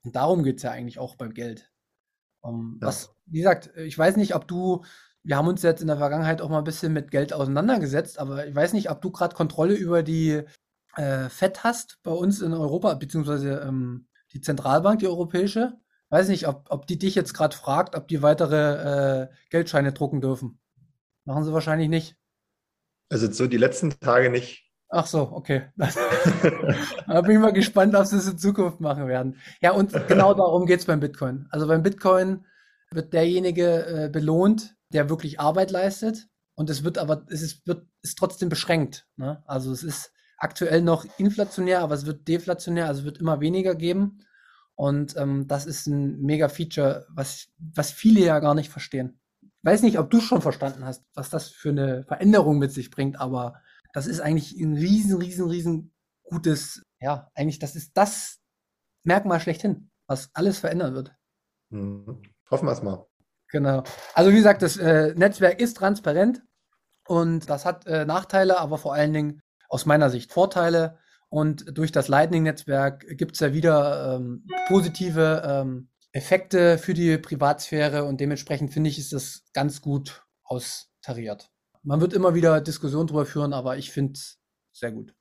Und 0.04 0.16
darum 0.16 0.44
geht's 0.44 0.64
ja 0.64 0.72
eigentlich 0.72 1.00
auch 1.00 1.16
beim 1.16 1.34
Geld. 1.34 1.72
Um, 2.42 2.80
ja. 2.82 2.88
Was, 2.88 3.16
wie 3.26 3.40
gesagt, 3.40 3.72
ich 3.78 3.98
weiß 3.98 4.18
nicht, 4.18 4.36
ob 4.36 4.48
du, 4.48 4.84
wir 5.24 5.38
haben 5.38 5.48
uns 5.48 5.62
jetzt 5.62 5.82
in 5.82 5.88
der 5.88 5.98
Vergangenheit 5.98 6.42
auch 6.42 6.50
mal 6.50 6.58
ein 6.58 6.64
bisschen 6.66 6.92
mit 6.92 7.12
Geld 7.12 7.34
auseinandergesetzt, 7.34 8.20
aber 8.20 8.46
ich 8.46 8.56
weiß 8.56 8.74
nicht, 8.74 8.90
ob 8.90 9.02
du 9.02 9.12
gerade 9.12 9.36
Kontrolle 9.36 9.76
über 9.76 10.04
die 10.04 10.44
äh, 10.96 11.30
FED 11.30 11.64
hast 11.64 12.00
bei 12.04 12.12
uns 12.12 12.42
in 12.42 12.54
Europa, 12.54 12.94
beziehungsweise 12.96 13.62
ähm, 13.62 14.08
die 14.34 14.42
Zentralbank, 14.42 15.00
die 15.00 15.08
europäische. 15.08 15.78
Weiß 16.10 16.28
nicht, 16.28 16.48
ob, 16.48 16.68
ob 16.70 16.86
die 16.86 17.00
dich 17.00 17.16
jetzt 17.16 17.34
gerade 17.34 17.56
fragt, 17.56 17.96
ob 17.96 18.08
die 18.08 18.22
weitere 18.22 19.24
äh, 19.24 19.28
Geldscheine 19.50 19.94
drucken 19.94 20.22
dürfen. 20.22 20.60
Machen 21.26 21.44
sie 21.44 21.54
wahrscheinlich 21.54 21.90
nicht. 21.90 22.18
Also 23.14 23.32
so 23.32 23.46
die 23.46 23.58
letzten 23.58 23.92
Tage 24.00 24.32
nicht. 24.32 24.64
Ach 24.90 25.06
so, 25.06 25.32
okay. 25.32 25.70
da 25.78 27.22
bin 27.22 27.32
ich 27.32 27.40
mal 27.40 27.54
gespannt, 27.54 27.94
ob 27.94 28.08
sie 28.08 28.18
es 28.18 28.28
in 28.28 28.40
Zukunft 28.40 28.82
machen 28.82 29.08
werden. 29.08 29.40
Ja, 29.62 29.72
und 29.74 29.94
genau 30.08 30.34
darum 30.34 30.66
geht 30.66 30.80
es 30.80 30.86
beim 30.88 31.00
Bitcoin. 31.00 31.46
Also 31.52 31.68
beim 31.68 31.84
Bitcoin 31.84 32.46
wird 32.90 33.14
derjenige 33.14 33.86
äh, 33.86 34.10
belohnt, 34.10 34.76
der 34.90 35.10
wirklich 35.10 35.40
Arbeit 35.40 35.70
leistet. 35.70 36.28
Und 36.56 36.72
es 36.72 36.84
wird 36.84 36.98
aber, 36.98 37.24
es 37.30 37.44
ist, 37.44 37.68
wird, 37.68 37.86
ist 38.02 38.18
trotzdem 38.18 38.50
beschränkt. 38.50 39.08
Ne? 39.16 39.44
Also 39.46 39.72
es 39.72 39.84
ist 39.84 40.12
aktuell 40.40 40.82
noch 40.82 41.06
inflationär, 41.20 41.82
aber 41.82 41.94
es 41.94 42.08
wird 42.08 42.28
deflationär, 42.28 42.88
also 42.88 43.02
es 43.02 43.06
wird 43.06 43.20
immer 43.20 43.42
weniger 43.42 43.76
geben. 43.76 44.26
Und 44.74 45.16
ähm, 45.18 45.48
das 45.48 45.68
ist 45.68 45.86
ein 45.86 46.20
mega 46.20 46.50
Feature, 46.50 47.06
was, 47.10 47.50
was 47.60 47.92
viele 47.92 48.22
ja 48.22 48.40
gar 48.40 48.56
nicht 48.56 48.72
verstehen. 48.72 49.20
Weiß 49.64 49.82
nicht, 49.82 49.98
ob 49.98 50.10
du 50.10 50.20
schon 50.20 50.42
verstanden 50.42 50.86
hast, 50.86 51.06
was 51.14 51.30
das 51.30 51.48
für 51.48 51.70
eine 51.70 52.04
Veränderung 52.04 52.60
mit 52.60 52.72
sich 52.72 52.92
bringt, 52.92 53.20
aber 53.20 53.62
das 53.94 54.08
ist 54.08 54.20
eigentlich 54.20 54.60
ein 54.60 54.76
riesen, 54.76 55.18
riesen, 55.18 55.50
riesen 55.50 55.94
gutes, 56.24 56.84
ja, 57.00 57.30
eigentlich, 57.34 57.60
das 57.60 57.76
ist 57.76 57.96
das 57.96 58.40
Merkmal 59.04 59.40
schlechthin, 59.40 59.90
was 60.08 60.30
alles 60.34 60.60
verändern 60.60 60.94
wird. 60.94 61.16
Mhm. 61.70 62.22
Hoffen 62.50 62.68
wir 62.68 62.74
es 62.74 62.84
mal. 62.84 63.06
Genau. 63.50 63.84
Also 64.14 64.32
wie 64.32 64.36
gesagt, 64.36 64.62
das 64.62 64.78
äh, 64.78 65.14
Netzwerk 65.16 65.62
ist 65.62 65.78
transparent 65.78 66.44
und 67.08 67.50
das 67.50 67.66
hat 67.66 67.86
äh, 67.86 68.06
Nachteile, 68.06 68.60
aber 68.60 68.78
vor 68.78 68.94
allen 68.94 69.14
Dingen 69.14 69.42
aus 69.70 69.86
meiner 69.86 70.10
Sicht 70.10 70.32
Vorteile. 70.32 70.98
Und 71.30 71.78
durch 71.78 71.92
das 71.92 72.08
Lightning-Netzwerk 72.10 73.18
gibt 73.18 73.34
es 73.34 73.40
ja 73.40 73.54
wieder 73.54 74.16
ähm, 74.16 74.46
positive 74.68 75.42
ähm, 75.46 75.90
Effekte 76.14 76.78
für 76.78 76.94
die 76.94 77.18
Privatsphäre 77.18 78.06
und 78.06 78.22
dementsprechend 78.22 78.72
finde 78.72 78.90
ich, 78.90 78.98
ist 78.98 79.14
das 79.14 79.44
ganz 79.54 79.82
gut 79.82 80.24
austariert 80.44 81.50
man 81.84 82.02
wird 82.02 82.14
immer 82.14 82.34
wieder 82.34 82.62
Diskussionen 82.62 83.08
darüber 83.08 83.26
führen, 83.26 83.54
aber 83.54 83.78
ich 83.78 83.92
finde 83.92 84.14
es 84.14 84.40
sehr 84.72 84.92
gut. 84.92 85.14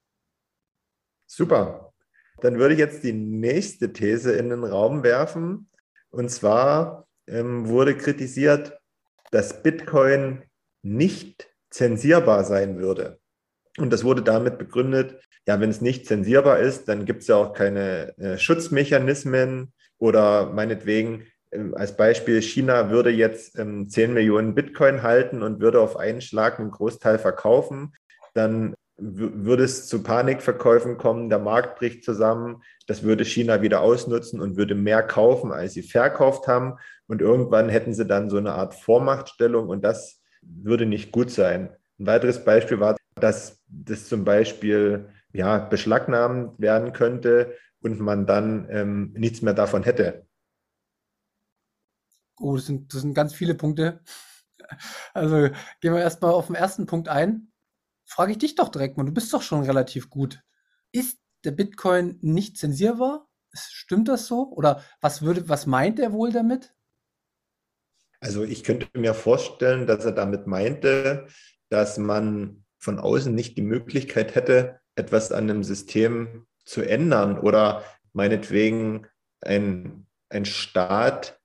Super. 1.26 1.92
Dann 2.40 2.58
würde 2.58 2.74
ich 2.74 2.80
jetzt 2.80 3.04
die 3.04 3.12
nächste 3.12 3.92
These 3.92 4.32
in 4.32 4.50
den 4.50 4.64
Raum 4.64 5.02
werfen. 5.02 5.68
Und 6.10 6.30
zwar 6.30 7.06
ähm, 7.26 7.68
wurde 7.68 7.96
kritisiert, 7.96 8.78
dass 9.30 9.62
Bitcoin 9.62 10.42
nicht 10.82 11.48
zensierbar 11.70 12.44
sein 12.44 12.78
würde. 12.78 13.20
Und 13.78 13.92
das 13.92 14.04
wurde 14.04 14.22
damit 14.22 14.58
begründet, 14.58 15.22
ja, 15.46 15.58
wenn 15.60 15.70
es 15.70 15.80
nicht 15.80 16.06
zensierbar 16.06 16.58
ist, 16.58 16.88
dann 16.88 17.06
gibt 17.06 17.22
es 17.22 17.28
ja 17.28 17.36
auch 17.36 17.54
keine 17.54 18.16
äh, 18.18 18.38
Schutzmechanismen 18.38 19.72
oder 20.02 20.46
meinetwegen 20.46 21.26
ähm, 21.52 21.76
als 21.76 21.96
Beispiel, 21.96 22.42
China 22.42 22.90
würde 22.90 23.10
jetzt 23.10 23.56
ähm, 23.56 23.88
10 23.88 24.12
Millionen 24.12 24.56
Bitcoin 24.56 25.04
halten 25.04 25.42
und 25.42 25.60
würde 25.60 25.80
auf 25.80 25.96
einen 25.96 26.20
Schlag 26.20 26.58
einen 26.58 26.72
Großteil 26.72 27.20
verkaufen, 27.20 27.92
dann 28.34 28.74
würde 28.96 29.62
es 29.62 29.86
zu 29.86 30.02
Panikverkäufen 30.02 30.98
kommen, 30.98 31.30
der 31.30 31.38
Markt 31.38 31.78
bricht 31.78 32.04
zusammen, 32.04 32.62
das 32.88 33.04
würde 33.04 33.24
China 33.24 33.62
wieder 33.62 33.80
ausnutzen 33.80 34.40
und 34.40 34.56
würde 34.56 34.74
mehr 34.74 35.04
kaufen, 35.04 35.52
als 35.52 35.74
sie 35.74 35.82
verkauft 35.82 36.48
haben. 36.48 36.78
Und 37.06 37.20
irgendwann 37.22 37.68
hätten 37.68 37.94
sie 37.94 38.06
dann 38.06 38.28
so 38.28 38.38
eine 38.38 38.52
Art 38.52 38.74
Vormachtstellung 38.74 39.68
und 39.68 39.82
das 39.84 40.20
würde 40.42 40.84
nicht 40.84 41.12
gut 41.12 41.30
sein. 41.30 41.70
Ein 42.00 42.06
weiteres 42.06 42.44
Beispiel 42.44 42.80
war, 42.80 42.96
dass 43.14 43.62
das 43.68 44.08
zum 44.08 44.24
Beispiel 44.24 45.08
ja, 45.32 45.58
beschlagnahmt 45.58 46.60
werden 46.60 46.92
könnte 46.92 47.54
und 47.82 48.00
man 48.00 48.26
dann 48.26 48.66
ähm, 48.70 49.12
nichts 49.16 49.42
mehr 49.42 49.54
davon 49.54 49.82
hätte. 49.82 50.26
Oh, 52.38 52.56
das 52.56 52.66
sind, 52.66 52.92
das 52.92 53.02
sind 53.02 53.14
ganz 53.14 53.34
viele 53.34 53.54
Punkte. 53.54 54.00
Also 55.12 55.50
gehen 55.80 55.92
wir 55.92 56.00
erstmal 56.00 56.32
auf 56.32 56.46
den 56.46 56.54
ersten 56.54 56.86
Punkt 56.86 57.08
ein. 57.08 57.52
Frage 58.06 58.32
ich 58.32 58.38
dich 58.38 58.54
doch 58.54 58.70
direkt 58.70 58.96
mal, 58.96 59.04
du 59.04 59.12
bist 59.12 59.32
doch 59.34 59.42
schon 59.42 59.64
relativ 59.64 60.08
gut. 60.08 60.40
Ist 60.92 61.18
der 61.44 61.50
Bitcoin 61.50 62.18
nicht 62.22 62.56
zensierbar? 62.56 63.28
Stimmt 63.52 64.08
das 64.08 64.26
so? 64.26 64.50
Oder 64.52 64.82
was 65.00 65.20
würde, 65.20 65.48
was 65.48 65.66
meint 65.66 65.98
er 65.98 66.12
wohl 66.12 66.32
damit? 66.32 66.72
Also 68.20 68.44
ich 68.44 68.64
könnte 68.64 68.86
mir 68.96 69.14
vorstellen, 69.14 69.86
dass 69.86 70.04
er 70.04 70.12
damit 70.12 70.46
meinte, 70.46 71.26
dass 71.68 71.98
man 71.98 72.64
von 72.78 72.98
außen 72.98 73.34
nicht 73.34 73.56
die 73.56 73.62
Möglichkeit 73.62 74.34
hätte, 74.34 74.80
etwas 74.94 75.32
an 75.32 75.50
einem 75.50 75.64
System 75.64 76.46
zu 76.64 76.82
ändern 76.82 77.38
oder 77.38 77.82
meinetwegen 78.12 79.06
ein, 79.40 80.06
ein 80.28 80.44
Staat 80.44 81.40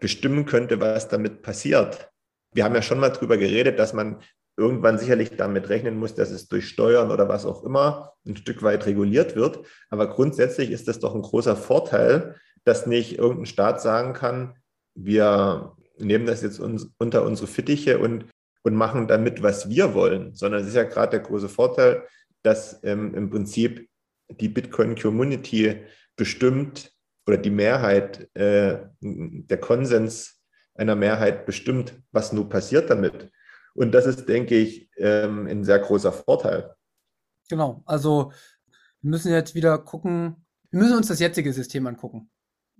bestimmen 0.00 0.46
könnte, 0.46 0.80
was 0.80 1.08
damit 1.08 1.42
passiert. 1.42 2.10
Wir 2.52 2.64
haben 2.64 2.74
ja 2.74 2.82
schon 2.82 3.00
mal 3.00 3.10
darüber 3.10 3.36
geredet, 3.36 3.78
dass 3.78 3.92
man 3.92 4.22
irgendwann 4.56 4.98
sicherlich 4.98 5.36
damit 5.36 5.68
rechnen 5.68 5.98
muss, 5.98 6.14
dass 6.14 6.30
es 6.30 6.48
durch 6.48 6.68
Steuern 6.68 7.12
oder 7.12 7.28
was 7.28 7.46
auch 7.46 7.62
immer 7.62 8.14
ein 8.26 8.36
Stück 8.36 8.62
weit 8.62 8.86
reguliert 8.86 9.36
wird. 9.36 9.60
Aber 9.88 10.08
grundsätzlich 10.08 10.70
ist 10.70 10.88
das 10.88 10.98
doch 10.98 11.14
ein 11.14 11.22
großer 11.22 11.56
Vorteil, 11.56 12.36
dass 12.64 12.86
nicht 12.86 13.18
irgendein 13.18 13.46
Staat 13.46 13.80
sagen 13.80 14.14
kann, 14.14 14.56
wir 14.94 15.76
nehmen 15.98 16.26
das 16.26 16.42
jetzt 16.42 16.58
uns, 16.58 16.90
unter 16.98 17.24
unsere 17.24 17.46
Fittiche 17.46 17.98
und, 17.98 18.26
und 18.64 18.74
machen 18.74 19.06
damit, 19.06 19.42
was 19.42 19.68
wir 19.68 19.94
wollen, 19.94 20.34
sondern 20.34 20.62
es 20.62 20.68
ist 20.68 20.74
ja 20.74 20.82
gerade 20.82 21.12
der 21.12 21.20
große 21.20 21.48
Vorteil, 21.48 22.04
dass 22.42 22.82
ähm, 22.82 23.14
im 23.14 23.30
Prinzip 23.30 23.87
die 24.28 24.48
Bitcoin-Community 24.48 25.84
bestimmt, 26.16 26.92
oder 27.28 27.36
die 27.36 27.50
Mehrheit, 27.50 28.34
äh, 28.34 28.78
der 29.00 29.60
Konsens 29.60 30.40
einer 30.74 30.96
Mehrheit 30.96 31.44
bestimmt, 31.44 31.92
was 32.10 32.32
nun 32.32 32.48
passiert 32.48 32.88
damit. 32.88 33.30
Und 33.74 33.92
das 33.92 34.06
ist, 34.06 34.26
denke 34.28 34.54
ich, 34.56 34.88
ähm, 34.96 35.46
ein 35.46 35.62
sehr 35.62 35.78
großer 35.78 36.10
Vorteil. 36.10 36.74
Genau, 37.50 37.82
also 37.84 38.32
wir 39.02 39.10
müssen 39.10 39.30
jetzt 39.30 39.54
wieder 39.54 39.78
gucken, 39.78 40.46
wir 40.70 40.80
müssen 40.80 40.96
uns 40.96 41.08
das 41.08 41.20
jetzige 41.20 41.52
System 41.52 41.86
angucken. 41.86 42.30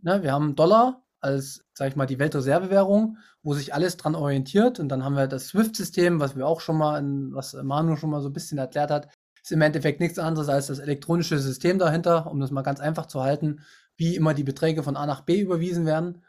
Ne, 0.02 0.22
wir 0.22 0.32
haben 0.32 0.56
Dollar 0.56 1.04
als, 1.20 1.64
sag 1.74 1.88
ich 1.88 1.96
mal, 1.96 2.06
die 2.06 2.18
Weltreservewährung, 2.18 3.18
wo 3.42 3.52
sich 3.52 3.74
alles 3.74 3.96
dran 3.96 4.14
orientiert. 4.14 4.80
Und 4.80 4.88
dann 4.88 5.04
haben 5.04 5.16
wir 5.16 5.26
das 5.26 5.48
SWIFT-System, 5.48 6.20
was 6.20 6.36
wir 6.36 6.46
auch 6.46 6.60
schon 6.60 6.78
mal, 6.78 6.98
in, 6.98 7.34
was 7.34 7.52
Manu 7.52 7.96
schon 7.96 8.10
mal 8.10 8.22
so 8.22 8.28
ein 8.28 8.32
bisschen 8.32 8.58
erklärt 8.58 8.90
hat, 8.90 9.08
ist 9.48 9.52
im 9.52 9.62
Endeffekt 9.62 10.00
nichts 10.00 10.18
anderes 10.18 10.50
als 10.50 10.66
das 10.66 10.78
elektronische 10.78 11.38
System 11.38 11.78
dahinter, 11.78 12.30
um 12.30 12.38
das 12.38 12.50
mal 12.50 12.62
ganz 12.62 12.80
einfach 12.80 13.06
zu 13.06 13.22
halten, 13.22 13.60
wie 13.96 14.14
immer 14.14 14.34
die 14.34 14.44
Beträge 14.44 14.82
von 14.82 14.94
A 14.96 15.06
nach 15.06 15.22
B 15.22 15.40
überwiesen 15.40 15.86
werden. 15.86 16.22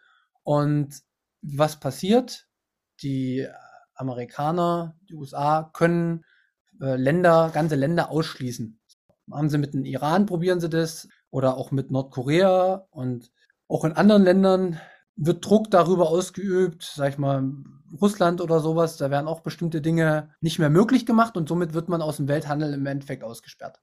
Und 0.43 1.01
was 1.41 1.81
passiert? 1.81 2.47
Die 3.01 3.45
Amerikaner, 3.93 4.95
die 5.09 5.15
USA 5.15 5.69
können 5.73 6.23
äh, 6.81 6.95
Länder, 6.95 7.51
ganze 7.53 7.75
Länder 7.75 8.09
ausschließen. 8.09 8.79
Haben 9.29 9.49
sie 9.49 9.57
mit 9.57 9.73
dem 9.73 9.83
Iran, 9.83 10.25
probieren 10.25 10.61
sie 10.61 10.69
das, 10.69 11.09
oder 11.29 11.57
auch 11.57 11.71
mit 11.71 11.91
Nordkorea 11.91 12.87
und 12.89 13.31
auch 13.67 13.83
in 13.83 13.91
anderen 13.91 14.23
Ländern 14.23 14.79
wird 15.21 15.45
Druck 15.45 15.69
darüber 15.69 16.09
ausgeübt, 16.09 16.83
sag 16.95 17.11
ich 17.11 17.17
mal, 17.17 17.51
Russland 18.01 18.39
oder 18.39 18.61
sowas, 18.61 18.97
da 18.97 19.11
werden 19.11 19.27
auch 19.27 19.41
bestimmte 19.41 19.81
Dinge 19.81 20.29
nicht 20.39 20.59
mehr 20.59 20.69
möglich 20.69 21.05
gemacht 21.05 21.35
und 21.35 21.49
somit 21.49 21.73
wird 21.73 21.89
man 21.89 22.01
aus 22.01 22.17
dem 22.17 22.27
Welthandel 22.27 22.73
im 22.73 22.85
Endeffekt 22.85 23.23
ausgesperrt. 23.23 23.79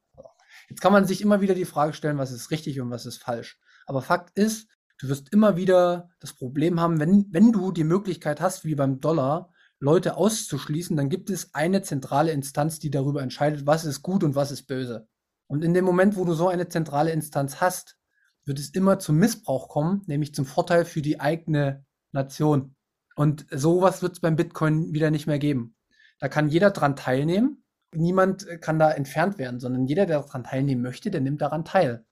Jetzt 0.69 0.81
kann 0.81 0.93
man 0.93 1.07
sich 1.07 1.21
immer 1.21 1.41
wieder 1.41 1.55
die 1.55 1.67
Frage 1.67 1.93
stellen, 1.93 2.19
was 2.19 2.33
ist 2.33 2.51
richtig 2.51 2.81
und 2.81 2.91
was 2.91 3.07
ist 3.07 3.19
falsch. 3.19 3.61
Aber 3.87 4.01
Fakt 4.01 4.37
ist, 4.37 4.69
du 4.99 5.09
wirst 5.09 5.33
immer 5.33 5.57
wieder 5.57 6.09
das 6.21 6.33
Problem 6.33 6.81
haben, 6.81 6.99
wenn, 6.99 7.27
wenn 7.31 7.53
du 7.53 7.71
die 7.71 7.85
Möglichkeit 7.85 8.41
hast, 8.41 8.65
wie 8.65 8.75
beim 8.75 9.01
Dollar, 9.01 9.53
Leute 9.79 10.17
auszuschließen, 10.17 10.97
dann 10.97 11.11
gibt 11.11 11.29
es 11.29 11.55
eine 11.55 11.83
zentrale 11.83 12.33
Instanz, 12.33 12.79
die 12.79 12.91
darüber 12.91 13.23
entscheidet, 13.23 13.67
was 13.67 13.85
ist 13.85 14.03
gut 14.03 14.25
und 14.25 14.35
was 14.35 14.51
ist 14.51 14.67
böse. 14.67 15.07
Und 15.49 15.63
in 15.63 15.75
dem 15.75 15.85
Moment, 15.85 16.17
wo 16.17 16.25
du 16.25 16.33
so 16.33 16.49
eine 16.49 16.69
zentrale 16.69 17.13
Instanz 17.13 17.61
hast, 17.61 17.99
wird 18.47 18.59
es 18.59 18.71
immer 18.71 18.99
zum 18.99 19.17
Missbrauch 19.17 19.69
kommen, 19.69 20.03
nämlich 20.07 20.35
zum 20.35 20.47
Vorteil 20.47 20.85
für 20.85 21.03
die 21.03 21.21
eigene 21.21 21.85
Nation. 22.13 22.75
Und 23.17 23.47
sowas 23.51 24.03
wird 24.03 24.13
es 24.13 24.21
beim 24.21 24.37
Bitcoin 24.37 24.93
wieder 24.93 25.11
nicht 25.11 25.27
mehr 25.27 25.39
geben. 25.39 25.75
Da 26.19 26.29
kann 26.29 26.49
jeder 26.49 26.71
dran 26.71 26.97
teilnehmen. 26.97 27.65
Niemand 27.93 28.47
äh, 28.47 28.59
kann 28.59 28.79
da 28.79 28.91
entfernt 28.91 29.39
werden, 29.39 29.61
sondern 29.61 29.87
jeder, 29.87 30.07
der 30.07 30.21
daran 30.21 30.45
teilnehmen 30.45 30.83
möchte, 30.83 31.11
der 31.11 31.21
nimmt 31.21 31.43
daran 31.43 31.65
teil. 31.65 32.07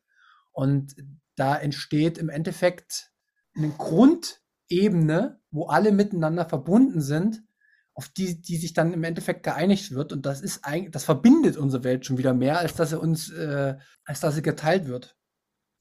Und 0.53 0.97
da 1.37 1.57
entsteht 1.57 2.19
im 2.19 2.29
Endeffekt 2.29 3.11
eine 3.57 3.71
Grundebene, 3.71 5.41
wo 5.51 5.67
alle 5.67 5.93
miteinander 5.93 6.45
verbunden 6.47 7.01
sind, 7.01 7.43
auf 7.95 8.09
die, 8.09 8.41
die 8.41 8.57
sich 8.57 8.73
dann 8.73 8.93
im 8.93 9.05
Endeffekt 9.05 9.45
geeinigt 9.45 9.93
wird. 9.93 10.13
Und 10.13 10.27
das 10.27 10.41
ist 10.41 10.65
eigentlich, 10.65 10.91
das 10.91 11.05
verbindet 11.05 11.57
unsere 11.57 11.85
Welt 11.85 12.07
schon 12.07 12.19
wieder 12.19 12.35
mehr, 12.35 12.59
als 12.59 12.75
dass 12.75 12.91
sie 12.91 12.99
uns, 12.99 13.31
äh, 13.31 13.77
als 14.05 14.21
dass 14.21 14.35
sie 14.35 14.43
geteilt 14.43 14.87
wird. 14.87 15.17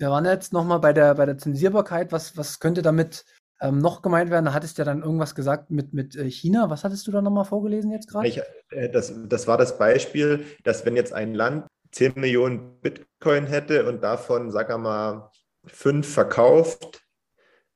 Wir 0.03 0.11
waren 0.11 0.25
jetzt 0.25 0.51
nochmal 0.51 0.79
bei 0.79 0.91
der, 0.91 1.15
bei 1.15 1.25
der 1.25 1.37
Zensierbarkeit. 1.37 2.11
Was, 2.11 2.35
was 2.35 2.59
könnte 2.59 2.81
damit 2.81 3.23
ähm, 3.61 3.77
noch 3.77 4.01
gemeint 4.01 4.29
werden? 4.31 4.43
Da 4.43 4.53
hattest 4.53 4.77
du 4.77 4.81
ja 4.81 4.85
dann 4.85 5.01
irgendwas 5.01 5.33
gesagt 5.33 5.71
mit, 5.71 5.93
mit 5.93 6.17
äh, 6.17 6.29
China. 6.29 6.69
Was 6.69 6.83
hattest 6.83 7.07
du 7.07 7.11
da 7.11 7.21
nochmal 7.21 7.45
vorgelesen 7.45 7.89
jetzt 7.89 8.09
gerade? 8.09 8.27
Äh, 8.71 8.89
das, 8.89 9.13
das 9.29 9.47
war 9.47 9.57
das 9.57 9.77
Beispiel, 9.77 10.45
dass 10.65 10.85
wenn 10.85 10.97
jetzt 10.97 11.13
ein 11.13 11.33
Land 11.33 11.67
10 11.93 12.15
Millionen 12.15 12.81
Bitcoin 12.81 13.45
hätte 13.45 13.87
und 13.87 14.03
davon, 14.03 14.51
sag 14.51 14.77
mal, 14.77 15.31
fünf 15.67 16.13
verkauft, 16.13 17.01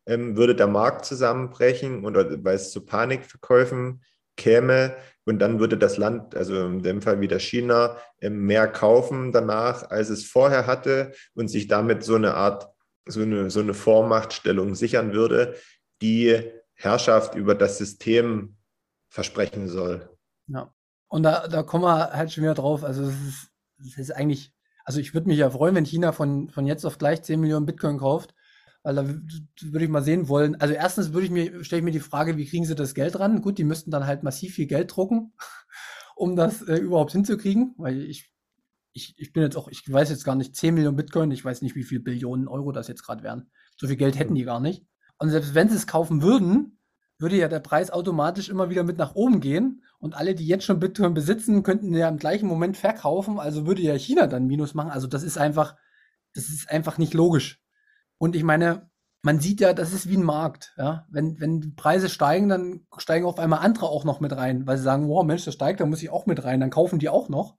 ähm, 0.06 0.36
würde 0.36 0.54
der 0.54 0.68
Markt 0.68 1.06
zusammenbrechen 1.06 2.04
oder 2.04 2.44
weil 2.44 2.56
es 2.56 2.72
zu 2.72 2.84
Panikverkäufen 2.86 4.04
käme 4.38 4.96
und 5.26 5.40
dann 5.40 5.60
würde 5.60 5.78
das 5.78 5.98
Land, 5.98 6.36
also 6.36 6.66
in 6.66 6.84
dem 6.84 7.02
Fall 7.02 7.20
wieder 7.20 7.38
China, 7.40 7.98
ähm, 8.22 8.46
mehr 8.46 8.68
kaufen 8.68 9.34
danach, 9.34 9.90
als 9.90 10.10
es 10.10 10.24
vorher 10.24 10.66
hatte 10.66 11.12
und 11.34 11.50
sich 11.50 11.68
damit 11.68 12.04
so 12.04 12.16
eine 12.16 12.36
Art, 12.36 12.70
so 13.06 13.22
eine, 13.22 13.50
so 13.50 13.60
eine 13.60 13.74
Vormachtstellung 13.74 14.74
sichern 14.74 15.12
würde, 15.12 15.56
die 16.02 16.50
Herrschaft 16.76 17.36
über 17.36 17.56
das 17.56 17.78
System 17.78 18.56
versprechen 19.10 19.68
soll. 19.68 20.10
Ja. 20.48 20.74
Und 21.10 21.24
da, 21.24 21.48
da 21.48 21.64
kommen 21.64 21.84
wir 21.84 22.14
halt 22.14 22.32
schon 22.32 22.44
wieder 22.44 22.54
drauf. 22.54 22.84
Also 22.84 23.04
es 23.04 23.16
ist, 23.28 23.50
es 23.80 23.98
ist 23.98 24.12
eigentlich, 24.12 24.54
also 24.86 25.00
ich 25.00 25.14
würde 25.14 25.28
mich 25.28 25.38
ja 25.38 25.50
freuen, 25.50 25.76
wenn 25.76 25.86
China 25.86 26.12
von, 26.12 26.50
von 26.50 26.66
jetzt 26.66 26.86
auf 26.86 26.98
gleich 26.98 27.24
10 27.24 27.40
Millionen 27.40 27.66
Bitcoin 27.66 27.98
kauft. 27.98 28.34
Weil 28.88 28.96
da 28.96 29.06
würde 29.06 29.84
ich 29.84 29.92
mal 29.92 30.02
sehen 30.02 30.30
wollen. 30.30 30.56
Also 30.62 30.74
erstens 30.74 31.12
würde 31.12 31.26
ich 31.26 31.32
mir, 31.32 31.62
stelle 31.66 31.82
ich 31.82 31.84
mir 31.84 31.92
die 31.92 32.00
Frage, 32.00 32.38
wie 32.38 32.46
kriegen 32.46 32.64
sie 32.64 32.74
das 32.74 32.94
Geld 32.94 33.20
ran? 33.20 33.42
Gut, 33.42 33.58
die 33.58 33.66
müssten 33.66 33.92
dann 33.92 34.08
halt 34.08 34.24
massiv 34.24 34.54
viel 34.54 34.66
Geld 34.66 34.96
drucken, 34.96 35.34
um 36.16 36.38
das 36.38 36.62
äh, 36.62 36.78
überhaupt 36.78 37.12
hinzukriegen. 37.12 37.76
Weil 37.78 38.02
ich, 38.04 38.32
ich, 38.94 39.14
ich 39.18 39.34
bin 39.34 39.44
jetzt 39.44 39.58
auch, 39.58 39.68
ich 39.68 39.84
weiß 39.92 40.10
jetzt 40.10 40.24
gar 40.24 40.36
nicht, 40.36 40.56
10 40.56 40.74
Millionen 40.74 40.96
Bitcoin, 40.96 41.32
ich 41.32 41.44
weiß 41.44 41.64
nicht, 41.64 41.76
wie 41.76 41.84
viel 41.84 42.00
Billionen 42.00 42.48
Euro 42.48 42.72
das 42.72 42.88
jetzt 42.88 43.04
gerade 43.04 43.24
wären. 43.24 43.52
So 43.76 43.88
viel 43.88 43.98
Geld 43.98 44.18
hätten 44.18 44.36
die 44.36 44.46
gar 44.46 44.62
nicht. 44.62 44.86
Und 45.18 45.32
selbst 45.32 45.54
wenn 45.54 45.68
sie 45.68 45.76
es 45.76 45.86
kaufen 45.86 46.22
würden, 46.22 46.80
würde 47.20 47.36
ja 47.36 47.50
der 47.50 47.60
Preis 47.60 47.92
automatisch 47.92 48.48
immer 48.48 48.70
wieder 48.70 48.86
mit 48.86 48.98
nach 48.98 49.16
oben 49.16 49.42
gehen. 49.42 49.84
Und 50.00 50.16
alle, 50.16 50.34
die 50.34 50.48
jetzt 50.48 50.64
schon 50.64 50.80
Bitcoin 50.80 51.14
besitzen, 51.14 51.62
könnten 51.62 51.94
ja 51.94 52.08
im 52.08 52.20
gleichen 52.20 52.48
Moment 52.48 52.78
verkaufen. 52.78 53.38
Also 53.38 53.68
würde 53.68 53.82
ja 53.82 53.96
China 53.96 54.28
dann 54.28 54.48
Minus 54.48 54.76
machen. 54.76 54.92
Also 54.92 55.08
das 55.08 55.24
ist 55.24 55.38
einfach, 55.38 55.76
das 56.34 56.48
ist 56.48 56.70
einfach 56.70 56.98
nicht 56.98 57.14
logisch. 57.14 57.62
Und 58.18 58.36
ich 58.36 58.44
meine, 58.44 58.90
man 59.22 59.40
sieht 59.40 59.62
ja, 59.62 59.74
das 59.74 59.94
ist 59.94 60.10
wie 60.10 60.18
ein 60.18 60.24
Markt. 60.24 60.74
Ja? 60.78 61.06
Wenn, 61.10 61.40
wenn 61.40 61.62
die 61.62 61.72
Preise 61.72 62.10
steigen, 62.10 62.50
dann 62.50 62.88
steigen 62.98 63.26
auf 63.26 63.40
einmal 63.40 63.60
andere 63.60 63.88
auch 63.88 64.06
noch 64.06 64.20
mit 64.20 64.32
rein, 64.36 64.66
weil 64.66 64.78
sie 64.78 64.84
sagen, 64.84 65.08
wow, 65.10 65.26
Mensch, 65.26 65.46
das 65.46 65.54
steigt, 65.54 65.80
dann 65.80 65.90
muss 65.90 66.02
ich 66.02 66.10
auch 66.10 66.26
mit 66.26 66.44
rein, 66.44 66.60
dann 66.60 66.70
kaufen 66.70 67.00
die 67.00 67.10
auch 67.10 67.30
noch. 67.30 67.58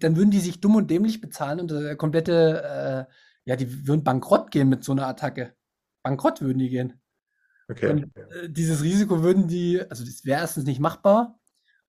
Dann 0.00 0.16
würden 0.16 0.30
die 0.30 0.40
sich 0.40 0.60
dumm 0.60 0.76
und 0.76 0.90
dämlich 0.90 1.20
bezahlen 1.20 1.60
und 1.60 1.70
der 1.70 1.96
komplette, 1.96 3.06
äh, 3.08 3.12
ja, 3.44 3.56
die 3.56 3.86
würden 3.86 4.04
bankrott 4.04 4.50
gehen 4.50 4.68
mit 4.68 4.82
so 4.84 4.92
einer 4.92 5.06
Attacke. 5.06 5.54
Bankrott 6.02 6.40
würden 6.40 6.58
die 6.58 6.68
gehen. 6.68 7.00
Okay. 7.70 7.90
Und, 7.90 8.16
äh, 8.16 8.50
dieses 8.50 8.82
Risiko 8.82 9.22
würden 9.22 9.46
die, 9.46 9.80
also 9.88 10.04
das 10.04 10.24
wäre 10.24 10.40
erstens 10.40 10.64
nicht 10.64 10.80
machbar, 10.80 11.38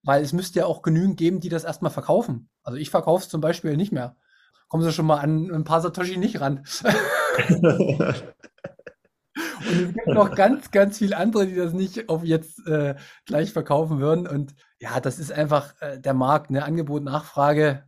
weil 0.03 0.23
es 0.23 0.33
müsste 0.33 0.59
ja 0.59 0.65
auch 0.65 0.81
genügend 0.81 1.17
geben, 1.17 1.39
die 1.39 1.49
das 1.49 1.63
erstmal 1.63 1.91
verkaufen. 1.91 2.49
Also 2.63 2.77
ich 2.77 2.89
verkaufe 2.89 3.23
es 3.23 3.29
zum 3.29 3.41
Beispiel 3.41 3.75
nicht 3.75 3.91
mehr. 3.91 4.15
Kommen 4.67 4.83
sie 4.83 4.93
schon 4.93 5.05
mal 5.05 5.17
an 5.17 5.51
ein 5.51 5.63
paar 5.63 5.81
Satoshi 5.81 6.17
nicht 6.17 6.41
ran. 6.41 6.63
Und 9.59 9.81
es 9.81 9.93
gibt 9.93 10.07
noch 10.07 10.35
ganz, 10.35 10.71
ganz 10.71 10.97
viele 10.97 11.17
andere, 11.17 11.47
die 11.47 11.55
das 11.55 11.73
nicht 11.73 12.09
auf 12.09 12.23
jetzt 12.23 12.65
äh, 12.67 12.95
gleich 13.25 13.53
verkaufen 13.53 13.99
würden. 13.99 14.27
Und 14.27 14.55
ja, 14.79 14.99
das 14.99 15.19
ist 15.19 15.31
einfach 15.31 15.73
äh, 15.81 15.99
der 15.99 16.13
Markt, 16.13 16.51
ne? 16.51 16.63
Angebot, 16.63 17.03
Nachfrage. 17.03 17.87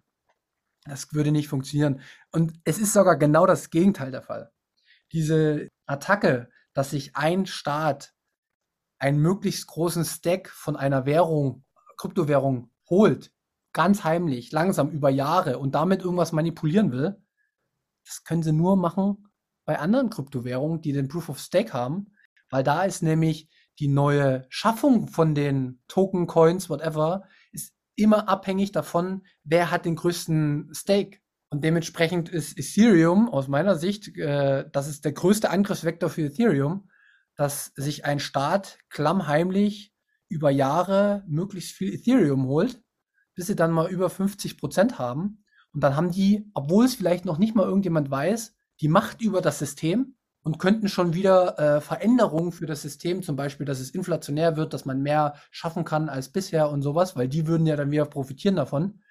Das 0.85 1.13
würde 1.13 1.31
nicht 1.31 1.47
funktionieren. 1.47 2.01
Und 2.31 2.53
es 2.63 2.79
ist 2.79 2.93
sogar 2.93 3.17
genau 3.17 3.45
das 3.45 3.69
Gegenteil 3.69 4.11
der 4.11 4.21
Fall. 4.21 4.51
Diese 5.11 5.67
Attacke, 5.85 6.49
dass 6.73 6.91
sich 6.91 7.15
ein 7.15 7.45
Staat 7.45 8.13
einen 8.97 9.19
möglichst 9.19 9.67
großen 9.67 10.05
Stack 10.05 10.49
von 10.49 10.75
einer 10.75 11.05
Währung, 11.05 11.63
Kryptowährung 11.97 12.71
holt, 12.89 13.31
ganz 13.73 14.03
heimlich, 14.03 14.51
langsam 14.51 14.89
über 14.89 15.09
Jahre 15.09 15.59
und 15.59 15.75
damit 15.75 16.01
irgendwas 16.01 16.31
manipulieren 16.31 16.91
will, 16.91 17.21
das 18.05 18.23
können 18.23 18.43
sie 18.43 18.51
nur 18.51 18.77
machen, 18.77 19.27
bei 19.65 19.79
anderen 19.79 20.09
Kryptowährungen, 20.09 20.81
die 20.81 20.91
den 20.91 21.07
Proof 21.07 21.29
of 21.29 21.39
Stake 21.39 21.73
haben, 21.73 22.13
weil 22.49 22.63
da 22.63 22.83
ist 22.83 23.03
nämlich 23.03 23.49
die 23.79 23.87
neue 23.87 24.45
Schaffung 24.49 25.07
von 25.07 25.33
den 25.33 25.81
Token, 25.87 26.27
Coins, 26.27 26.69
whatever, 26.69 27.23
ist 27.51 27.73
immer 27.95 28.27
abhängig 28.27 28.71
davon, 28.71 29.23
wer 29.43 29.71
hat 29.71 29.85
den 29.85 29.95
größten 29.95 30.71
Stake. 30.73 31.19
Und 31.49 31.63
dementsprechend 31.63 32.29
ist 32.29 32.57
Ethereum 32.57 33.29
aus 33.29 33.47
meiner 33.47 33.75
Sicht, 33.75 34.15
äh, 34.17 34.69
das 34.71 34.87
ist 34.87 35.03
der 35.03 35.11
größte 35.11 35.49
Angriffsvektor 35.49 36.09
für 36.09 36.23
Ethereum, 36.23 36.89
dass 37.35 37.71
sich 37.75 38.05
ein 38.05 38.19
Staat 38.19 38.77
klammheimlich 38.89 39.93
über 40.29 40.49
Jahre 40.49 41.23
möglichst 41.27 41.73
viel 41.73 41.93
Ethereum 41.93 42.45
holt, 42.45 42.80
bis 43.35 43.47
sie 43.47 43.55
dann 43.55 43.71
mal 43.71 43.89
über 43.89 44.09
50 44.09 44.57
Prozent 44.57 44.99
haben. 44.99 45.43
Und 45.73 45.81
dann 45.81 45.95
haben 45.95 46.11
die, 46.11 46.49
obwohl 46.53 46.85
es 46.85 46.95
vielleicht 46.95 47.25
noch 47.25 47.37
nicht 47.37 47.55
mal 47.55 47.65
irgendjemand 47.65 48.11
weiß, 48.11 48.55
die 48.81 48.87
Macht 48.87 49.21
über 49.21 49.41
das 49.41 49.59
System 49.59 50.15
und 50.43 50.57
könnten 50.57 50.89
schon 50.89 51.13
wieder 51.13 51.59
äh, 51.59 51.81
Veränderungen 51.81 52.51
für 52.51 52.65
das 52.65 52.81
System, 52.81 53.21
zum 53.21 53.35
Beispiel, 53.35 53.65
dass 53.65 53.79
es 53.79 53.91
inflationär 53.91 54.57
wird, 54.57 54.73
dass 54.73 54.85
man 54.85 55.01
mehr 55.01 55.35
schaffen 55.51 55.85
kann 55.85 56.09
als 56.09 56.29
bisher 56.29 56.69
und 56.69 56.81
sowas, 56.81 57.15
weil 57.15 57.27
die 57.27 57.47
würden 57.47 57.67
ja 57.67 57.75
dann 57.75 57.91
wieder 57.91 58.05
profitieren 58.05 58.55
davon. 58.55 59.01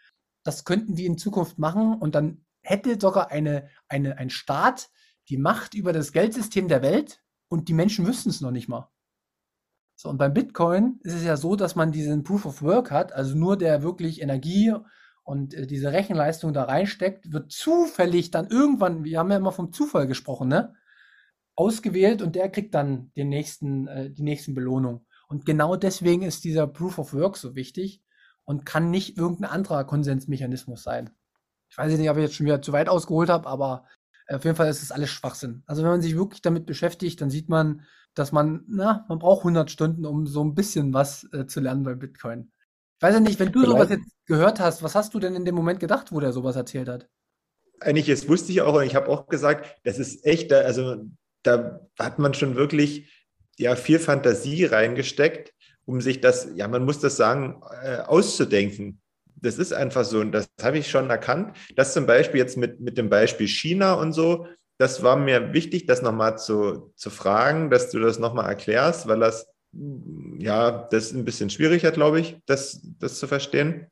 Das 0.43 0.65
könnten 0.65 0.97
die 0.97 1.07
in 1.07 1.19
Zukunft 1.19 1.59
machen 1.59 1.95
und 1.95 2.15
dann 2.15 2.45
hätte 2.63 3.01
sogar 3.01 3.31
eine, 3.31 3.69
eine, 3.89 4.19
ein 4.19 4.31
Staat 4.31 4.91
die 5.29 5.37
Macht 5.37 5.75
über 5.75 5.93
das 5.93 6.13
Geldsystem 6.13 6.67
der 6.67 6.83
Welt 6.83 7.23
und 7.49 7.69
die 7.69 7.75
Menschen 7.75 8.07
wüssten 8.07 8.31
es 8.31 8.41
noch 8.41 8.51
nicht 8.51 8.69
mal. 8.69 8.91
So, 10.01 10.09
und 10.09 10.17
beim 10.17 10.33
Bitcoin 10.33 10.99
ist 11.03 11.13
es 11.13 11.25
ja 11.25 11.37
so, 11.37 11.57
dass 11.57 11.77
man 11.77 11.93
diesen 11.93 12.23
Proof 12.23 12.47
of 12.47 12.63
Work 12.63 12.91
hat, 12.91 13.13
also 13.13 13.37
nur 13.37 13.59
der 13.59 13.83
wirklich 13.83 14.23
Energie 14.23 14.73
und 15.25 15.53
äh, 15.53 15.67
diese 15.67 15.93
Rechenleistung 15.93 16.55
da 16.55 16.65
reinsteckt, 16.65 17.31
wird 17.31 17.53
zufällig 17.53 18.31
dann 18.31 18.47
irgendwann, 18.47 19.05
wir 19.05 19.19
haben 19.19 19.31
ja 19.31 19.37
immer 19.37 19.53
vom 19.53 19.75
Zufall 19.75 20.07
gesprochen, 20.07 20.49
ne? 20.49 20.73
Ausgewählt 21.55 22.23
und 22.23 22.35
der 22.35 22.49
kriegt 22.49 22.75
dann 22.75 23.13
den 23.15 23.29
nächsten, 23.29 23.89
äh, 23.89 24.11
die 24.11 24.23
nächsten 24.23 24.55
Belohnung. 24.55 25.05
Und 25.29 25.45
genau 25.45 25.77
deswegen 25.77 26.23
ist 26.23 26.45
dieser 26.45 26.67
Proof 26.67 26.99
of 26.99 27.13
Work 27.13 27.37
so 27.37 27.55
wichtig 27.55 28.03
und 28.45 28.65
kann 28.65 28.91
nicht 28.91 29.19
irgendein 29.19 29.51
anderer 29.51 29.85
Konsensmechanismus 29.85 30.83
sein. 30.83 31.11
Ich 31.69 31.77
weiß 31.77 31.95
nicht, 31.99 32.09
ob 32.09 32.17
ich 32.17 32.23
jetzt 32.23 32.37
schon 32.37 32.47
wieder 32.47 32.63
zu 32.63 32.73
weit 32.73 32.89
ausgeholt 32.89 33.29
habe, 33.29 33.47
aber 33.47 33.85
äh, 34.29 34.37
auf 34.37 34.45
jeden 34.47 34.57
Fall 34.57 34.71
ist 34.71 34.83
es 34.83 34.93
alles 34.93 35.11
Schwachsinn. 35.11 35.63
Also 35.67 35.83
wenn 35.83 35.91
man 35.91 36.01
sich 36.01 36.17
wirklich 36.17 36.41
damit 36.41 36.65
beschäftigt, 36.65 37.21
dann 37.21 37.29
sieht 37.29 37.51
man, 37.51 37.83
dass 38.15 38.33
man, 38.33 38.65
na, 38.69 39.05
man 39.09 39.19
braucht 39.19 39.41
100 39.41 39.71
Stunden, 39.71 40.05
um 40.05 40.27
so 40.27 40.45
ein 40.45 40.55
bisschen 40.55 40.93
was 40.93 41.29
äh, 41.33 41.47
zu 41.47 41.61
lernen 41.61 41.85
bei 41.85 41.95
Bitcoin. 41.95 42.51
Ich 42.99 43.03
weiß 43.03 43.15
ja 43.15 43.21
nicht, 43.21 43.39
wenn 43.39 43.53
du 43.53 43.61
Vielleicht. 43.61 43.73
sowas 43.73 43.91
jetzt 43.91 44.11
gehört 44.27 44.61
hast, 44.61 44.83
was 44.83 44.95
hast 44.95 45.15
du 45.15 45.21
denn 45.21 45.35
in 45.35 45.45
dem 45.45 45.55
Moment 45.55 45.81
gedacht, 45.81 46.13
wo 46.13 46.21
der 46.21 46.33
sowas 46.33 46.57
erzählt 46.57 46.89
hat? 46.89 47.09
Eigentlich, 47.81 48.07
das 48.07 48.29
wusste 48.29 48.53
ich 48.53 48.61
auch 48.61 48.75
und 48.75 48.85
ich 48.85 48.95
habe 48.95 49.09
auch 49.09 49.27
gesagt, 49.27 49.81
das 49.85 49.99
ist 49.99 50.27
echt, 50.27 50.53
also 50.53 50.97
da 51.43 51.81
hat 51.99 52.19
man 52.19 52.35
schon 52.35 52.57
wirklich 52.57 53.11
ja 53.57 53.75
viel 53.77 53.99
Fantasie 53.99 54.67
reingesteckt, 54.67 55.55
um 55.87 56.01
sich 56.01 56.21
das, 56.21 56.49
ja, 56.55 56.69
man 56.69 56.85
muss 56.85 56.99
das 56.99 57.17
sagen, 57.17 57.63
äh, 57.83 57.99
auszudenken. 57.99 59.01
Das 59.37 59.57
ist 59.57 59.73
einfach 59.73 60.05
so 60.05 60.21
und 60.21 60.33
das 60.33 60.51
habe 60.61 60.79
ich 60.79 60.91
schon 60.91 61.09
erkannt. 61.09 61.57
Das 61.77 61.95
zum 61.95 62.05
Beispiel 62.05 62.41
jetzt 62.41 62.59
mit, 62.59 62.81
mit 62.81 62.99
dem 62.99 63.09
Beispiel 63.09 63.49
China 63.49 63.95
und 63.95 64.13
so, 64.13 64.47
das 64.81 65.03
war 65.03 65.17
mir 65.17 65.53
wichtig, 65.53 65.87
das 65.87 66.01
nochmal 66.01 66.39
zu, 66.39 66.93
zu 66.97 67.11
fragen, 67.11 67.71
dass 67.71 67.91
du 67.91 67.99
das 67.99 68.19
nochmal 68.19 68.49
erklärst, 68.49 69.07
weil 69.09 69.21
das 69.21 69.47
ja, 69.73 70.89
das 70.91 71.07
ist 71.07 71.15
ein 71.15 71.25
bisschen 71.25 71.51
schwieriger, 71.51 71.93
glaube 71.93 72.21
ich, 72.21 72.39
das, 72.47 72.81
das 72.99 73.19
zu 73.19 73.27
verstehen. 73.27 73.87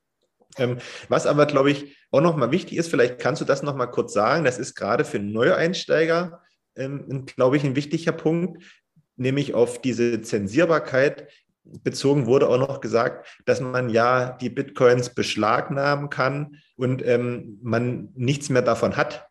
Ähm, 0.56 0.78
was 1.08 1.26
aber, 1.26 1.46
glaube 1.46 1.70
ich, 1.70 1.96
auch 2.10 2.20
nochmal 2.20 2.50
wichtig 2.50 2.78
ist, 2.78 2.88
vielleicht 2.88 3.18
kannst 3.18 3.40
du 3.40 3.44
das 3.44 3.62
nochmal 3.62 3.90
kurz 3.90 4.12
sagen, 4.12 4.44
das 4.44 4.58
ist 4.58 4.74
gerade 4.74 5.04
für 5.04 5.18
Neueinsteiger, 5.18 6.42
ähm, 6.74 7.26
glaube 7.26 7.56
ich, 7.56 7.64
ein 7.64 7.76
wichtiger 7.76 8.12
Punkt, 8.12 8.64
nämlich 9.16 9.54
auf 9.54 9.80
diese 9.80 10.20
Zensierbarkeit 10.22 11.28
bezogen 11.84 12.26
wurde 12.26 12.48
auch 12.48 12.58
noch 12.58 12.80
gesagt, 12.80 13.26
dass 13.44 13.60
man 13.60 13.90
ja 13.90 14.32
die 14.40 14.48
Bitcoins 14.48 15.10
beschlagnahmen 15.10 16.08
kann 16.08 16.56
und 16.76 17.04
ähm, 17.06 17.58
man 17.62 18.08
nichts 18.14 18.48
mehr 18.48 18.62
davon 18.62 18.96
hat. 18.96 19.27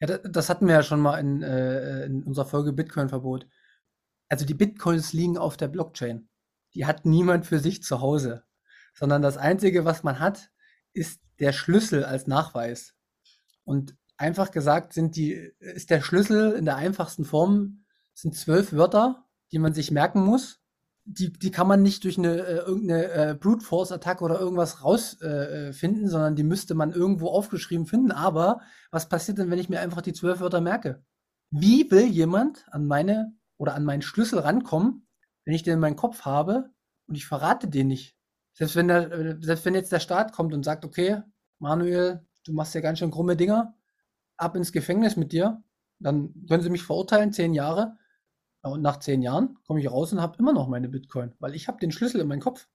Ja, 0.00 0.18
das 0.18 0.48
hatten 0.48 0.66
wir 0.66 0.74
ja 0.74 0.82
schon 0.82 1.00
mal 1.00 1.18
in, 1.18 1.42
äh, 1.42 2.04
in 2.06 2.22
unserer 2.22 2.46
Folge 2.46 2.72
Bitcoin-Verbot 2.72 3.46
also 4.32 4.46
die 4.46 4.54
Bitcoins 4.54 5.12
liegen 5.12 5.36
auf 5.36 5.58
der 5.58 5.68
Blockchain. 5.68 6.26
Die 6.72 6.86
hat 6.86 7.04
niemand 7.04 7.44
für 7.44 7.58
sich 7.58 7.82
zu 7.82 8.00
Hause. 8.00 8.44
sondern 8.94 9.20
das 9.20 9.36
Einzige, 9.36 9.84
was 9.84 10.02
man 10.02 10.20
hat, 10.20 10.50
ist 10.94 11.20
der 11.38 11.52
Schlüssel 11.52 12.04
als 12.04 12.26
Nachweis. 12.26 12.94
Und 13.64 13.94
einfach 14.16 14.50
gesagt 14.50 14.94
sind 14.94 15.16
die, 15.16 15.32
ist 15.58 15.90
der 15.90 16.00
Schlüssel 16.00 16.52
in 16.52 16.64
der 16.64 16.76
einfachsten 16.76 17.26
Form, 17.26 17.84
sind 18.14 18.34
zwölf 18.36 18.72
Wörter, 18.72 19.26
die 19.50 19.58
man 19.58 19.74
sich 19.74 19.90
merken 19.90 20.22
muss. 20.22 20.61
Die, 21.04 21.32
die 21.32 21.50
kann 21.50 21.66
man 21.66 21.82
nicht 21.82 22.04
durch 22.04 22.16
eine 22.16 22.36
äh, 22.36 22.56
irgendeine 22.58 23.10
äh, 23.10 23.34
Brute 23.34 23.64
Force 23.64 23.90
Attacke 23.90 24.22
oder 24.22 24.38
irgendwas 24.38 24.84
rausfinden, 24.84 26.04
äh, 26.04 26.08
sondern 26.08 26.36
die 26.36 26.44
müsste 26.44 26.74
man 26.74 26.92
irgendwo 26.92 27.28
aufgeschrieben 27.28 27.86
finden. 27.86 28.12
Aber 28.12 28.60
was 28.92 29.08
passiert 29.08 29.38
denn, 29.38 29.50
wenn 29.50 29.58
ich 29.58 29.68
mir 29.68 29.80
einfach 29.80 30.00
die 30.02 30.12
zwölf 30.12 30.40
Wörter 30.40 30.60
merke? 30.60 31.04
Wie 31.50 31.90
will 31.90 32.06
jemand 32.06 32.66
an 32.70 32.86
meine 32.86 33.34
oder 33.58 33.74
an 33.74 33.84
meinen 33.84 34.02
Schlüssel 34.02 34.38
rankommen, 34.38 35.06
wenn 35.44 35.54
ich 35.54 35.64
den 35.64 35.74
in 35.74 35.80
meinem 35.80 35.96
Kopf 35.96 36.24
habe 36.24 36.70
und 37.08 37.16
ich 37.16 37.26
verrate 37.26 37.68
den 37.68 37.88
nicht? 37.88 38.16
Selbst 38.54 38.76
wenn, 38.76 38.88
der, 38.88 39.10
äh, 39.10 39.36
selbst 39.40 39.64
wenn 39.64 39.74
jetzt 39.74 39.92
der 39.92 40.00
Staat 40.00 40.32
kommt 40.32 40.54
und 40.54 40.64
sagt, 40.64 40.84
okay, 40.84 41.22
Manuel, 41.58 42.24
du 42.44 42.52
machst 42.52 42.74
ja 42.74 42.80
ganz 42.80 43.00
schön 43.00 43.10
krumme 43.10 43.36
Dinger, 43.36 43.74
ab 44.36 44.56
ins 44.56 44.72
Gefängnis 44.72 45.16
mit 45.16 45.32
dir, 45.32 45.62
dann 45.98 46.34
können 46.48 46.62
sie 46.62 46.70
mich 46.70 46.82
verurteilen, 46.82 47.32
zehn 47.32 47.54
Jahre. 47.54 47.96
Und 48.62 48.82
nach 48.82 49.00
zehn 49.00 49.22
Jahren 49.22 49.58
komme 49.66 49.80
ich 49.80 49.90
raus 49.90 50.12
und 50.12 50.20
habe 50.20 50.38
immer 50.38 50.52
noch 50.52 50.68
meine 50.68 50.88
Bitcoin, 50.88 51.34
weil 51.40 51.54
ich 51.54 51.66
habe 51.66 51.80
den 51.80 51.90
Schlüssel 51.90 52.20
in 52.20 52.28
meinem 52.28 52.40
Kopf. 52.40 52.68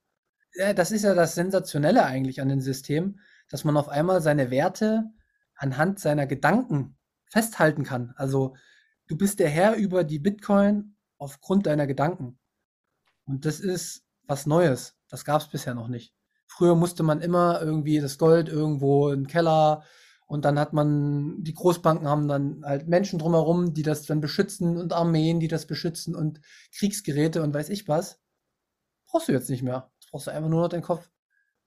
Das 0.76 0.92
ist 0.92 1.04
ja 1.04 1.14
das 1.14 1.36
Sensationelle 1.36 2.06
eigentlich 2.06 2.42
an 2.42 2.50
dem 2.50 2.62
System, 2.62 3.20
dass 3.50 3.64
man 3.64 3.78
auf 3.78 3.90
einmal 3.90 4.22
seine 4.22 4.52
Werte 4.52 5.06
anhand 5.56 6.00
seiner 6.00 6.28
Gedanken 6.28 6.98
festhalten 7.30 7.84
kann. 7.84 8.14
Also 8.18 8.56
du 9.08 9.18
bist 9.18 9.40
der 9.40 9.50
Herr 9.50 9.76
über 9.76 10.04
die 10.04 10.20
Bitcoin 10.20 10.96
aufgrund 11.18 11.66
deiner 11.66 11.88
Gedanken. 11.88 12.38
Und 13.26 13.46
das 13.46 13.60
ist 13.60 14.04
was 14.24 14.46
Neues. 14.46 14.98
Das 15.10 15.26
gab 15.26 15.42
es 15.42 15.48
bisher 15.48 15.74
noch 15.74 15.88
nicht. 15.88 16.14
Früher 16.48 16.76
musste 16.76 17.04
man 17.04 17.22
immer 17.22 17.62
irgendwie 17.62 18.00
das 18.00 18.18
Gold 18.18 18.50
irgendwo 18.50 19.10
im 19.10 19.28
Keller 19.28 19.84
und 20.28 20.44
dann 20.44 20.60
hat 20.60 20.74
man, 20.74 21.42
die 21.42 21.54
Großbanken 21.54 22.08
haben 22.08 22.28
dann 22.28 22.64
halt 22.66 22.88
Menschen 22.88 23.18
drumherum, 23.18 23.74
die 23.74 23.82
das 23.82 24.06
dann 24.06 24.20
beschützen 24.20 24.78
und 24.78 24.92
Armeen, 24.92 25.40
die 25.40 25.48
das 25.48 25.66
beschützen 25.66 26.16
und 26.16 26.42
Kriegsgeräte 26.78 27.42
und 27.42 27.54
weiß 27.54 27.70
ich 27.70 27.88
was. 27.88 28.20
Brauchst 29.08 29.30
du 29.30 29.32
jetzt 29.32 29.50
nicht 29.50 29.64
mehr. 29.64 29.90
Das 30.02 30.12
brauchst 30.12 30.28
du 30.28 30.32
einfach 30.32 30.50
nur 30.50 30.62
noch 30.62 30.68
deinen 30.68 30.82
Kopf. 30.82 31.10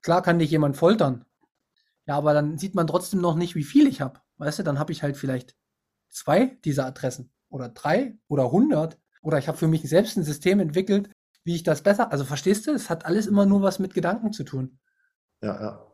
Klar 0.03 0.23
kann 0.23 0.39
dich 0.39 0.51
jemand 0.51 0.77
foltern. 0.77 1.25
Ja, 2.07 2.17
aber 2.17 2.35
dann 2.35 2.59
sieht 2.59 2.75
man 2.75 2.87
trotzdem 2.87 3.23
noch 3.23 3.35
nicht, 3.35 3.55
wie 3.55 3.65
viel 3.65 3.87
ich 3.87 4.03
habe. 4.03 4.21
Weißt 4.37 4.59
du, 4.59 4.63
dann 4.63 4.79
habe 4.79 4.93
ich 4.93 5.03
halt 5.03 5.17
vielleicht 5.17 5.57
zwei 6.11 6.59
dieser 6.65 6.85
Adressen 6.85 7.33
oder 7.49 7.71
drei 7.71 8.19
oder 8.29 8.51
hundert. 8.51 8.99
Oder 9.23 9.39
ich 9.39 9.49
habe 9.49 9.59
für 9.59 9.69
mich 9.69 9.89
selbst 9.89 10.19
ein 10.19 10.25
System 10.25 10.61
entwickelt, 10.61 11.11
wie 11.45 11.55
ich 11.55 11.63
das 11.63 11.83
besser. 11.83 12.13
Also 12.13 12.27
verstehst 12.27 12.67
du, 12.67 12.73
es 12.73 12.91
hat 12.91 13.07
alles 13.07 13.27
immer 13.27 13.47
nur 13.47 13.63
was 13.63 13.79
mit 13.79 13.95
Gedanken 13.95 14.33
zu 14.33 14.45
tun. 14.45 14.79
Ja, 15.41 15.61
ja. 15.61 15.87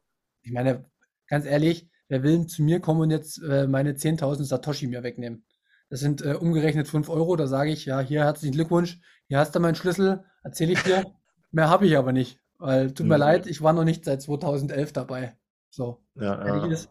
Ich 0.42 0.52
meine, 0.52 0.85
ganz 1.29 1.44
ehrlich, 1.44 1.88
wer 2.09 2.23
will 2.23 2.47
zu 2.47 2.62
mir 2.62 2.81
kommen 2.81 3.01
und 3.01 3.11
jetzt 3.11 3.42
äh, 3.42 3.66
meine 3.66 3.92
10.000 3.92 4.45
Satoshi 4.45 4.87
mir 4.87 5.03
wegnehmen? 5.03 5.45
Das 5.88 6.01
sind 6.01 6.25
äh, 6.25 6.35
umgerechnet 6.35 6.88
5 6.88 7.09
Euro. 7.09 7.37
Da 7.37 7.47
sage 7.47 7.71
ich, 7.71 7.87
ja, 7.87 8.01
hier 8.01 8.25
herzlichen 8.25 8.55
Glückwunsch, 8.55 9.01
hier 9.29 9.38
hast 9.38 9.55
du 9.55 9.61
meinen 9.61 9.75
Schlüssel, 9.75 10.25
erzähle 10.42 10.73
ich 10.73 10.83
dir. 10.83 11.05
Mehr 11.53 11.71
habe 11.71 11.87
ich 11.87 11.97
aber 11.97 12.12
nicht. 12.12 12.40
Weil, 12.59 12.92
tut 12.92 13.07
mir 13.07 13.14
mhm. 13.14 13.21
leid, 13.21 13.47
ich 13.47 13.62
war 13.62 13.73
noch 13.73 13.85
nicht 13.85 14.05
seit 14.05 14.23
2011 14.23 14.92
dabei. 14.92 15.37
So. 15.71 16.03
Ja, 16.14 16.47
ja. 16.47 16.87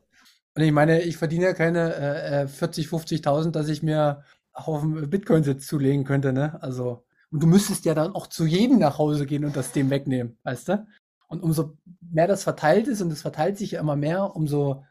Und 0.55 0.61
ich 0.61 0.71
meine, 0.71 1.01
ich 1.01 1.17
verdiene 1.17 1.45
ja 1.45 1.53
keine 1.53 1.95
äh, 1.95 2.47
40, 2.47 2.85
äh, 2.85 2.95
50.000, 2.95 3.51
dass 3.51 3.67
ich 3.67 3.83
mir 3.83 4.23
auf 4.53 4.81
dem 4.81 5.09
Bitcoin 5.09 5.43
jetzt 5.43 5.67
zulegen 5.67 6.05
könnte, 6.05 6.31
ne? 6.31 6.57
Also, 6.61 7.03
und 7.29 7.43
du 7.43 7.47
müsstest 7.47 7.83
ja 7.83 7.93
dann 7.93 8.15
auch 8.15 8.27
zu 8.27 8.45
jedem 8.45 8.79
nach 8.79 8.97
Hause 8.97 9.25
gehen 9.25 9.43
und 9.43 9.57
das 9.57 9.73
dem 9.73 9.89
wegnehmen, 9.89 10.37
weißt 10.43 10.69
du? 10.69 10.87
Und 11.27 11.43
umso 11.43 11.77
mehr 11.99 12.27
das 12.27 12.43
verteilt 12.43 12.87
ist 12.87 13.01
und 13.01 13.11
es 13.11 13.21
verteilt 13.21 13.57
sich 13.57 13.71
ja 13.71 13.81
immer 13.81 13.97
mehr, 13.97 14.33
umso, 14.35 14.85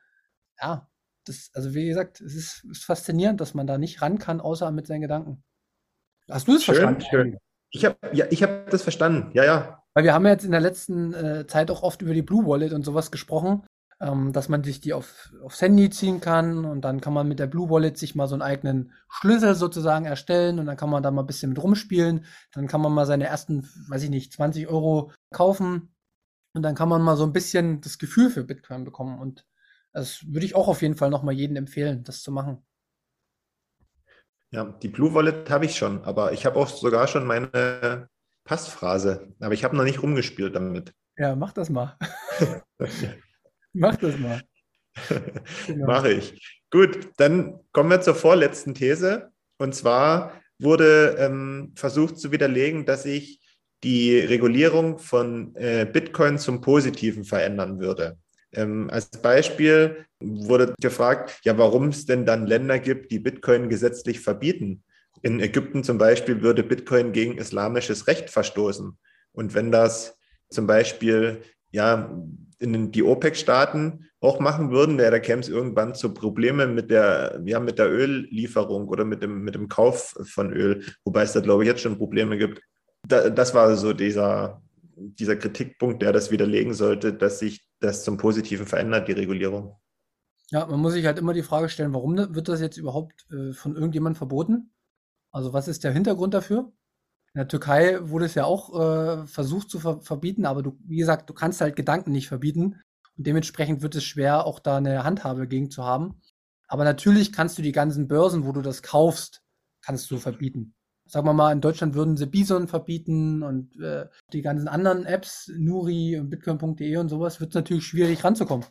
ja, 0.64 0.88
das, 1.27 1.50
also 1.55 1.74
wie 1.74 1.87
gesagt, 1.87 2.20
es 2.20 2.35
ist, 2.35 2.64
ist 2.64 2.85
faszinierend, 2.85 3.40
dass 3.40 3.55
man 3.55 3.66
da 3.66 3.79
nicht 3.79 4.03
ran 4.03 4.18
kann, 4.18 4.40
außer 4.40 4.70
mit 4.70 4.87
seinen 4.87 5.03
Gedanken. 5.03 5.42
Hast 6.31 6.48
du 6.48 6.55
das 6.55 6.64
schön, 6.64 6.74
verstanden? 6.74 7.05
Schön. 7.11 7.38
Ich 7.70 7.85
habe 7.85 7.96
ja, 8.12 8.27
ich 8.31 8.42
hab 8.42 8.70
das 8.70 8.83
verstanden, 8.83 9.31
ja, 9.35 9.44
ja. 9.44 9.83
Weil 9.94 10.05
wir 10.05 10.14
haben 10.14 10.24
ja 10.24 10.33
jetzt 10.33 10.44
in 10.44 10.50
der 10.50 10.61
letzten 10.61 11.12
äh, 11.12 11.46
Zeit 11.46 11.70
auch 11.70 11.83
oft 11.83 12.03
über 12.03 12.14
die 12.14 12.22
Blue 12.22 12.46
Wallet 12.46 12.72
und 12.72 12.85
sowas 12.85 13.11
gesprochen 13.11 13.64
ähm, 14.00 14.33
dass 14.33 14.48
man 14.48 14.62
sich 14.64 14.81
die 14.81 14.92
auf, 14.92 15.33
aufs 15.42 15.62
Handy 15.62 15.90
ziehen 15.90 16.20
kann 16.20 16.64
und 16.64 16.83
dann 16.83 17.00
kann 17.00 17.12
man 17.12 17.29
mit 17.29 17.38
der 17.38 17.46
Blue 17.46 17.70
Wallet 17.70 17.96
sich 17.96 18.14
mal 18.14 18.27
so 18.27 18.35
einen 18.35 18.42
eigenen 18.42 18.92
Schlüssel 19.09 19.55
sozusagen 19.55 20.05
erstellen 20.05 20.59
und 20.59 20.66
dann 20.66 20.77
kann 20.77 20.90
man 20.90 21.03
da 21.03 21.11
mal 21.11 21.22
ein 21.22 21.27
bisschen 21.27 21.50
mit 21.50 21.62
rumspielen. 21.62 22.24
Dann 22.53 22.66
kann 22.66 22.81
man 22.81 22.92
mal 22.92 23.07
seine 23.07 23.27
ersten, 23.27 23.68
weiß 23.88 24.03
ich 24.03 24.11
nicht, 24.11 24.33
20 24.33 24.68
Euro 24.68 25.12
kaufen 25.33 25.94
und 26.55 26.62
dann 26.62 26.74
kann 26.74 26.88
man 26.88 27.03
mal 27.03 27.16
so 27.16 27.24
ein 27.24 27.33
bisschen 27.33 27.81
das 27.81 27.98
Gefühl 27.98 28.31
für 28.31 28.44
Bitcoin 28.44 28.85
bekommen 28.85 29.18
und 29.18 29.46
das 29.94 30.26
würde 30.26 30.44
ich 30.44 30.54
auch 30.54 30.68
auf 30.68 30.83
jeden 30.83 30.96
Fall 30.96 31.09
nochmal 31.09 31.35
jedem 31.35 31.57
empfehlen, 31.57 32.02
das 32.04 32.22
zu 32.22 32.33
machen. 32.33 32.59
Ja, 34.50 34.64
die 34.64 34.88
Blue 34.88 35.14
Wallet 35.14 35.48
habe 35.50 35.64
ich 35.64 35.76
schon, 35.76 36.04
aber 36.04 36.33
ich 36.33 36.44
habe 36.44 36.59
auch 36.59 36.68
sogar 36.68 37.09
schon 37.09 37.26
meine 37.26 38.09
Passphrase, 38.44 39.33
aber 39.40 39.54
ich 39.54 39.64
habe 39.64 39.76
noch 39.76 39.85
nicht 39.85 40.02
rumgespielt 40.02 40.54
damit. 40.54 40.92
Ja, 41.16 41.35
mach 41.35 41.52
das 41.52 41.70
mal. 41.70 41.96
Mach 43.76 43.96
das 43.96 44.16
mal. 44.18 44.40
Genau. 45.66 45.87
Mache 45.87 46.12
ich. 46.12 46.62
Gut, 46.70 47.11
dann 47.16 47.59
kommen 47.72 47.90
wir 47.90 48.00
zur 48.00 48.14
vorletzten 48.14 48.72
These. 48.72 49.33
Und 49.59 49.74
zwar 49.74 50.40
wurde 50.61 51.16
ähm, 51.18 51.72
versucht 51.74 52.18
zu 52.18 52.30
widerlegen, 52.30 52.87
dass 52.87 53.02
sich 53.02 53.40
die 53.83 54.16
Regulierung 54.18 54.98
von 54.98 55.57
äh, 55.57 55.88
Bitcoin 55.92 56.38
zum 56.38 56.61
Positiven 56.61 57.24
verändern 57.24 57.80
würde. 57.80 58.18
Ähm, 58.55 58.88
als 58.90 59.11
Beispiel 59.11 60.07
wurde 60.21 60.75
gefragt, 60.81 61.40
ja, 61.45 61.57
warum 61.59 61.88
es 61.88 62.07
denn 62.07 62.27
dann 62.27 62.47
Länder 62.47 62.79
gibt, 62.79 63.11
die 63.11 63.19
Bitcoin 63.19 63.69
gesetzlich 63.69 64.21
verbieten. 64.21 64.83
In 65.23 65.40
Ägypten 65.40 65.85
zum 65.85 65.99
Beispiel 65.99 66.43
würde 66.43 66.62
Bitcoin 66.62 67.12
gegen 67.12 67.38
islamisches 67.38 68.07
Recht 68.07 68.31
verstoßen. 68.31 68.99
Und 69.33 69.55
wenn 69.55 69.73
das 69.73 70.19
zum 70.51 70.67
Beispiel 70.67 71.43
ja 71.73 72.14
in 72.59 72.93
die 72.93 73.03
OPEC-Staaten 73.03 74.07
auch 74.21 74.40
machen 74.40 74.71
würden, 74.71 74.99
ja, 74.99 75.11
da 75.11 75.19
käme 75.19 75.40
es 75.40 75.49
irgendwann 75.49 75.95
zu 75.95 76.14
Problemen 76.14 76.75
mit 76.75 76.90
der, 76.90 77.43
ja, 77.45 77.61
mit 77.61 77.79
der 77.79 77.90
Öllieferung 77.90 78.88
oder 78.88 79.05
mit 79.05 79.23
dem, 79.23 79.43
mit 79.43 79.55
dem 79.55 79.69
Kauf 79.69 80.14
von 80.25 80.53
Öl, 80.53 80.83
wobei 81.05 81.23
es 81.23 81.33
da, 81.33 81.40
glaube 81.40 81.62
ich, 81.62 81.69
jetzt 81.69 81.83
schon 81.83 81.99
Probleme 81.99 82.38
gibt. 82.38 82.61
Da, 83.07 83.29
das 83.29 83.55
war 83.55 83.77
so 83.77 83.93
dieser, 83.93 84.62
dieser 84.96 85.37
Kritikpunkt, 85.37 86.02
der 86.02 86.12
das 86.12 86.30
widerlegen 86.30 86.74
sollte, 86.74 87.12
dass 87.12 87.38
sich 87.38 87.66
das 87.80 88.04
zum 88.04 88.16
Positiven 88.16 88.66
verändert, 88.66 89.09
die 89.09 89.12
Regulierung. 89.12 89.76
Ja, 90.50 90.66
man 90.66 90.80
muss 90.80 90.92
sich 90.92 91.07
halt 91.07 91.18
immer 91.18 91.33
die 91.33 91.42
Frage 91.42 91.68
stellen, 91.68 91.94
warum 91.94 92.16
wird 92.16 92.48
das 92.48 92.61
jetzt 92.61 92.76
überhaupt 92.76 93.26
äh, 93.30 93.52
von 93.52 93.74
irgendjemandem 93.74 94.18
verboten? 94.18 94.72
Also 95.33 95.52
was 95.52 95.68
ist 95.68 95.85
der 95.85 95.92
Hintergrund 95.92 96.35
dafür? 96.35 96.72
In 97.35 97.38
der 97.38 97.48
Türkei 97.48 97.98
wurde 98.09 98.26
es 98.26 98.35
ja 98.35 98.44
auch 98.44 98.78
äh, 98.78 99.26
versucht 99.26 99.68
zu 99.68 99.80
ver 99.80 100.00
verbieten, 100.00 100.46
aber 100.46 100.62
du, 100.62 100.78
wie 100.85 100.98
gesagt, 100.98 101.28
du 101.28 101.35
kannst 101.35 101.61
halt 101.61 101.74
Gedanken 101.74 102.12
nicht 102.12 102.28
verbieten. 102.28 102.80
Und 103.16 103.26
dementsprechend 103.26 103.83
wird 103.83 103.96
es 103.96 104.04
schwer, 104.04 104.46
auch 104.46 104.61
da 104.61 104.76
eine 104.76 105.02
Handhabe 105.02 105.48
gegen 105.48 105.70
zu 105.70 105.85
haben. 105.85 106.20
Aber 106.68 106.85
natürlich 106.85 107.33
kannst 107.33 107.59
du 107.59 107.62
die 107.62 107.72
ganzen 107.72 108.07
Börsen, 108.07 108.46
wo 108.46 108.52
du 108.52 108.62
das 108.62 108.83
kaufst, 108.83 109.42
kannst 109.83 110.11
du 110.11 110.18
verbieten. 110.18 110.74
Sagen 111.07 111.27
wir 111.27 111.35
mal, 111.35 111.53
in 111.53 111.61
Deutschland 111.61 111.95
würden 111.95 112.17
sie 112.17 112.27
Bison 112.27 112.67
verbieten 112.67 113.43
und 113.43 113.79
äh, 113.79 114.09
die 114.33 114.43
ganzen 114.43 114.69
anderen 114.69 115.05
Apps, 115.05 115.51
Nuri 115.55 116.19
und 116.19 116.31
Bitcoin.de 116.31 116.97
und 116.97 117.09
sowas, 117.09 117.40
wird 117.40 117.51
es 117.51 117.55
natürlich 117.55 117.87
schwierig 117.87 118.25
ranzukommen. 118.25 118.67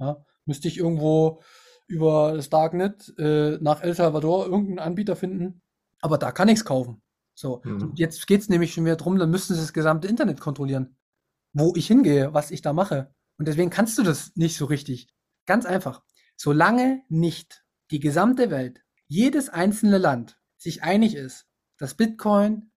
Ja? 0.00 0.24
Müsste 0.44 0.68
ich 0.68 0.78
irgendwo 0.78 1.42
über 1.86 2.34
das 2.34 2.50
Darknet 2.50 3.14
äh, 3.18 3.58
nach 3.60 3.82
El 3.82 3.94
Salvador 3.94 4.46
irgendeinen 4.46 4.80
Anbieter 4.80 5.16
finden, 5.16 5.62
aber 6.00 6.18
da 6.18 6.32
kann 6.32 6.48
ich 6.48 6.58
es 6.58 6.64
kaufen. 6.64 7.02
So, 7.34 7.62
mhm. 7.64 7.92
jetzt 7.94 8.26
geht 8.26 8.40
es 8.40 8.48
nämlich 8.48 8.74
schon 8.74 8.84
wieder 8.84 8.96
drum, 8.96 9.18
dann 9.18 9.30
müssten 9.30 9.54
sie 9.54 9.60
das 9.60 9.72
gesamte 9.72 10.08
Internet 10.08 10.40
kontrollieren. 10.40 10.96
Wo 11.52 11.72
ich 11.76 11.86
hingehe, 11.86 12.34
was 12.34 12.50
ich 12.50 12.62
da 12.62 12.72
mache. 12.72 13.14
Und 13.38 13.48
deswegen 13.48 13.70
kannst 13.70 13.96
du 13.96 14.02
das 14.02 14.32
nicht 14.34 14.56
so 14.56 14.66
richtig. 14.66 15.08
Ganz 15.46 15.64
einfach. 15.64 16.02
Solange 16.36 17.02
nicht 17.08 17.64
die 17.90 18.00
gesamte 18.00 18.50
Welt, 18.50 18.82
jedes 19.06 19.48
einzelne 19.48 19.98
Land 19.98 20.38
sich 20.56 20.82
einig 20.82 21.14
ist, 21.14 21.47
dass 21.78 21.94
Bitcoin 21.94 22.70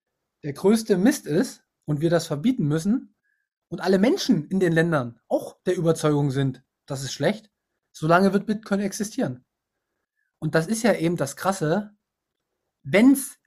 der 0.43 0.53
größte 0.53 0.97
Mist 0.97 1.25
ist 1.25 1.63
und 1.85 2.01
wir 2.01 2.09
das 2.09 2.27
verbieten 2.27 2.67
müssen 2.67 3.15
und 3.69 3.81
alle 3.81 3.99
Menschen 3.99 4.47
in 4.47 4.59
den 4.59 4.73
Ländern 4.73 5.19
auch 5.27 5.61
der 5.65 5.75
Überzeugung 5.75 6.31
sind, 6.31 6.63
das 6.85 7.03
ist 7.03 7.13
schlecht, 7.13 7.51
solange 7.91 8.33
wird 8.33 8.45
Bitcoin 8.45 8.79
existieren. 8.79 9.45
Und 10.39 10.55
das 10.55 10.67
ist 10.67 10.83
ja 10.83 10.93
eben 10.93 11.17
das 11.17 11.35
Krasse, 11.35 11.95
wenn 12.83 13.13
es 13.13 13.37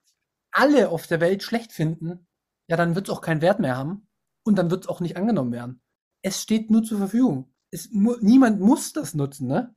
alle 0.52 0.88
auf 0.90 1.06
der 1.06 1.20
Welt 1.20 1.42
schlecht 1.42 1.72
finden, 1.72 2.26
ja, 2.68 2.76
dann 2.76 2.94
wird 2.94 3.08
es 3.08 3.14
auch 3.14 3.20
keinen 3.20 3.42
Wert 3.42 3.58
mehr 3.58 3.76
haben 3.76 4.08
und 4.44 4.56
dann 4.56 4.70
wird 4.70 4.84
es 4.84 4.88
auch 4.88 5.00
nicht 5.00 5.16
angenommen 5.16 5.52
werden. 5.52 5.82
Es 6.22 6.40
steht 6.40 6.70
nur 6.70 6.84
zur 6.84 6.98
Verfügung. 6.98 7.52
Es, 7.70 7.90
mu 7.90 8.14
niemand 8.20 8.60
muss 8.60 8.92
das 8.92 9.14
nutzen, 9.14 9.48
ne? 9.48 9.74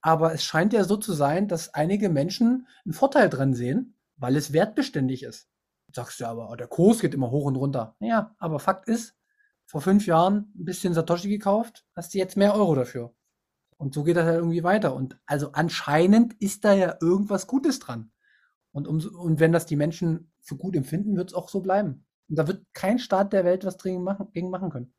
Aber 0.00 0.34
es 0.34 0.44
scheint 0.44 0.72
ja 0.72 0.84
so 0.84 0.96
zu 0.96 1.12
sein, 1.12 1.48
dass 1.48 1.72
einige 1.72 2.08
Menschen 2.08 2.66
einen 2.84 2.94
Vorteil 2.94 3.30
dran 3.30 3.54
sehen, 3.54 3.93
weil 4.16 4.36
es 4.36 4.52
wertbeständig 4.52 5.22
ist. 5.22 5.48
sagst 5.92 6.20
du 6.20 6.26
aber, 6.26 6.50
oh, 6.50 6.56
der 6.56 6.66
Kurs 6.66 7.00
geht 7.00 7.14
immer 7.14 7.30
hoch 7.30 7.44
und 7.44 7.56
runter. 7.56 7.96
Ja, 8.00 8.34
aber 8.38 8.58
Fakt 8.58 8.88
ist, 8.88 9.16
vor 9.66 9.80
fünf 9.80 10.06
Jahren 10.06 10.52
ein 10.56 10.64
bisschen 10.64 10.94
Satoshi 10.94 11.28
gekauft, 11.28 11.84
hast 11.94 12.14
du 12.14 12.18
jetzt 12.18 12.36
mehr 12.36 12.54
Euro 12.54 12.74
dafür. 12.74 13.14
Und 13.76 13.94
so 13.94 14.04
geht 14.04 14.16
das 14.16 14.24
halt 14.24 14.36
irgendwie 14.38 14.62
weiter. 14.62 14.94
Und 14.94 15.18
also 15.26 15.52
anscheinend 15.52 16.34
ist 16.34 16.64
da 16.64 16.74
ja 16.74 16.96
irgendwas 17.00 17.46
Gutes 17.46 17.78
dran. 17.78 18.12
Und, 18.72 18.88
um, 18.88 18.98
und 19.16 19.40
wenn 19.40 19.52
das 19.52 19.66
die 19.66 19.76
Menschen 19.76 20.32
für 20.40 20.56
gut 20.56 20.76
empfinden, 20.76 21.16
wird 21.16 21.30
es 21.30 21.34
auch 21.34 21.48
so 21.48 21.60
bleiben. 21.60 22.06
Und 22.28 22.36
da 22.36 22.46
wird 22.46 22.64
kein 22.72 22.98
Staat 22.98 23.32
der 23.32 23.44
Welt 23.44 23.64
was 23.64 23.76
dagegen 23.76 24.02
machen, 24.02 24.28
gegen 24.32 24.50
machen 24.50 24.70
können. 24.70 24.94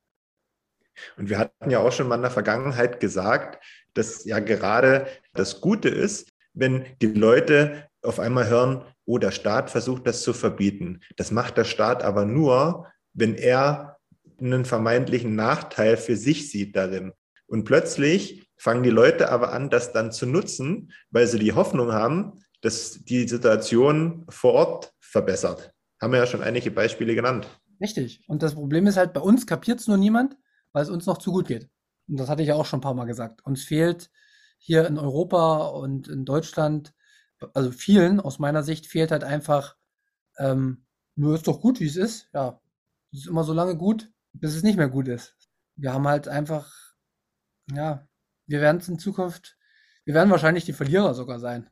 Und 1.17 1.29
wir 1.29 1.39
hatten 1.39 1.69
ja 1.69 1.79
auch 1.79 1.91
schon 1.91 2.07
mal 2.07 2.15
in 2.15 2.21
der 2.21 2.31
Vergangenheit 2.31 2.99
gesagt, 2.99 3.63
dass 3.93 4.23
ja 4.25 4.39
gerade 4.39 5.07
das 5.33 5.59
Gute 5.59 5.89
ist, 5.89 6.31
wenn 6.53 6.85
die 7.01 7.07
Leute 7.07 7.89
auf 8.01 8.19
einmal 8.19 8.47
hören, 8.47 8.85
oh, 9.05 9.17
der 9.17 9.31
Staat 9.31 9.69
versucht 9.69 10.07
das 10.07 10.23
zu 10.23 10.33
verbieten. 10.33 11.01
Das 11.15 11.31
macht 11.31 11.57
der 11.57 11.63
Staat 11.63 12.03
aber 12.03 12.25
nur, 12.25 12.87
wenn 13.13 13.35
er 13.35 13.97
einen 14.39 14.65
vermeintlichen 14.65 15.35
Nachteil 15.35 15.97
für 15.97 16.15
sich 16.15 16.49
sieht 16.49 16.75
darin. 16.75 17.13
Und 17.47 17.63
plötzlich 17.63 18.49
fangen 18.57 18.83
die 18.83 18.89
Leute 18.89 19.31
aber 19.31 19.53
an, 19.53 19.69
das 19.69 19.93
dann 19.93 20.11
zu 20.11 20.25
nutzen, 20.25 20.91
weil 21.11 21.27
sie 21.27 21.39
die 21.39 21.53
Hoffnung 21.53 21.93
haben, 21.93 22.33
dass 22.61 23.03
die 23.03 23.27
Situation 23.27 24.25
vor 24.29 24.53
Ort 24.53 24.93
verbessert. 24.99 25.71
Haben 26.01 26.13
wir 26.13 26.19
ja 26.19 26.27
schon 26.27 26.41
einige 26.41 26.71
Beispiele 26.71 27.15
genannt. 27.15 27.47
Richtig. 27.79 28.23
Und 28.27 28.41
das 28.41 28.55
Problem 28.55 28.87
ist 28.87 28.97
halt, 28.97 29.13
bei 29.13 29.21
uns 29.21 29.45
kapiert 29.45 29.79
es 29.79 29.87
nur 29.87 29.97
niemand, 29.97 30.37
weil 30.71 30.83
es 30.83 30.89
uns 30.89 31.05
noch 31.05 31.17
zu 31.17 31.31
gut 31.31 31.47
geht. 31.47 31.69
Und 32.07 32.19
das 32.19 32.29
hatte 32.29 32.41
ich 32.41 32.49
ja 32.49 32.55
auch 32.55 32.65
schon 32.65 32.79
ein 32.79 32.81
paar 32.81 32.93
Mal 32.93 33.05
gesagt. 33.05 33.45
Uns 33.45 33.63
fehlt 33.63 34.09
hier 34.57 34.87
in 34.87 34.97
Europa 34.97 35.67
und 35.67 36.07
in 36.07 36.25
Deutschland, 36.25 36.93
also 37.53 37.71
vielen 37.71 38.19
aus 38.19 38.39
meiner 38.39 38.63
Sicht, 38.63 38.87
fehlt 38.87 39.11
halt 39.11 39.23
einfach, 39.23 39.75
ähm, 40.37 40.85
nur 41.15 41.35
ist 41.35 41.47
doch 41.47 41.61
gut, 41.61 41.79
wie 41.79 41.87
es 41.87 41.95
ist. 41.95 42.29
Ja, 42.33 42.61
es 43.11 43.21
ist 43.21 43.27
immer 43.27 43.43
so 43.43 43.53
lange 43.53 43.77
gut, 43.77 44.11
bis 44.33 44.55
es 44.55 44.63
nicht 44.63 44.77
mehr 44.77 44.89
gut 44.89 45.07
ist. 45.07 45.35
Wir 45.75 45.93
haben 45.93 46.07
halt 46.07 46.27
einfach, 46.27 46.71
ja, 47.71 48.07
wir 48.47 48.61
werden 48.61 48.77
es 48.77 48.87
in 48.87 48.99
Zukunft, 48.99 49.57
wir 50.05 50.13
werden 50.13 50.29
wahrscheinlich 50.29 50.65
die 50.65 50.73
Verlierer 50.73 51.13
sogar 51.13 51.39
sein 51.39 51.69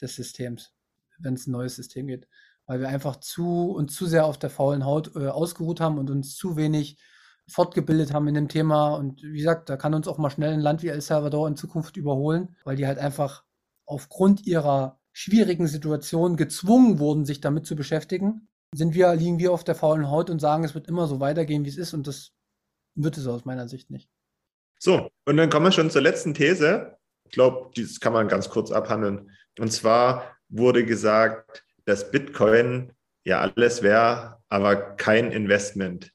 des 0.00 0.16
Systems, 0.16 0.74
wenn 1.18 1.34
es 1.34 1.46
ein 1.46 1.52
neues 1.52 1.76
System 1.76 2.06
geht. 2.06 2.28
Weil 2.66 2.80
wir 2.80 2.88
einfach 2.88 3.16
zu 3.16 3.70
und 3.70 3.90
zu 3.90 4.06
sehr 4.06 4.26
auf 4.26 4.38
der 4.38 4.50
faulen 4.50 4.84
Haut 4.84 5.14
äh, 5.16 5.28
ausgeruht 5.28 5.80
haben 5.80 5.98
und 5.98 6.10
uns 6.10 6.36
zu 6.36 6.56
wenig 6.56 6.98
fortgebildet 7.46 8.12
haben 8.12 8.26
in 8.28 8.34
dem 8.34 8.48
Thema. 8.48 8.94
Und 8.94 9.22
wie 9.22 9.38
gesagt, 9.38 9.68
da 9.68 9.76
kann 9.76 9.94
uns 9.94 10.08
auch 10.08 10.18
mal 10.18 10.30
schnell 10.30 10.52
ein 10.52 10.60
Land 10.60 10.82
wie 10.82 10.88
El 10.88 11.00
Salvador 11.00 11.46
in 11.46 11.56
Zukunft 11.56 11.96
überholen, 11.96 12.56
weil 12.64 12.76
die 12.76 12.86
halt 12.86 12.98
einfach 12.98 13.44
aufgrund 13.86 14.46
ihrer 14.46 14.98
schwierigen 15.12 15.66
Situation 15.66 16.36
gezwungen 16.36 16.98
wurden, 16.98 17.24
sich 17.24 17.40
damit 17.40 17.66
zu 17.66 17.76
beschäftigen. 17.76 18.48
Sind 18.74 18.94
wir, 18.94 19.14
liegen 19.14 19.38
wir 19.38 19.52
auf 19.52 19.62
der 19.64 19.76
faulen 19.76 20.10
Haut 20.10 20.30
und 20.30 20.40
sagen, 20.40 20.64
es 20.64 20.74
wird 20.74 20.88
immer 20.88 21.06
so 21.06 21.20
weitergehen, 21.20 21.64
wie 21.64 21.68
es 21.68 21.76
ist. 21.76 21.94
Und 21.94 22.06
das 22.06 22.32
wird 22.96 23.16
es 23.16 23.26
aus 23.26 23.44
meiner 23.44 23.68
Sicht 23.68 23.90
nicht. 23.90 24.10
So, 24.78 25.08
und 25.24 25.36
dann 25.36 25.50
kommen 25.50 25.66
wir 25.66 25.72
schon 25.72 25.90
zur 25.90 26.02
letzten 26.02 26.34
These. 26.34 26.98
Ich 27.24 27.32
glaube, 27.32 27.70
das 27.76 28.00
kann 28.00 28.12
man 28.12 28.28
ganz 28.28 28.50
kurz 28.50 28.70
abhandeln. 28.70 29.30
Und 29.58 29.72
zwar 29.72 30.36
wurde 30.48 30.84
gesagt, 30.84 31.64
dass 31.84 32.10
Bitcoin 32.10 32.92
ja 33.24 33.40
alles 33.40 33.82
wäre, 33.82 34.42
aber 34.48 34.76
kein 34.96 35.30
Investment. 35.30 36.12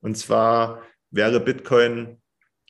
Und 0.00 0.16
zwar 0.16 0.82
wäre 1.10 1.40
Bitcoin 1.40 2.20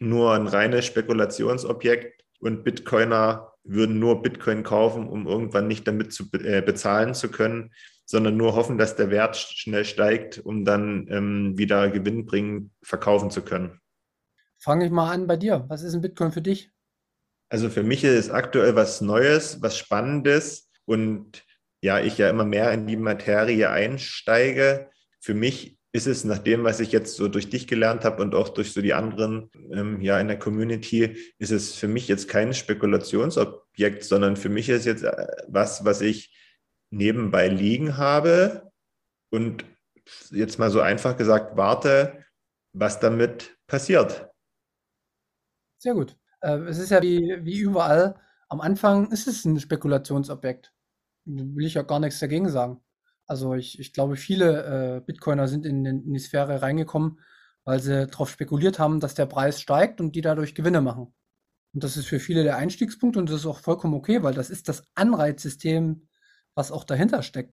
nur 0.00 0.34
ein 0.34 0.46
reines 0.46 0.86
Spekulationsobjekt 0.86 2.24
und 2.40 2.64
Bitcoiner 2.64 3.47
würden 3.68 3.98
nur 3.98 4.22
Bitcoin 4.22 4.62
kaufen, 4.62 5.08
um 5.08 5.26
irgendwann 5.26 5.68
nicht 5.68 5.86
damit 5.86 6.12
zu 6.12 6.24
äh, 6.32 6.62
bezahlen 6.62 7.14
zu 7.14 7.30
können, 7.30 7.72
sondern 8.04 8.36
nur 8.36 8.54
hoffen, 8.54 8.78
dass 8.78 8.96
der 8.96 9.10
Wert 9.10 9.36
schnell 9.36 9.84
steigt, 9.84 10.38
um 10.38 10.64
dann 10.64 11.06
ähm, 11.10 11.58
wieder 11.58 11.90
gewinnbringend 11.90 12.70
verkaufen 12.82 13.30
zu 13.30 13.42
können. 13.42 13.80
Fange 14.58 14.86
ich 14.86 14.90
mal 14.90 15.12
an 15.12 15.26
bei 15.26 15.36
dir. 15.36 15.64
Was 15.68 15.82
ist 15.82 15.94
ein 15.94 16.00
Bitcoin 16.00 16.32
für 16.32 16.42
dich? 16.42 16.70
Also 17.50 17.70
für 17.70 17.82
mich 17.82 18.04
ist 18.04 18.14
es 18.14 18.30
aktuell 18.30 18.74
was 18.74 19.00
Neues, 19.00 19.62
was 19.62 19.78
Spannendes 19.78 20.70
und 20.84 21.44
ja, 21.80 22.00
ich 22.00 22.18
ja 22.18 22.28
immer 22.28 22.44
mehr 22.44 22.72
in 22.72 22.86
die 22.86 22.96
Materie 22.96 23.70
einsteige. 23.70 24.90
Für 25.20 25.34
mich 25.34 25.77
ist 25.92 26.06
es 26.06 26.24
nach 26.24 26.38
dem, 26.38 26.64
was 26.64 26.80
ich 26.80 26.92
jetzt 26.92 27.16
so 27.16 27.28
durch 27.28 27.48
dich 27.48 27.66
gelernt 27.66 28.04
habe 28.04 28.22
und 28.22 28.34
auch 28.34 28.50
durch 28.50 28.72
so 28.72 28.82
die 28.82 28.94
anderen 28.94 29.50
ähm, 29.72 30.00
ja 30.00 30.20
in 30.20 30.28
der 30.28 30.38
Community, 30.38 31.16
ist 31.38 31.50
es 31.50 31.74
für 31.74 31.88
mich 31.88 32.08
jetzt 32.08 32.28
kein 32.28 32.52
Spekulationsobjekt, 32.52 34.04
sondern 34.04 34.36
für 34.36 34.50
mich 34.50 34.68
ist 34.68 34.84
jetzt 34.84 35.02
äh, 35.02 35.26
was, 35.48 35.84
was 35.84 36.00
ich 36.00 36.36
nebenbei 36.90 37.48
liegen 37.48 37.96
habe 37.96 38.70
und 39.30 39.64
jetzt 40.30 40.58
mal 40.58 40.70
so 40.70 40.80
einfach 40.80 41.16
gesagt 41.16 41.56
warte, 41.56 42.24
was 42.72 43.00
damit 43.00 43.58
passiert. 43.66 44.28
Sehr 45.78 45.94
gut. 45.94 46.16
Äh, 46.40 46.58
es 46.64 46.78
ist 46.78 46.90
ja 46.90 47.02
wie, 47.02 47.38
wie 47.42 47.60
überall, 47.60 48.20
am 48.48 48.60
Anfang 48.60 49.10
ist 49.10 49.26
es 49.26 49.44
ein 49.44 49.58
Spekulationsobjekt. 49.58 50.72
Will 51.24 51.66
ich 51.66 51.74
ja 51.74 51.82
gar 51.82 52.00
nichts 52.00 52.20
dagegen 52.20 52.48
sagen. 52.48 52.82
Also 53.28 53.54
ich, 53.54 53.78
ich 53.78 53.92
glaube, 53.92 54.16
viele 54.16 54.96
äh, 54.96 55.00
Bitcoiner 55.00 55.48
sind 55.48 55.66
in, 55.66 55.84
in 55.84 56.12
die 56.12 56.18
Sphäre 56.18 56.62
reingekommen, 56.62 57.20
weil 57.64 57.80
sie 57.80 58.06
darauf 58.06 58.30
spekuliert 58.30 58.78
haben, 58.78 59.00
dass 59.00 59.14
der 59.14 59.26
Preis 59.26 59.60
steigt 59.60 60.00
und 60.00 60.16
die 60.16 60.22
dadurch 60.22 60.54
Gewinne 60.54 60.80
machen. 60.80 61.14
Und 61.74 61.84
das 61.84 61.96
ist 61.96 62.06
für 62.06 62.20
viele 62.20 62.42
der 62.42 62.56
Einstiegspunkt 62.56 63.16
und 63.16 63.28
das 63.30 63.40
ist 63.40 63.46
auch 63.46 63.60
vollkommen 63.60 63.94
okay, 63.94 64.22
weil 64.22 64.34
das 64.34 64.50
ist 64.50 64.68
das 64.68 64.84
Anreizsystem, 64.94 66.08
was 66.54 66.72
auch 66.72 66.84
dahinter 66.84 67.22
steckt. 67.22 67.52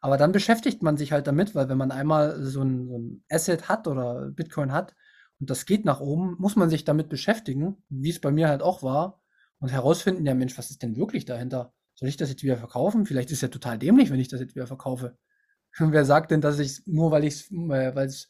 Aber 0.00 0.18
dann 0.18 0.32
beschäftigt 0.32 0.82
man 0.82 0.96
sich 0.98 1.12
halt 1.12 1.26
damit, 1.26 1.54
weil 1.54 1.68
wenn 1.68 1.78
man 1.78 1.90
einmal 1.90 2.42
so 2.42 2.62
ein, 2.62 2.88
so 2.88 2.98
ein 2.98 3.24
Asset 3.30 3.68
hat 3.68 3.88
oder 3.88 4.30
Bitcoin 4.30 4.72
hat 4.72 4.94
und 5.40 5.50
das 5.50 5.66
geht 5.66 5.84
nach 5.86 6.00
oben, 6.00 6.36
muss 6.38 6.56
man 6.56 6.70
sich 6.70 6.84
damit 6.84 7.08
beschäftigen, 7.08 7.82
wie 7.88 8.10
es 8.10 8.20
bei 8.20 8.30
mir 8.30 8.48
halt 8.48 8.62
auch 8.62 8.82
war, 8.82 9.22
und 9.58 9.70
herausfinden, 9.72 10.26
ja 10.26 10.34
Mensch, 10.34 10.58
was 10.58 10.70
ist 10.70 10.82
denn 10.82 10.96
wirklich 10.96 11.24
dahinter? 11.24 11.72
Soll 11.96 12.08
ich 12.08 12.16
das 12.16 12.30
jetzt 12.30 12.42
wieder 12.42 12.56
verkaufen? 12.56 13.06
Vielleicht 13.06 13.30
ist 13.30 13.38
es 13.38 13.42
ja 13.42 13.48
total 13.48 13.78
dämlich, 13.78 14.10
wenn 14.10 14.20
ich 14.20 14.28
das 14.28 14.40
jetzt 14.40 14.54
wieder 14.54 14.66
verkaufe. 14.66 15.18
Und 15.78 15.92
wer 15.92 16.04
sagt 16.04 16.30
denn, 16.30 16.40
dass 16.40 16.58
ich 16.58 16.82
nur 16.86 17.10
weil 17.10 17.24
ich 17.24 17.50
äh, 17.50 17.94
weil 17.94 18.06
es 18.06 18.28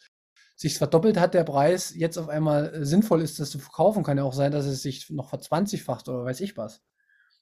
sich 0.57 0.79
verdoppelt 0.79 1.21
hat, 1.21 1.35
der 1.35 1.45
Preis, 1.45 1.95
jetzt 1.95 2.17
auf 2.17 2.31
einmal 2.31 2.75
äh, 2.75 2.85
sinnvoll 2.85 3.21
ist, 3.21 3.39
das 3.39 3.51
zu 3.51 3.59
verkaufen? 3.59 4.03
Kann 4.03 4.17
ja 4.17 4.25
auch 4.25 4.33
sein, 4.33 4.53
dass 4.53 4.67
es 4.67 4.83
sich 4.83 5.11
noch 5.11 5.29
verzwanzigfacht 5.29 6.09
oder 6.09 6.25
weiß 6.25 6.41
ich 6.41 6.57
was. 6.57 6.83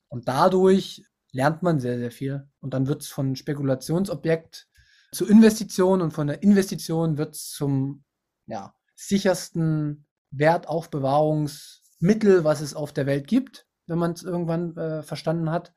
Und 0.08 0.28
dadurch 0.28 1.04
lernt 1.32 1.62
man 1.62 1.80
sehr, 1.80 1.98
sehr 1.98 2.10
viel. 2.10 2.48
Und 2.60 2.74
dann 2.74 2.86
wird 2.86 3.02
es 3.02 3.08
von 3.08 3.36
Spekulationsobjekt 3.36 4.68
zur 5.12 5.30
Investition 5.30 6.02
und 6.02 6.12
von 6.12 6.26
der 6.26 6.42
Investition 6.42 7.18
wird 7.18 7.34
es 7.34 7.50
zum 7.50 8.04
ja, 8.46 8.74
sichersten 8.94 10.06
Wertaufbewahrungsmittel, 10.30 12.44
was 12.44 12.60
es 12.60 12.74
auf 12.74 12.92
der 12.92 13.06
Welt 13.06 13.26
gibt, 13.26 13.66
wenn 13.86 13.98
man 13.98 14.12
es 14.12 14.22
irgendwann 14.22 14.76
äh, 14.76 15.02
verstanden 15.02 15.50
hat. 15.50 15.72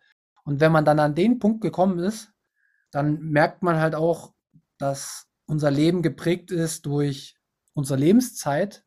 Und 0.47 0.61
wenn 0.61 0.71
man 0.71 0.85
dann 0.85 1.01
an 1.01 1.13
den 1.13 1.39
Punkt 1.39 1.59
gekommen 1.59 1.99
ist, 1.99 2.31
dann 2.91 3.19
merkt 3.19 3.63
man 3.63 3.81
halt 3.81 3.95
auch, 3.95 4.33
dass 4.77 5.27
unser 5.45 5.69
Leben 5.69 6.01
geprägt 6.01 6.51
ist 6.51 6.85
durch 6.85 7.35
unsere 7.73 7.99
Lebenszeit 7.99 8.85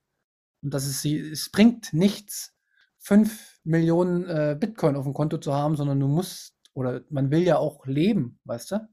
und 0.63 0.73
dass 0.73 0.87
es, 0.87 1.05
es 1.05 1.51
bringt 1.51 1.93
nichts, 1.93 2.55
fünf 2.99 3.59
Millionen 3.63 4.25
äh, 4.25 4.57
Bitcoin 4.59 4.97
auf 4.97 5.05
dem 5.05 5.13
Konto 5.13 5.37
zu 5.37 5.53
haben, 5.53 5.77
sondern 5.77 6.01
du 6.01 6.09
musst 6.09 6.55
oder 6.73 7.03
man 7.11 7.31
will 7.31 7.43
ja 7.43 7.59
auch 7.59 7.85
leben, 7.85 8.41
weißt 8.45 8.71
du? 8.71 8.89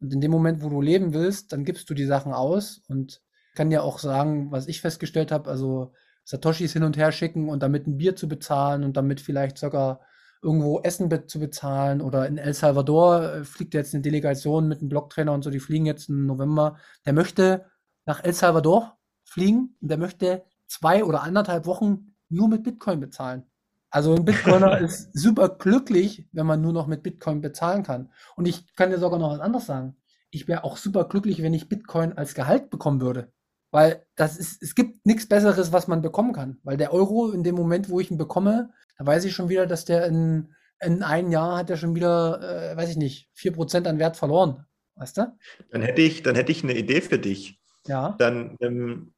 Und 0.00 0.12
in 0.12 0.20
dem 0.20 0.32
Moment, 0.32 0.64
wo 0.64 0.68
du 0.68 0.80
leben 0.80 1.14
willst, 1.14 1.52
dann 1.52 1.64
gibst 1.64 1.88
du 1.90 1.94
die 1.94 2.06
Sachen 2.06 2.32
aus 2.32 2.82
und 2.88 3.22
kann 3.54 3.70
ja 3.70 3.82
auch 3.82 4.00
sagen, 4.00 4.50
was 4.50 4.66
ich 4.66 4.80
festgestellt 4.80 5.30
habe, 5.30 5.48
also 5.48 5.92
Satoshis 6.24 6.72
hin 6.72 6.82
und 6.82 6.96
her 6.96 7.12
schicken 7.12 7.48
und 7.48 7.62
damit 7.62 7.86
ein 7.86 7.98
Bier 7.98 8.16
zu 8.16 8.26
bezahlen 8.26 8.82
und 8.82 8.96
damit 8.96 9.20
vielleicht 9.20 9.58
sogar 9.58 10.00
irgendwo 10.42 10.80
Essen 10.80 11.08
be 11.08 11.26
zu 11.26 11.38
bezahlen 11.38 12.00
oder 12.00 12.26
in 12.26 12.38
El 12.38 12.54
Salvador 12.54 13.22
äh, 13.22 13.44
fliegt 13.44 13.74
jetzt 13.74 13.94
eine 13.94 14.02
Delegation 14.02 14.68
mit 14.68 14.80
einem 14.80 14.88
Blocktrainer 14.88 15.32
und 15.32 15.42
so, 15.42 15.50
die 15.50 15.60
fliegen 15.60 15.86
jetzt 15.86 16.08
im 16.08 16.26
November. 16.26 16.76
Der 17.04 17.12
möchte 17.12 17.66
nach 18.06 18.24
El 18.24 18.32
Salvador 18.32 18.98
fliegen 19.24 19.76
und 19.80 19.90
der 19.90 19.98
möchte 19.98 20.44
zwei 20.66 21.04
oder 21.04 21.22
anderthalb 21.22 21.66
Wochen 21.66 22.14
nur 22.28 22.48
mit 22.48 22.62
Bitcoin 22.62 23.00
bezahlen. 23.00 23.44
Also 23.90 24.14
ein 24.14 24.24
Bitcoiner 24.24 24.78
ist 24.80 25.10
super 25.12 25.48
glücklich, 25.48 26.28
wenn 26.32 26.46
man 26.46 26.60
nur 26.60 26.72
noch 26.72 26.86
mit 26.86 27.02
Bitcoin 27.02 27.40
bezahlen 27.40 27.82
kann. 27.82 28.10
Und 28.36 28.46
ich 28.46 28.74
kann 28.76 28.90
dir 28.90 28.98
sogar 28.98 29.18
noch 29.18 29.32
was 29.32 29.40
anderes 29.40 29.66
sagen. 29.66 29.96
Ich 30.30 30.46
wäre 30.46 30.64
auch 30.64 30.76
super 30.76 31.04
glücklich, 31.04 31.42
wenn 31.42 31.54
ich 31.54 31.68
Bitcoin 31.68 32.12
als 32.12 32.34
Gehalt 32.34 32.70
bekommen 32.70 33.00
würde. 33.00 33.32
Weil 33.70 34.04
das 34.16 34.36
ist, 34.36 34.62
es 34.62 34.74
gibt 34.74 35.06
nichts 35.06 35.28
Besseres, 35.28 35.72
was 35.72 35.86
man 35.86 36.02
bekommen 36.02 36.32
kann. 36.32 36.58
Weil 36.62 36.76
der 36.76 36.92
Euro 36.92 37.30
in 37.30 37.42
dem 37.42 37.54
Moment, 37.54 37.88
wo 37.88 38.00
ich 38.00 38.10
ihn 38.10 38.18
bekomme, 38.18 38.70
da 38.98 39.06
weiß 39.06 39.24
ich 39.24 39.32
schon 39.32 39.48
wieder, 39.48 39.66
dass 39.66 39.84
der 39.84 40.06
in, 40.06 40.54
in 40.80 41.02
einem 41.02 41.30
Jahr 41.30 41.58
hat 41.58 41.70
er 41.70 41.76
schon 41.76 41.94
wieder, 41.94 42.72
äh, 42.72 42.76
weiß 42.76 42.90
ich 42.90 42.96
nicht, 42.96 43.28
4% 43.38 43.86
an 43.86 43.98
Wert 43.98 44.16
verloren. 44.16 44.66
Weißt 44.96 45.18
du? 45.18 45.36
Dann 45.70 45.82
hätte 45.82 46.02
ich, 46.02 46.22
dann 46.22 46.34
hätte 46.34 46.52
ich 46.52 46.62
eine 46.62 46.76
Idee 46.76 47.00
für 47.00 47.18
dich. 47.18 47.60
Ja. 47.86 48.16
Dann 48.18 48.56
ähm, 48.60 49.14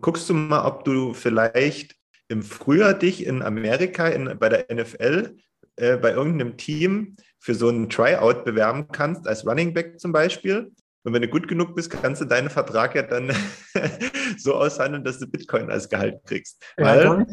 guckst 0.00 0.28
du 0.30 0.34
mal, 0.34 0.64
ob 0.66 0.84
du 0.84 1.12
vielleicht 1.12 1.96
im 2.28 2.42
Frühjahr 2.42 2.94
dich 2.94 3.26
in 3.26 3.42
Amerika 3.42 4.08
in, 4.08 4.38
bei 4.38 4.48
der 4.48 4.66
NFL 4.74 5.36
äh, 5.76 5.96
bei 5.98 6.12
irgendeinem 6.12 6.56
Team 6.56 7.16
für 7.38 7.54
so 7.54 7.68
einen 7.68 7.90
Tryout 7.90 8.44
bewerben 8.44 8.88
kannst, 8.88 9.28
als 9.28 9.46
Running 9.46 9.74
Back 9.74 10.00
zum 10.00 10.10
Beispiel. 10.10 10.72
Und 11.06 11.12
wenn 11.12 11.22
du 11.22 11.28
gut 11.28 11.46
genug 11.46 11.76
bist, 11.76 11.88
kannst 11.90 12.20
du 12.20 12.24
deinen 12.24 12.50
Vertrag 12.50 12.96
ja 12.96 13.02
dann 13.02 13.32
so 14.38 14.56
aushandeln, 14.56 15.04
dass 15.04 15.20
du 15.20 15.28
Bitcoin 15.28 15.70
als 15.70 15.88
Gehalt 15.88 16.18
kriegst. 16.24 16.60
Weil 16.76 17.24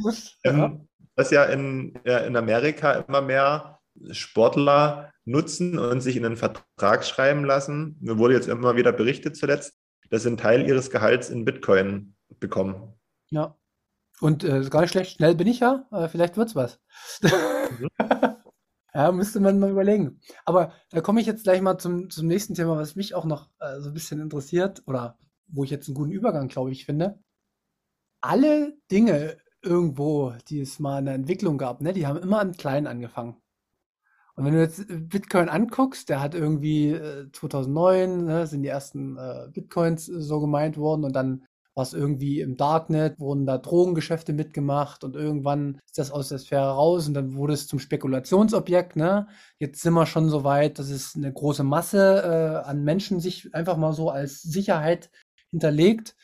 ähm, 0.44 0.88
das 1.16 1.32
ja 1.32 1.46
in, 1.46 2.00
ja 2.06 2.20
in 2.20 2.36
Amerika 2.36 2.92
immer 2.92 3.22
mehr 3.22 3.80
Sportler 4.12 5.12
nutzen 5.26 5.80
und 5.80 6.02
sich 6.02 6.18
in 6.18 6.24
einen 6.24 6.38
Vertrag 6.38 7.04
schreiben 7.04 7.46
lassen. 7.46 7.98
Mir 8.00 8.20
wurde 8.20 8.36
jetzt 8.36 8.48
immer 8.48 8.76
wieder 8.76 8.92
berichtet 8.92 9.38
zuletzt, 9.38 9.74
dass 10.12 10.22
sie 10.22 10.28
einen 10.28 10.38
Teil 10.38 10.68
ihres 10.68 10.92
Gehalts 10.92 11.32
in 11.32 11.44
Bitcoin 11.44 12.14
bekommen. 12.40 12.94
Ja. 13.32 13.58
Und 14.22 14.44
äh, 14.44 14.62
gar 14.70 14.82
nicht 14.82 14.92
schlecht. 14.92 15.18
Schnell 15.18 15.34
bin 15.34 15.48
ich 15.48 15.62
ja. 15.62 15.88
Vielleicht 16.12 16.38
wird's 16.38 16.56
was. 16.56 16.80
Mhm. 17.24 17.90
ja, 18.94 19.12
müsste 19.12 19.40
man 19.40 19.60
mal 19.60 19.72
überlegen. 19.72 20.20
Aber 20.46 20.74
da 20.92 21.02
komme 21.02 21.22
ich 21.22 21.28
jetzt 21.28 21.44
gleich 21.44 21.62
mal 21.62 21.78
zum, 21.78 22.10
zum 22.10 22.28
nächsten 22.28 22.54
Thema, 22.54 22.78
was 22.78 22.96
mich 22.96 23.16
auch 23.16 23.26
noch 23.26 23.50
äh, 23.60 23.80
so 23.80 23.90
ein 23.90 23.94
bisschen 23.94 24.20
interessiert 24.20 24.84
oder 24.86 25.18
wo 25.48 25.64
ich 25.64 25.72
jetzt 25.72 25.88
einen 25.88 25.96
guten 25.96 26.12
Übergang, 26.12 26.48
glaube 26.48 26.72
ich, 26.72 26.86
finde. 26.86 27.20
Alle 28.22 28.78
Dinge 28.92 29.38
irgendwo, 29.62 30.34
die 30.48 30.62
es 30.62 30.80
mal 30.80 31.00
in 31.00 31.06
der 31.06 31.16
Entwicklung 31.16 31.58
gab, 31.58 31.82
ne, 31.82 31.94
die 31.94 32.06
haben 32.08 32.20
immer 32.20 32.42
im 32.42 32.54
Kleinen 32.54 32.88
angefangen. 32.88 33.38
Und 34.36 34.46
wenn 34.46 34.54
du 34.54 34.60
jetzt 34.60 34.90
äh, 34.90 34.98
Bitcoin 34.98 35.50
anguckst, 35.50 36.10
der 36.10 36.22
hat 36.22 36.36
irgendwie 36.36 36.92
äh, 36.92 37.32
2009 37.32 38.26
ne, 38.26 38.48
sind 38.48 38.64
die 38.64 38.70
ersten 38.70 39.18
äh, 39.18 39.48
Bitcoins 39.52 40.10
äh, 40.10 40.22
so 40.22 40.40
gemeint 40.40 40.78
worden 40.78 41.04
und 41.04 41.16
dann 41.16 41.46
war 41.76 41.84
es 41.84 41.94
irgendwie 41.94 42.42
im 42.42 42.56
Darknet, 42.58 43.20
wurden 43.20 43.46
da 43.46 43.58
Drogengeschäfte 43.58 44.34
mitgemacht 44.34 45.04
und 45.04 45.16
irgendwann 45.16 45.80
ist 45.86 45.98
das 45.98 46.12
aus 46.12 46.30
der 46.30 46.40
Sphäre 46.40 46.72
raus 46.72 47.08
und 47.08 47.14
dann 47.14 47.36
wurde 47.36 47.54
es 47.54 47.68
zum 47.68 47.80
Spekulationsobjekt. 47.80 48.96
Ne? 48.96 49.28
Jetzt 49.60 49.82
sind 49.82 49.94
wir 49.94 50.06
schon 50.06 50.30
so 50.30 50.44
weit, 50.44 50.80
dass 50.80 50.90
es 50.90 51.16
eine 51.16 51.34
große 51.34 51.64
Masse 51.64 52.22
äh, 52.24 52.70
an 52.70 52.84
Menschen 52.84 53.20
sich 53.20 53.54
einfach 53.56 53.78
mal 53.78 53.94
so 53.94 54.10
als 54.10 54.42
Sicherheit 54.42 55.10
hinterlegt. 55.52 56.16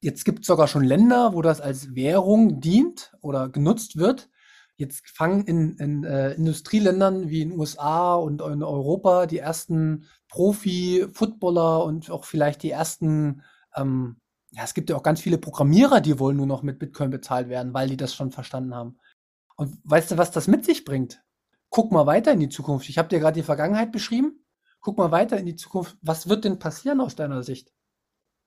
Jetzt 0.00 0.24
gibt 0.24 0.40
es 0.40 0.46
sogar 0.46 0.68
schon 0.68 0.84
Länder, 0.84 1.34
wo 1.34 1.42
das 1.42 1.60
als 1.60 1.94
Währung 1.94 2.60
dient 2.60 3.12
oder 3.20 3.48
genutzt 3.48 3.96
wird. 3.96 4.28
Jetzt 4.76 5.08
fangen 5.08 5.44
in, 5.44 5.76
in 5.78 6.04
äh, 6.04 6.34
Industrieländern 6.34 7.28
wie 7.28 7.42
in 7.42 7.50
den 7.50 7.58
USA 7.58 8.14
und 8.14 8.40
in 8.42 8.62
Europa 8.62 9.26
die 9.26 9.38
ersten 9.38 10.04
Profi-Footballer 10.28 11.84
und 11.84 12.10
auch 12.10 12.24
vielleicht 12.24 12.62
die 12.62 12.70
ersten, 12.70 13.42
ähm, 13.74 14.20
ja, 14.52 14.64
es 14.64 14.74
gibt 14.74 14.90
ja 14.90 14.96
auch 14.96 15.02
ganz 15.02 15.20
viele 15.20 15.38
Programmierer, 15.38 16.00
die 16.00 16.18
wollen 16.18 16.36
nur 16.36 16.46
noch 16.46 16.62
mit 16.62 16.78
Bitcoin 16.78 17.10
bezahlt 17.10 17.48
werden, 17.48 17.74
weil 17.74 17.88
die 17.88 17.96
das 17.96 18.14
schon 18.14 18.30
verstanden 18.30 18.74
haben. 18.74 18.98
Und 19.56 19.78
weißt 19.84 20.12
du, 20.12 20.18
was 20.18 20.30
das 20.30 20.46
mit 20.46 20.64
sich 20.64 20.84
bringt? 20.84 21.22
Guck 21.70 21.92
mal 21.92 22.06
weiter 22.06 22.32
in 22.32 22.40
die 22.40 22.48
Zukunft. 22.48 22.88
Ich 22.88 22.96
habe 22.96 23.08
dir 23.08 23.18
gerade 23.18 23.34
die 23.34 23.44
Vergangenheit 23.44 23.92
beschrieben. 23.92 24.44
Guck 24.80 24.96
mal 24.96 25.10
weiter 25.10 25.38
in 25.38 25.46
die 25.46 25.56
Zukunft. 25.56 25.98
Was 26.00 26.28
wird 26.28 26.44
denn 26.44 26.58
passieren 26.58 27.00
aus 27.00 27.16
deiner 27.16 27.42
Sicht? 27.42 27.72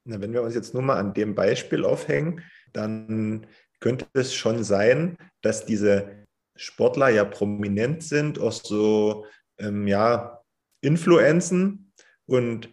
Na, 0.06 0.20
wenn 0.20 0.34
wir 0.34 0.42
uns 0.42 0.56
jetzt 0.56 0.74
nur 0.74 0.82
mal 0.82 0.98
an 0.98 1.14
dem 1.14 1.36
Beispiel 1.36 1.86
aufhängen, 1.86 2.42
dann 2.74 3.46
könnte 3.80 4.08
es 4.14 4.34
schon 4.34 4.64
sein, 4.64 5.18
dass 5.42 5.66
diese 5.66 6.26
Sportler 6.56 7.10
ja 7.10 7.26
prominent 7.26 8.04
sind, 8.04 8.40
auch 8.40 8.52
so 8.52 9.26
ähm, 9.60 9.88
ja, 9.88 10.42
Influenzen 10.82 11.94
und 12.26 12.70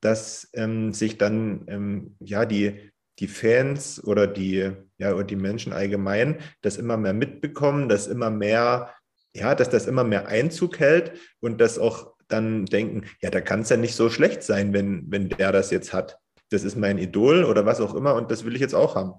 dass 0.00 0.48
ähm, 0.54 0.92
sich 0.92 1.18
dann 1.18 1.64
ähm, 1.68 2.16
ja 2.20 2.44
die, 2.44 2.92
die 3.18 3.28
Fans 3.28 4.02
oder 4.02 4.26
die, 4.26 4.72
ja, 4.98 5.14
oder 5.14 5.24
die 5.24 5.36
Menschen 5.36 5.72
allgemein 5.72 6.40
das 6.62 6.76
immer 6.76 6.96
mehr 6.96 7.12
mitbekommen, 7.12 7.88
dass 7.88 8.06
immer 8.06 8.30
mehr, 8.30 8.94
ja, 9.34 9.54
dass 9.54 9.70
das 9.70 9.86
immer 9.86 10.04
mehr 10.04 10.28
Einzug 10.28 10.78
hält 10.78 11.12
und 11.40 11.60
dass 11.60 11.78
auch 11.78 12.14
dann 12.28 12.66
denken, 12.66 13.04
ja, 13.20 13.30
da 13.30 13.40
kann 13.40 13.60
es 13.60 13.68
ja 13.68 13.76
nicht 13.76 13.94
so 13.94 14.10
schlecht 14.10 14.42
sein, 14.42 14.72
wenn, 14.72 15.10
wenn 15.10 15.28
der 15.28 15.52
das 15.52 15.70
jetzt 15.70 15.92
hat. 15.92 16.18
Das 16.50 16.64
ist 16.64 16.76
mein 16.76 16.98
Idol 16.98 17.44
oder 17.44 17.66
was 17.66 17.80
auch 17.80 17.94
immer 17.94 18.14
und 18.14 18.30
das 18.30 18.44
will 18.44 18.54
ich 18.54 18.60
jetzt 18.60 18.74
auch 18.74 18.96
haben. 18.96 19.14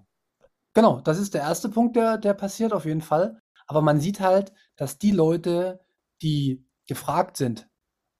Genau, 0.74 0.99
das 1.01 1.20
ist 1.20 1.34
der 1.34 1.41
erste 1.41 1.70
Punkt, 1.70 1.95
der, 1.95 2.18
der 2.18 2.34
passiert 2.34 2.74
auf 2.74 2.86
jeden 2.86 3.01
Fall. 3.01 3.39
Aber 3.68 3.82
man 3.82 3.99
sieht 3.99 4.20
halt, 4.20 4.51
dass 4.76 4.97
die 4.97 5.11
Leute, 5.11 5.80
die 6.22 6.66
gefragt 6.88 7.38
sind, 7.38 7.68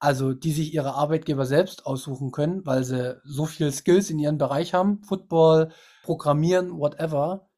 also 0.06 0.34
die 0.34 0.52
sich 0.52 0.72
ihre 0.72 0.94
Arbeitgeber 0.94 1.46
selbst 1.46 1.84
aussuchen 1.84 2.30
können, 2.30 2.64
weil 2.64 2.84
sie 2.84 3.20
so 3.24 3.44
viel 3.44 3.72
Skills 3.72 4.08
in 4.08 4.20
ihrem 4.20 4.38
Bereich 4.38 4.72
haben, 4.72 5.02
Football, 5.02 5.72
Programmieren, 6.04 6.78
whatever, 6.78 7.50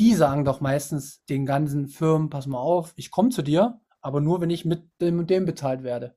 die 0.00 0.14
sagen 0.14 0.46
doch 0.46 0.62
meistens 0.62 1.26
den 1.26 1.44
ganzen 1.44 1.88
Firmen, 1.88 2.30
pass 2.30 2.46
mal 2.46 2.58
auf, 2.58 2.94
ich 2.96 3.10
komme 3.10 3.28
zu 3.28 3.42
dir, 3.42 3.82
aber 4.00 4.22
nur, 4.22 4.40
wenn 4.40 4.48
ich 4.48 4.64
mit 4.64 4.98
dem 5.02 5.18
und 5.18 5.28
dem 5.28 5.44
bezahlt 5.44 5.82
werde. 5.82 6.16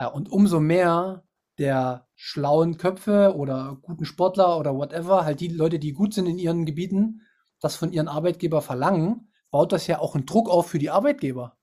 Ja, 0.00 0.08
und 0.08 0.32
umso 0.32 0.58
mehr 0.58 1.22
der 1.58 2.08
schlauen 2.16 2.76
Köpfe 2.76 3.36
oder 3.36 3.78
guten 3.82 4.04
Sportler 4.04 4.58
oder 4.58 4.74
whatever, 4.74 5.24
halt 5.24 5.38
die 5.38 5.46
Leute, 5.46 5.78
die 5.78 5.92
gut 5.92 6.12
sind 6.12 6.26
in 6.26 6.40
ihren 6.40 6.66
Gebieten, 6.66 7.22
das 7.60 7.76
von 7.76 7.92
ihren 7.92 8.08
Arbeitgeber 8.08 8.62
verlangen, 8.62 9.30
baut 9.52 9.70
das 9.70 9.86
ja 9.86 10.00
auch 10.00 10.16
einen 10.16 10.26
Druck 10.26 10.50
auf 10.50 10.66
für 10.66 10.80
die 10.80 10.90
Arbeitgeber. 10.90 11.56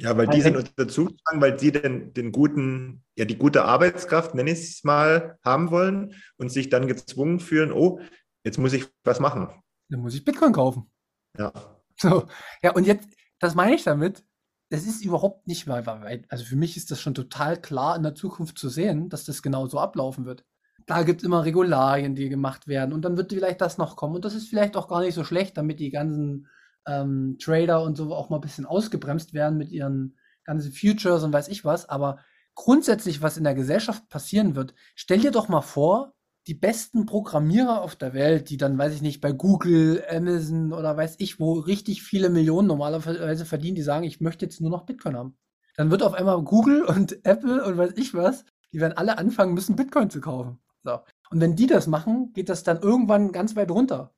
Ja, 0.00 0.16
weil 0.16 0.28
die 0.28 0.40
sind 0.40 0.56
unter 0.56 0.86
Zugzwang, 0.86 1.40
weil 1.40 1.58
sie 1.58 1.72
den, 1.72 2.14
den 2.14 2.30
guten, 2.30 3.02
ja, 3.16 3.24
die 3.24 3.36
gute 3.36 3.64
Arbeitskraft, 3.64 4.32
nenne 4.32 4.52
ich 4.52 4.60
es 4.60 4.84
mal, 4.84 5.38
haben 5.44 5.72
wollen 5.72 6.14
und 6.36 6.50
sich 6.52 6.68
dann 6.68 6.86
gezwungen 6.86 7.40
fühlen, 7.40 7.72
oh, 7.72 7.98
jetzt 8.44 8.58
muss 8.58 8.72
ich 8.72 8.86
was 9.02 9.18
machen. 9.18 9.48
Dann 9.88 10.00
muss 10.00 10.14
ich 10.14 10.24
Bitcoin 10.24 10.52
kaufen. 10.52 10.88
Ja. 11.36 11.52
So, 11.96 12.28
ja, 12.62 12.72
und 12.74 12.86
jetzt, 12.86 13.08
das 13.40 13.56
meine 13.56 13.74
ich 13.74 13.82
damit, 13.82 14.22
das 14.70 14.84
ist 14.84 15.04
überhaupt 15.04 15.48
nicht 15.48 15.66
mal 15.66 15.84
weit. 15.86 16.26
Also 16.28 16.44
für 16.44 16.56
mich 16.56 16.76
ist 16.76 16.92
das 16.92 17.00
schon 17.00 17.14
total 17.14 17.60
klar 17.60 17.96
in 17.96 18.04
der 18.04 18.14
Zukunft 18.14 18.56
zu 18.56 18.68
sehen, 18.68 19.08
dass 19.08 19.24
das 19.24 19.42
genau 19.42 19.66
so 19.66 19.80
ablaufen 19.80 20.26
wird. 20.26 20.44
Da 20.86 21.02
gibt 21.02 21.22
es 21.22 21.26
immer 21.26 21.44
Regularien, 21.44 22.14
die 22.14 22.28
gemacht 22.28 22.68
werden 22.68 22.92
und 22.92 23.02
dann 23.02 23.16
wird 23.16 23.32
vielleicht 23.32 23.60
das 23.60 23.78
noch 23.78 23.96
kommen 23.96 24.14
und 24.14 24.24
das 24.24 24.34
ist 24.34 24.48
vielleicht 24.48 24.76
auch 24.76 24.86
gar 24.86 25.00
nicht 25.00 25.14
so 25.14 25.24
schlecht, 25.24 25.56
damit 25.56 25.80
die 25.80 25.90
ganzen 25.90 26.46
ähm, 26.88 27.36
Trader 27.40 27.82
und 27.82 27.96
so 27.96 28.12
auch 28.14 28.30
mal 28.30 28.38
ein 28.38 28.42
bisschen 28.42 28.66
ausgebremst 28.66 29.34
werden 29.34 29.58
mit 29.58 29.70
ihren 29.70 30.16
ganzen 30.44 30.72
Futures 30.72 31.22
und 31.22 31.32
weiß 31.32 31.48
ich 31.48 31.64
was. 31.64 31.88
Aber 31.88 32.18
grundsätzlich, 32.54 33.22
was 33.22 33.36
in 33.36 33.44
der 33.44 33.54
Gesellschaft 33.54 34.08
passieren 34.08 34.56
wird, 34.56 34.74
stell 34.94 35.20
dir 35.20 35.30
doch 35.30 35.48
mal 35.48 35.60
vor, 35.60 36.14
die 36.48 36.54
besten 36.54 37.04
Programmierer 37.04 37.82
auf 37.82 37.94
der 37.94 38.14
Welt, 38.14 38.48
die 38.48 38.56
dann, 38.56 38.78
weiß 38.78 38.94
ich 38.94 39.02
nicht, 39.02 39.20
bei 39.20 39.32
Google, 39.32 40.02
Amazon 40.10 40.72
oder 40.72 40.96
weiß 40.96 41.16
ich 41.18 41.38
wo 41.38 41.52
richtig 41.52 42.02
viele 42.02 42.30
Millionen 42.30 42.66
normalerweise 42.66 43.44
verdienen, 43.44 43.74
die 43.74 43.82
sagen, 43.82 44.04
ich 44.04 44.20
möchte 44.22 44.46
jetzt 44.46 44.60
nur 44.60 44.70
noch 44.70 44.86
Bitcoin 44.86 45.16
haben. 45.16 45.36
Dann 45.76 45.90
wird 45.90 46.02
auf 46.02 46.14
einmal 46.14 46.42
Google 46.42 46.84
und 46.84 47.18
Apple 47.24 47.64
und 47.64 47.76
weiß 47.76 47.92
ich 47.96 48.14
was, 48.14 48.46
die 48.72 48.80
werden 48.80 48.96
alle 48.96 49.18
anfangen 49.18 49.52
müssen, 49.52 49.76
Bitcoin 49.76 50.08
zu 50.08 50.20
kaufen. 50.22 50.58
So. 50.84 51.00
Und 51.30 51.40
wenn 51.40 51.54
die 51.54 51.66
das 51.66 51.86
machen, 51.86 52.32
geht 52.32 52.48
das 52.48 52.64
dann 52.64 52.80
irgendwann 52.80 53.30
ganz 53.32 53.54
weit 53.54 53.70
runter. 53.70 54.14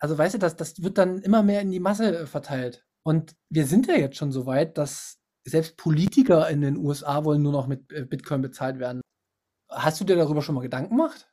Also 0.00 0.16
weißt 0.16 0.34
du, 0.34 0.38
das, 0.38 0.56
das 0.56 0.82
wird 0.82 0.98
dann 0.98 1.18
immer 1.18 1.42
mehr 1.42 1.60
in 1.60 1.70
die 1.70 1.78
Masse 1.78 2.20
äh, 2.20 2.26
verteilt. 2.26 2.84
Und 3.02 3.36
wir 3.50 3.66
sind 3.66 3.86
ja 3.86 3.94
jetzt 3.94 4.16
schon 4.16 4.32
so 4.32 4.46
weit, 4.46 4.76
dass 4.78 5.18
selbst 5.46 5.76
Politiker 5.76 6.48
in 6.48 6.62
den 6.62 6.76
USA 6.76 7.24
wollen 7.24 7.42
nur 7.42 7.52
noch 7.52 7.66
mit 7.66 7.92
äh, 7.92 8.04
Bitcoin 8.04 8.42
bezahlt 8.42 8.78
werden. 8.78 9.02
Hast 9.70 10.00
du 10.00 10.04
dir 10.04 10.16
darüber 10.16 10.42
schon 10.42 10.54
mal 10.54 10.62
Gedanken 10.62 10.96
gemacht? 10.96 11.28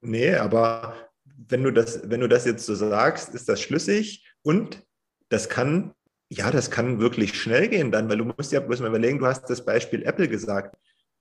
Nee, 0.00 0.34
aber 0.36 1.10
wenn 1.24 1.62
du 1.62 1.72
das, 1.72 2.08
wenn 2.08 2.20
du 2.20 2.28
das 2.28 2.44
jetzt 2.44 2.64
so 2.64 2.74
sagst, 2.74 3.34
ist 3.34 3.48
das 3.48 3.60
schlüssig 3.60 4.32
und 4.42 4.84
das 5.28 5.48
kann, 5.48 5.92
ja, 6.30 6.50
das 6.50 6.70
kann 6.70 7.00
wirklich 7.00 7.40
schnell 7.40 7.68
gehen 7.68 7.90
dann, 7.90 8.08
weil 8.08 8.18
du 8.18 8.24
musst 8.24 8.52
ja 8.52 8.60
bloß 8.60 8.80
mal 8.80 8.88
überlegen, 8.88 9.18
du 9.18 9.26
hast 9.26 9.50
das 9.50 9.64
Beispiel 9.64 10.02
Apple 10.04 10.28
gesagt. 10.28 10.76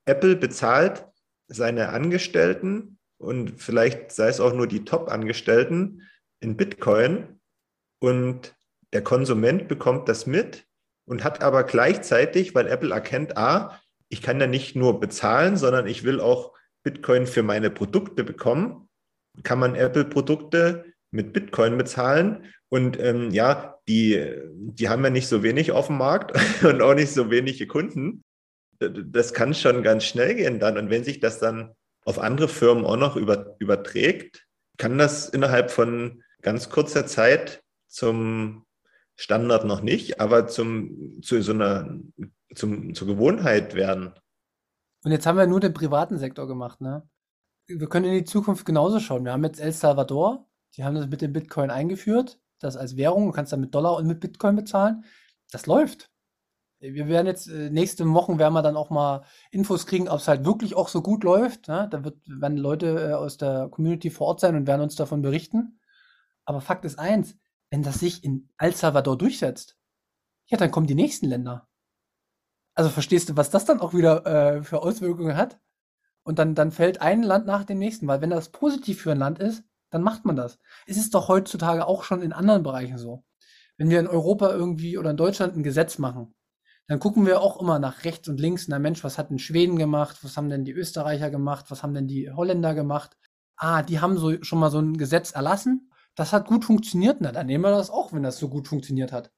Apple 0.05 0.35
bezahlt 0.35 1.05
seine 1.47 1.89
Angestellten 1.89 2.99
und 3.17 3.59
vielleicht 3.61 4.11
sei 4.11 4.29
es 4.29 4.39
auch 4.39 4.53
nur 4.53 4.67
die 4.67 4.85
Top-Angestellten 4.85 6.03
in 6.39 6.57
Bitcoin 6.57 7.39
und 7.99 8.55
der 8.93 9.03
Konsument 9.03 9.67
bekommt 9.67 10.07
das 10.07 10.25
mit 10.25 10.65
und 11.05 11.23
hat 11.23 11.41
aber 11.41 11.63
gleichzeitig, 11.63 12.55
weil 12.55 12.67
Apple 12.67 12.93
erkennt, 12.93 13.38
ah, 13.38 13.79
ich 14.09 14.21
kann 14.21 14.39
ja 14.39 14.47
nicht 14.47 14.75
nur 14.75 14.99
bezahlen, 14.99 15.57
sondern 15.57 15.88
ich 15.88 16.03
will 16.03 16.19
auch 16.19 16.53
Bitcoin 16.83 17.27
für 17.27 17.43
meine 17.43 17.69
Produkte 17.69 18.23
bekommen, 18.23 18.88
kann 19.43 19.59
man 19.59 19.75
Apple-Produkte 19.75 20.85
mit 21.11 21.33
Bitcoin 21.33 21.77
bezahlen. 21.77 22.45
Und 22.69 22.99
ähm, 22.99 23.31
ja, 23.31 23.79
die, 23.88 24.33
die 24.53 24.89
haben 24.89 25.03
ja 25.03 25.09
nicht 25.09 25.27
so 25.27 25.43
wenig 25.43 25.71
auf 25.71 25.88
dem 25.88 25.97
Markt 25.97 26.38
und 26.63 26.81
auch 26.81 26.93
nicht 26.93 27.11
so 27.11 27.29
wenige 27.29 27.67
Kunden. 27.67 28.23
Das 28.79 29.33
kann 29.33 29.53
schon 29.53 29.83
ganz 29.83 30.05
schnell 30.05 30.35
gehen 30.35 30.59
dann. 30.59 30.77
Und 30.77 30.89
wenn 30.89 31.03
sich 31.03 31.19
das 31.19 31.39
dann 31.39 31.73
auf 32.05 32.19
andere 32.19 32.47
Firmen 32.47 32.85
auch 32.85 32.97
noch 32.97 33.15
über, 33.15 33.55
überträgt, 33.59 34.45
kann 34.77 34.97
das 34.97 35.29
innerhalb 35.29 35.71
von 35.71 36.23
ganz 36.47 36.69
kurzer 36.69 37.05
Zeit 37.05 37.61
zum 37.87 38.65
Standard 39.15 39.65
noch 39.65 39.81
nicht, 39.81 40.21
aber 40.21 40.47
zum, 40.47 41.21
zu 41.21 41.41
so 41.41 41.51
einer, 41.51 41.99
zum, 42.55 42.93
zur 42.93 43.05
Gewohnheit 43.05 43.75
werden. 43.75 44.13
Und 45.03 45.11
jetzt 45.11 45.25
haben 45.25 45.37
wir 45.37 45.45
nur 45.45 45.59
den 45.59 45.73
privaten 45.73 46.17
Sektor 46.17 46.47
gemacht, 46.47 46.79
ne? 46.79 47.05
Wir 47.67 47.89
können 47.89 48.05
in 48.05 48.13
die 48.13 48.23
Zukunft 48.23 48.65
genauso 48.65 49.01
schauen. 49.01 49.25
Wir 49.25 49.33
haben 49.33 49.43
jetzt 49.43 49.59
El 49.59 49.73
Salvador, 49.73 50.47
die 50.77 50.85
haben 50.85 50.95
das 50.95 51.07
mit 51.07 51.21
dem 51.21 51.33
Bitcoin 51.33 51.69
eingeführt, 51.69 52.39
das 52.59 52.77
als 52.77 52.95
Währung, 52.95 53.25
du 53.25 53.33
kannst 53.33 53.51
dann 53.51 53.59
mit 53.59 53.75
Dollar 53.75 53.97
und 53.97 54.07
mit 54.07 54.21
Bitcoin 54.21 54.55
bezahlen. 54.55 55.03
Das 55.51 55.65
läuft. 55.65 56.09
Wir 56.79 57.09
werden 57.09 57.27
jetzt 57.27 57.47
äh, 57.47 57.69
nächste 57.69 58.05
Wochen 58.13 58.39
werden 58.39 58.53
wir 58.53 58.61
dann 58.61 58.77
auch 58.77 58.89
mal 58.89 59.23
Infos 59.51 59.85
kriegen, 59.85 60.07
ob 60.07 60.19
es 60.19 60.29
halt 60.29 60.45
wirklich 60.45 60.75
auch 60.75 60.87
so 60.87 61.01
gut 61.01 61.25
läuft. 61.25 61.67
Ne? 61.67 61.89
Da 61.91 62.05
wird, 62.05 62.17
werden 62.25 62.57
Leute 62.57 63.09
äh, 63.09 63.13
aus 63.13 63.35
der 63.35 63.67
Community 63.69 64.11
vor 64.11 64.27
Ort 64.27 64.39
sein 64.39 64.55
und 64.55 64.67
werden 64.67 64.81
uns 64.81 64.95
davon 64.95 65.21
berichten. 65.21 65.77
Aber 66.47 66.61
Fakt 66.61 66.85
ist 66.85 66.97
eins, 66.97 67.35
wenn 67.69 67.83
das 67.83 67.99
sich 67.99 68.23
in 68.23 68.49
El 68.57 68.73
Salvador 68.73 69.17
durchsetzt, 69.17 69.77
ja, 70.47 70.57
dann 70.57 70.71
kommen 70.71 70.87
die 70.87 70.95
nächsten 70.95 71.27
Länder. 71.27 71.67
Also 72.73 72.89
verstehst 72.89 73.27
du, 73.27 73.35
was 73.35 73.49
das 73.49 73.65
dann 73.65 73.81
auch 73.81 73.93
wieder 73.93 74.25
äh, 74.25 74.63
für 74.63 74.81
Auswirkungen 74.81 75.35
hat? 75.35 75.59
Und 76.23 76.39
dann, 76.39 76.55
dann 76.55 76.71
fällt 76.71 77.01
ein 77.01 77.21
Land 77.21 77.45
nach 77.45 77.65
dem 77.65 77.79
nächsten, 77.79 78.07
weil 78.07 78.21
wenn 78.21 78.29
das 78.29 78.49
positiv 78.49 79.01
für 79.01 79.11
ein 79.11 79.17
Land 79.17 79.39
ist, 79.39 79.63
dann 79.89 80.01
macht 80.01 80.25
man 80.25 80.35
das. 80.35 80.57
Es 80.85 80.97
ist 80.97 81.13
doch 81.13 81.27
heutzutage 81.27 81.85
auch 81.85 82.03
schon 82.03 82.21
in 82.21 82.33
anderen 82.33 82.63
Bereichen 82.63 82.97
so. 82.97 83.25
Wenn 83.77 83.89
wir 83.89 83.99
in 83.99 84.07
Europa 84.07 84.51
irgendwie 84.51 84.97
oder 84.97 85.11
in 85.11 85.17
Deutschland 85.17 85.55
ein 85.55 85.63
Gesetz 85.63 85.97
machen, 85.97 86.33
dann 86.87 86.99
gucken 86.99 87.25
wir 87.25 87.41
auch 87.41 87.59
immer 87.59 87.79
nach 87.79 88.05
rechts 88.05 88.29
und 88.29 88.39
links. 88.39 88.69
Na 88.69 88.79
Mensch, 88.79 89.03
was 89.03 89.17
hat 89.17 89.29
denn 89.29 89.39
Schweden 89.39 89.77
gemacht? 89.77 90.19
Was 90.23 90.37
haben 90.37 90.49
denn 90.49 90.63
die 90.63 90.71
Österreicher 90.71 91.29
gemacht? 91.29 91.65
Was 91.69 91.83
haben 91.83 91.93
denn 91.93 92.07
die 92.07 92.31
Holländer 92.31 92.73
gemacht? 92.73 93.17
Ah, 93.57 93.81
die 93.83 93.99
haben 93.99 94.17
so 94.17 94.41
schon 94.43 94.59
mal 94.59 94.71
so 94.71 94.79
ein 94.79 94.97
Gesetz 94.97 95.31
erlassen. 95.31 95.91
Das 96.18 96.34
hat 96.34 96.47
gut 96.47 96.65
funktioniert. 96.65 97.18
Na, 97.22 97.32
dann 97.32 97.45
nehmen 97.45 97.63
wir 97.63 97.72
das 97.72 97.89
auch, 97.89 98.11
wenn 98.11 98.24
das 98.24 98.38
so 98.38 98.49
gut 98.49 98.68
funktioniert 98.68 99.11
hat. 99.11 99.32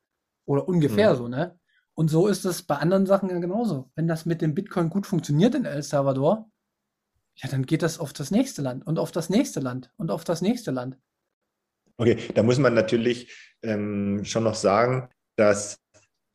Oder 0.45 0.67
ungefähr 0.67 1.13
mhm. 1.13 1.17
so, 1.17 1.27
ne? 1.27 1.59
Und 1.93 2.07
so 2.07 2.27
ist 2.27 2.45
es 2.45 2.63
bei 2.63 2.77
anderen 2.77 3.05
Sachen 3.05 3.29
ja 3.29 3.37
genauso. 3.39 3.91
Wenn 3.95 4.07
das 4.07 4.25
mit 4.25 4.41
dem 4.41 4.55
Bitcoin 4.55 4.89
gut 4.89 5.05
funktioniert 5.05 5.53
in 5.53 5.65
El 5.65 5.83
Salvador, 5.83 6.49
ja, 7.35 7.49
dann 7.49 7.65
geht 7.65 7.83
das 7.83 7.99
auf 7.99 8.13
das 8.13 8.31
nächste 8.31 8.61
Land 8.61 8.87
und 8.87 8.97
auf 8.97 9.11
das 9.11 9.29
nächste 9.29 9.59
Land 9.59 9.91
und 9.97 10.09
auf 10.09 10.23
das 10.23 10.41
nächste 10.41 10.71
Land. 10.71 10.97
Okay, 11.97 12.17
da 12.33 12.43
muss 12.43 12.57
man 12.57 12.73
natürlich 12.73 13.53
ähm, 13.61 14.23
schon 14.23 14.45
noch 14.45 14.55
sagen, 14.55 15.09
dass 15.35 15.81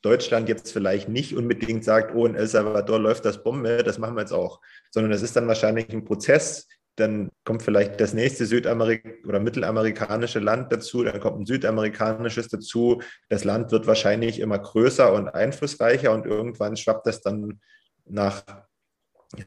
Deutschland 0.03 0.51
jetzt 0.51 0.70
vielleicht 0.70 1.09
nicht 1.09 1.34
unbedingt 1.34 1.82
sagt, 1.82 2.14
oh, 2.14 2.26
in 2.26 2.34
El 2.34 2.47
Salvador 2.47 2.99
läuft 2.99 3.24
das 3.24 3.42
Bombe, 3.42 3.82
das 3.82 3.97
machen 3.97 4.16
wir 4.16 4.20
jetzt 4.20 4.32
auch, 4.32 4.61
sondern 4.90 5.12
es 5.12 5.22
ist 5.22 5.34
dann 5.36 5.49
wahrscheinlich 5.49 5.88
ein 5.88 6.05
Prozess. 6.05 6.68
Dann 6.97 7.30
kommt 7.45 7.62
vielleicht 7.62 8.01
das 8.01 8.14
nächste 8.14 8.47
Südamerik 8.47 9.24
oder 9.26 9.40
mittelamerikanische 9.40 10.38
Land 10.38 10.72
dazu, 10.72 11.03
dann 11.03 11.18
kommt 11.18 11.40
ein 11.40 11.47
südamerikanisches 11.47 12.49
dazu. 12.49 13.03
Das 13.28 13.45
Land 13.45 13.72
wird 13.72 13.86
wahrscheinlich 13.86 14.38
immer 14.38 14.59
größer 14.59 15.12
und 15.12 15.28
einflussreicher 15.28 16.12
und 16.12 16.24
irgendwann 16.24 16.76
schwappt 16.76 17.07
das 17.07 17.20
dann 17.20 17.61
nach, 18.05 18.45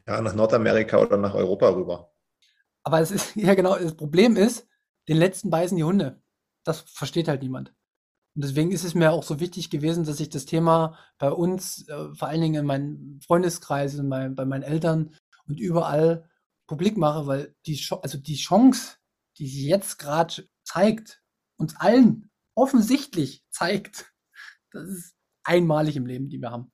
ja, 0.06 0.20
nach 0.20 0.34
Nordamerika 0.34 0.98
oder 0.98 1.16
nach 1.16 1.34
Europa 1.34 1.70
rüber. 1.70 2.12
Aber 2.82 3.00
es 3.00 3.10
ist, 3.10 3.36
ja 3.36 3.54
genau, 3.54 3.78
das 3.78 3.94
Problem 3.94 4.36
ist, 4.36 4.66
den 5.08 5.16
letzten 5.16 5.50
beißen 5.50 5.76
die 5.76 5.84
Hunde. 5.84 6.20
Das 6.64 6.80
versteht 6.80 7.28
halt 7.28 7.42
niemand. 7.42 7.72
Und 8.34 8.44
deswegen 8.44 8.70
ist 8.70 8.84
es 8.84 8.94
mir 8.94 9.10
auch 9.10 9.22
so 9.22 9.40
wichtig 9.40 9.70
gewesen, 9.70 10.04
dass 10.04 10.20
ich 10.20 10.28
das 10.28 10.44
Thema 10.44 10.96
bei 11.18 11.30
uns, 11.30 11.88
äh, 11.88 12.14
vor 12.14 12.28
allen 12.28 12.40
Dingen 12.40 12.60
in 12.60 12.66
meinem 12.66 13.20
Freundeskreis, 13.26 13.94
in 13.94 14.06
mein, 14.06 14.34
bei 14.34 14.44
meinen 14.44 14.62
Eltern 14.62 15.14
und 15.48 15.58
überall 15.58 16.28
publik 16.68 16.96
mache, 16.96 17.26
weil 17.26 17.56
die, 17.66 17.84
also 18.02 18.18
die 18.18 18.36
Chance, 18.36 18.98
die 19.38 19.48
sich 19.48 19.64
jetzt 19.64 19.98
gerade 19.98 20.48
zeigt, 20.62 21.20
uns 21.56 21.74
allen 21.74 22.30
offensichtlich 22.54 23.44
zeigt, 23.50 24.14
das 24.70 24.88
ist 24.88 25.16
einmalig 25.42 25.96
im 25.96 26.06
Leben, 26.06 26.28
die 26.28 26.40
wir 26.40 26.52
haben. 26.52 26.70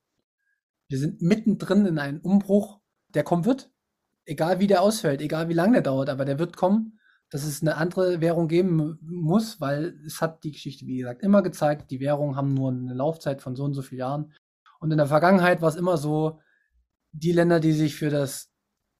Wir 0.89 0.99
sind 0.99 1.23
mittendrin 1.23 1.87
in 1.87 1.99
einem 1.99 2.21
Umbruch, 2.21 2.81
der 3.09 3.25
kommen 3.25 3.47
wird. 3.47 3.73
Egal 4.27 4.61
wie 4.61 4.67
der 4.67 4.83
ausfällt, 4.83 5.23
egal 5.23 5.49
wie 5.49 5.55
lange 5.55 5.75
der 5.75 5.83
dauert, 5.83 6.11
aber 6.11 6.27
der 6.27 6.39
wird 6.39 6.57
kommen 6.57 6.99
dass 7.35 7.43
es 7.43 7.63
eine 7.63 7.77
andere 7.77 8.21
Währung 8.21 8.47
geben 8.47 8.97
muss, 9.03 9.61
weil 9.61 10.01
es 10.07 10.21
hat 10.21 10.45
die 10.45 10.53
Geschichte, 10.53 10.87
wie 10.87 10.99
gesagt, 10.99 11.21
immer 11.21 11.43
gezeigt, 11.43 11.91
die 11.91 11.99
Währungen 11.99 12.37
haben 12.37 12.55
nur 12.55 12.71
eine 12.71 12.95
Laufzeit 12.95 13.43
von 13.43 13.57
so 13.57 13.65
und 13.65 13.75
so 13.75 13.83
vielen 13.83 13.99
Jahren. 13.99 14.33
Und 14.79 14.93
in 14.93 14.99
der 14.99 15.09
Vergangenheit 15.09 15.61
war 15.61 15.69
es 15.69 15.75
immer 15.75 15.97
so, 15.97 16.39
die 17.11 17.33
Länder, 17.33 17.59
die 17.59 17.73
sich 17.73 17.97
für 17.97 18.09
das 18.09 18.54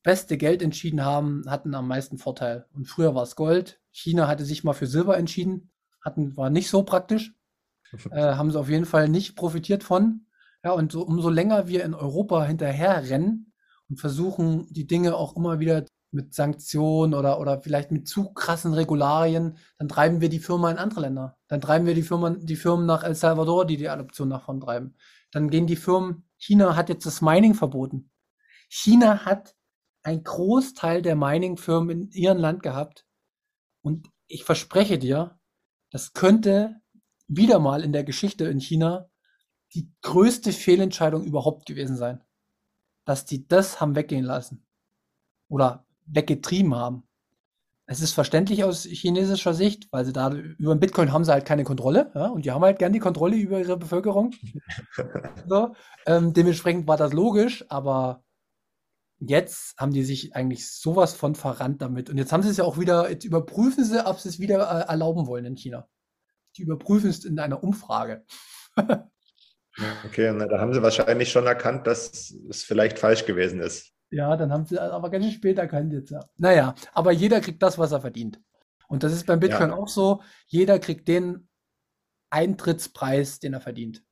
beste 0.05 0.37
Geld 0.37 0.63
entschieden 0.63 1.05
haben, 1.05 1.43
hatten 1.49 1.75
am 1.75 1.89
meisten 1.89 2.19
Vorteil. 2.19 2.67
Und 2.73 2.87
früher 2.87 3.17
war 3.17 3.25
es 3.25 3.35
Gold. 3.35 3.81
China 3.91 4.29
hatte 4.29 4.45
sich 4.45 4.63
mal 4.63 4.75
für 4.75 4.87
Silber 4.87 5.17
entschieden, 5.17 5.73
hatten, 6.01 6.37
war 6.37 6.51
nicht 6.51 6.71
so 6.71 6.85
praktisch. 6.85 7.35
äh, 8.11 8.35
haben 8.35 8.53
sie 8.53 8.61
auf 8.61 8.69
jeden 8.69 8.85
Fall 8.85 9.09
nicht 9.09 9.35
profitiert 9.35 9.83
von. 9.83 10.27
Ja, 10.63 10.73
und 10.73 10.93
so, 10.93 11.03
umso 11.03 11.31
länger 11.31 11.69
wir 11.69 11.85
in 11.85 11.95
Europa 11.95 12.45
hinterher 12.45 13.09
rennen 13.09 13.53
und 13.89 13.99
versuchen, 13.99 14.67
die 14.71 14.87
Dinge 14.87 15.17
auch 15.17 15.37
immer 15.37 15.59
wieder 15.59 15.85
mit 16.11 16.33
Sanktionen 16.33 17.15
oder, 17.15 17.41
oder 17.41 17.61
vielleicht 17.61 17.91
mit 17.91 18.07
zu 18.07 18.33
krassen 18.33 18.73
Regularien, 18.73 19.57
dann 19.79 19.89
treiben 19.89 20.21
wir 20.21 20.29
die 20.29 20.39
Firma 20.39 20.71
in 20.71 20.79
andere 20.79 21.03
Länder. 21.03 21.37
Dann 21.49 21.61
treiben 21.61 21.87
wir 21.87 21.95
die 21.95 22.03
Firmen, 22.03 22.47
die 22.47 22.57
Firmen 22.57 22.87
nach 22.87 23.03
El 23.03 23.15
Salvador, 23.15 23.67
die 23.67 23.77
die 23.77 23.89
Adoption 23.89 24.31
davon 24.31 24.61
treiben. 24.61 24.95
Dann 25.33 25.51
gehen 25.51 25.67
die 25.67 25.77
Firmen, 25.77 26.25
China 26.39 26.77
hat 26.77 26.89
jetzt 26.89 27.05
das 27.05 27.21
Mining 27.21 27.55
verboten. 27.55 28.11
China 28.69 29.25
hat 29.25 29.55
ein 30.05 30.23
Großteil 30.23 31.03
der 31.03 31.17
Mining-Firmen 31.17 32.03
in 32.03 32.11
ihrem 32.13 32.39
Land 32.39 32.63
gehabt. 32.63 33.07
Und 33.83 34.11
ich 34.27 34.45
verspreche 34.45 34.99
dir, 34.99 35.39
das 35.91 36.13
könnte 36.13 36.81
wieder 37.27 37.59
mal 37.59 37.83
in 37.83 37.93
der 37.93 38.05
Geschichte 38.05 38.45
in 38.45 38.61
China 38.61 39.09
die 39.75 39.91
größte 40.03 40.53
Fehlentscheidung 40.53 41.25
überhaupt 41.25 41.67
gewesen 41.67 41.97
sein. 41.97 42.23
Dass 43.05 43.25
die 43.25 43.49
das 43.49 43.81
haben 43.81 43.97
weggehen 43.97 44.25
lassen. 44.25 44.67
Oder 45.49 45.87
weggetrieben 46.07 46.75
haben. 46.75 47.09
Es 47.87 48.01
ist 48.01 48.13
verständlich 48.13 48.65
aus 48.65 48.85
chinesischer 48.85 49.53
Sicht, 49.53 49.93
weil 49.93 50.07
sie 50.07 50.13
da 50.13 50.33
über 50.33 50.75
den 50.75 50.81
Bitcoin 50.81 51.13
haben 51.13 51.25
sie 51.25 51.33
halt 51.33 51.45
keine 51.45 51.65
Kontrolle, 51.65 52.11
ja, 52.15 52.29
und 52.29 52.47
die 52.47 52.51
haben 52.51 52.63
halt 52.63 52.79
gern 52.79 52.95
die 52.95 52.99
Kontrolle 52.99 53.37
über 53.37 53.59
ihre 53.59 53.77
Bevölkerung. 53.77 54.33
so, 55.47 55.75
ähm, 56.07 56.33
dementsprechend 56.33 56.89
war 56.89 56.97
das 56.97 57.13
logisch, 57.13 57.65
aber 57.69 58.24
jetzt 59.31 59.77
haben 59.79 59.93
die 59.93 60.05
sich 60.05 60.35
eigentlich 60.35 60.71
sowas 60.71 61.15
von 61.15 61.35
verrannt 61.35 61.83
damit. 61.83 62.11
Und 62.11 62.19
jetzt 62.19 62.33
haben 62.33 62.43
sie 62.43 62.51
es 62.51 62.57
ja 62.57 62.65
auch 62.65 62.79
wieder, 62.79 63.11
jetzt 63.11 63.25
überprüfen 63.25 63.85
sie, 63.85 64.05
ob 64.07 64.19
sie 64.19 64.29
es 64.29 64.39
wieder 64.39 64.59
äh, 64.59 64.91
erlauben 64.91 65.27
wollen 65.27 65.45
in 65.45 65.57
China. 65.57 65.89
Die 66.57 66.63
überprüfen 66.63 67.11
es 67.11 67.25
in 67.25 67.39
einer 67.39 67.63
Umfrage. 67.63 68.25
okay, 68.77 70.33
na, 70.33 70.47
da 70.47 70.59
haben 70.59 70.73
sie 70.73 70.83
wahrscheinlich 70.83 71.31
schon 71.31 71.47
erkannt, 71.47 71.87
dass 71.87 72.35
es 72.49 72.65
vielleicht 72.65 72.99
falsch 72.99 73.27
gewesen 73.27 73.61
ist. 73.61 73.93
Ja, 74.11 74.37
dann 74.37 74.53
haben 74.53 74.67
sie 74.67 74.79
aber 74.79 75.11
ganz 75.11 75.25
schön 75.25 75.35
spät 75.35 75.59
erkannt 75.59 75.93
jetzt. 75.93 76.11
Ja. 76.11 76.21
Naja, 76.37 76.75
aber 76.93 77.13
jeder 77.13 77.41
kriegt 77.41 77.63
das, 77.63 77.79
was 77.79 77.93
er 77.93 78.01
verdient. 78.01 78.41
Und 78.87 79.03
das 79.03 79.13
ist 79.13 79.27
beim 79.27 79.41
Bitcoin 79.41 79.71
ja. 79.71 79.77
auch 79.77 79.89
so. 79.89 80.23
Jeder 80.47 80.79
kriegt 80.79 81.09
den 81.09 81.49
Eintrittspreis, 82.31 83.41
den 83.41 83.55
er 83.55 83.61
verdient. 83.61 84.05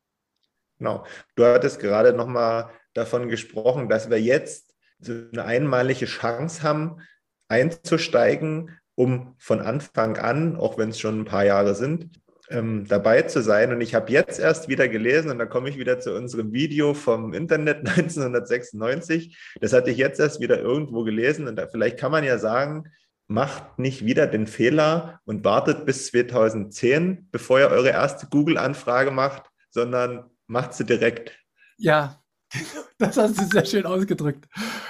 Genau. 0.78 1.04
Du 1.36 1.44
hattest 1.44 1.78
gerade 1.78 2.12
nochmal 2.12 2.70
davon 2.94 3.28
gesprochen, 3.28 3.88
dass 3.88 4.10
wir 4.10 4.20
jetzt 4.20 4.71
so 5.02 5.12
eine 5.32 5.44
einmalige 5.44 6.06
Chance 6.06 6.62
haben, 6.62 7.02
einzusteigen, 7.48 8.78
um 8.94 9.34
von 9.38 9.60
Anfang 9.60 10.16
an, 10.16 10.56
auch 10.56 10.78
wenn 10.78 10.90
es 10.90 11.00
schon 11.00 11.20
ein 11.20 11.24
paar 11.24 11.44
Jahre 11.44 11.74
sind, 11.74 12.10
ähm, 12.50 12.86
dabei 12.86 13.22
zu 13.22 13.42
sein. 13.42 13.72
Und 13.72 13.80
ich 13.80 13.94
habe 13.94 14.12
jetzt 14.12 14.38
erst 14.38 14.68
wieder 14.68 14.88
gelesen, 14.88 15.30
und 15.30 15.38
da 15.38 15.46
komme 15.46 15.68
ich 15.68 15.78
wieder 15.78 16.00
zu 16.00 16.14
unserem 16.14 16.52
Video 16.52 16.94
vom 16.94 17.32
Internet 17.32 17.78
1996. 17.88 19.36
Das 19.60 19.72
hatte 19.72 19.90
ich 19.90 19.96
jetzt 19.96 20.20
erst 20.20 20.40
wieder 20.40 20.60
irgendwo 20.60 21.04
gelesen. 21.04 21.48
Und 21.48 21.56
da, 21.56 21.66
vielleicht 21.66 21.98
kann 21.98 22.12
man 22.12 22.24
ja 22.24 22.38
sagen, 22.38 22.84
macht 23.26 23.78
nicht 23.78 24.04
wieder 24.04 24.26
den 24.26 24.46
Fehler 24.46 25.20
und 25.24 25.44
wartet 25.44 25.86
bis 25.86 26.06
2010, 26.06 27.28
bevor 27.30 27.60
ihr 27.60 27.68
eure 27.68 27.90
erste 27.90 28.26
Google-Anfrage 28.26 29.10
macht, 29.10 29.44
sondern 29.70 30.30
macht 30.46 30.74
sie 30.74 30.84
direkt. 30.84 31.38
Ja, 31.78 32.21
das 32.98 33.16
hast 33.16 33.40
du 33.40 33.44
sehr 33.44 33.64
schön 33.64 33.86
ausgedrückt. 33.86 34.48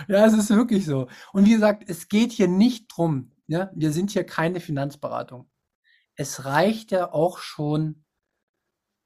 Ja, 0.08 0.26
es 0.26 0.34
ist 0.34 0.50
wirklich 0.50 0.84
so. 0.84 1.08
Und 1.32 1.46
wie 1.46 1.52
gesagt, 1.52 1.84
es 1.88 2.08
geht 2.08 2.32
hier 2.32 2.48
nicht 2.48 2.88
drum. 2.88 3.32
Ja, 3.46 3.70
wir 3.74 3.92
sind 3.92 4.10
hier 4.10 4.24
keine 4.24 4.60
Finanzberatung 4.60 5.46
es 6.16 6.44
reicht 6.44 6.90
ja 6.92 7.12
auch 7.12 7.38
schon, 7.38 8.04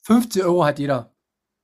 50 0.03 0.45
Euro 0.45 0.65
hat 0.65 0.79
jeder. 0.79 1.15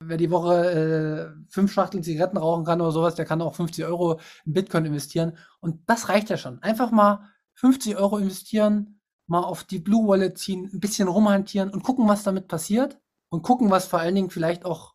Wer 0.00 0.16
die 0.16 0.30
Woche 0.30 1.34
äh, 1.36 1.50
fünf 1.50 1.72
Schachteln 1.72 2.02
Zigaretten 2.02 2.36
rauchen 2.36 2.64
kann 2.64 2.80
oder 2.80 2.90
sowas, 2.90 3.14
der 3.14 3.24
kann 3.24 3.40
auch 3.40 3.54
50 3.54 3.84
Euro 3.84 4.18
in 4.44 4.52
Bitcoin 4.52 4.84
investieren. 4.84 5.38
Und 5.60 5.88
das 5.88 6.08
reicht 6.08 6.28
ja 6.28 6.36
schon. 6.36 6.60
Einfach 6.60 6.90
mal 6.90 7.30
50 7.54 7.96
Euro 7.96 8.18
investieren, 8.18 9.00
mal 9.28 9.44
auf 9.44 9.62
die 9.62 9.78
Blue 9.78 10.08
Wallet 10.08 10.38
ziehen, 10.38 10.70
ein 10.72 10.80
bisschen 10.80 11.06
rumhantieren 11.06 11.70
und 11.70 11.84
gucken, 11.84 12.08
was 12.08 12.24
damit 12.24 12.48
passiert. 12.48 12.98
Und 13.28 13.42
gucken, 13.42 13.70
was 13.70 13.86
vor 13.86 14.00
allen 14.00 14.14
Dingen 14.14 14.30
vielleicht 14.30 14.64
auch, 14.64 14.94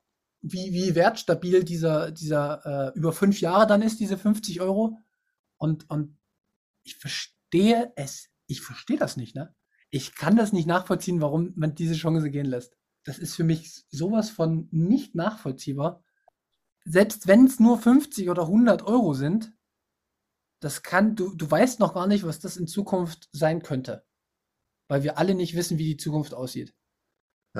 wie, 0.51 0.73
wie 0.73 0.95
wertstabil 0.95 1.63
dieser, 1.63 2.11
dieser 2.11 2.93
äh, 2.93 2.97
über 2.97 3.13
fünf 3.13 3.41
Jahre 3.41 3.67
dann 3.67 3.81
ist, 3.81 3.99
diese 3.99 4.17
50 4.17 4.61
Euro. 4.61 4.97
Und, 5.57 5.89
und 5.89 6.17
ich 6.83 6.95
verstehe 6.97 7.91
es, 7.95 8.29
ich 8.47 8.61
verstehe 8.61 8.97
das 8.97 9.17
nicht, 9.17 9.35
ne? 9.35 9.55
ich 9.89 10.15
kann 10.15 10.35
das 10.35 10.53
nicht 10.53 10.67
nachvollziehen, 10.67 11.21
warum 11.21 11.53
man 11.55 11.75
diese 11.75 11.95
Chance 11.95 12.29
gehen 12.29 12.45
lässt. 12.45 12.75
Das 13.03 13.19
ist 13.19 13.35
für 13.35 13.43
mich 13.43 13.85
sowas 13.89 14.29
von 14.29 14.67
nicht 14.71 15.15
nachvollziehbar. 15.15 16.03
Selbst 16.83 17.27
wenn 17.27 17.45
es 17.45 17.59
nur 17.59 17.79
50 17.79 18.29
oder 18.29 18.43
100 18.43 18.83
Euro 18.83 19.13
sind, 19.13 19.53
das 20.59 20.83
kann, 20.83 21.15
du, 21.15 21.33
du 21.35 21.49
weißt 21.49 21.79
noch 21.79 21.93
gar 21.93 22.07
nicht, 22.07 22.25
was 22.25 22.39
das 22.39 22.57
in 22.57 22.67
Zukunft 22.67 23.29
sein 23.31 23.61
könnte. 23.61 24.05
Weil 24.87 25.03
wir 25.03 25.17
alle 25.17 25.35
nicht 25.35 25.55
wissen, 25.55 25.77
wie 25.77 25.85
die 25.85 25.97
Zukunft 25.97 26.33
aussieht. 26.33 26.73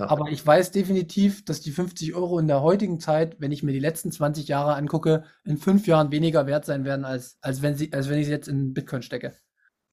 Aber 0.03 0.29
ich 0.29 0.45
weiß 0.45 0.71
definitiv, 0.71 1.43
dass 1.45 1.61
die 1.61 1.71
50 1.71 2.13
Euro 2.13 2.39
in 2.39 2.47
der 2.47 2.61
heutigen 2.61 2.99
Zeit, 2.99 3.39
wenn 3.39 3.51
ich 3.51 3.63
mir 3.63 3.71
die 3.71 3.79
letzten 3.79 4.11
20 4.11 4.47
Jahre 4.47 4.75
angucke, 4.75 5.23
in 5.43 5.57
fünf 5.57 5.87
Jahren 5.87 6.11
weniger 6.11 6.45
wert 6.45 6.65
sein 6.65 6.85
werden, 6.85 7.05
als, 7.05 7.37
als, 7.41 7.61
wenn, 7.61 7.75
sie, 7.75 7.91
als 7.93 8.09
wenn 8.09 8.19
ich 8.19 8.25
sie 8.25 8.31
jetzt 8.31 8.47
in 8.47 8.73
Bitcoin 8.73 9.01
stecke. 9.01 9.35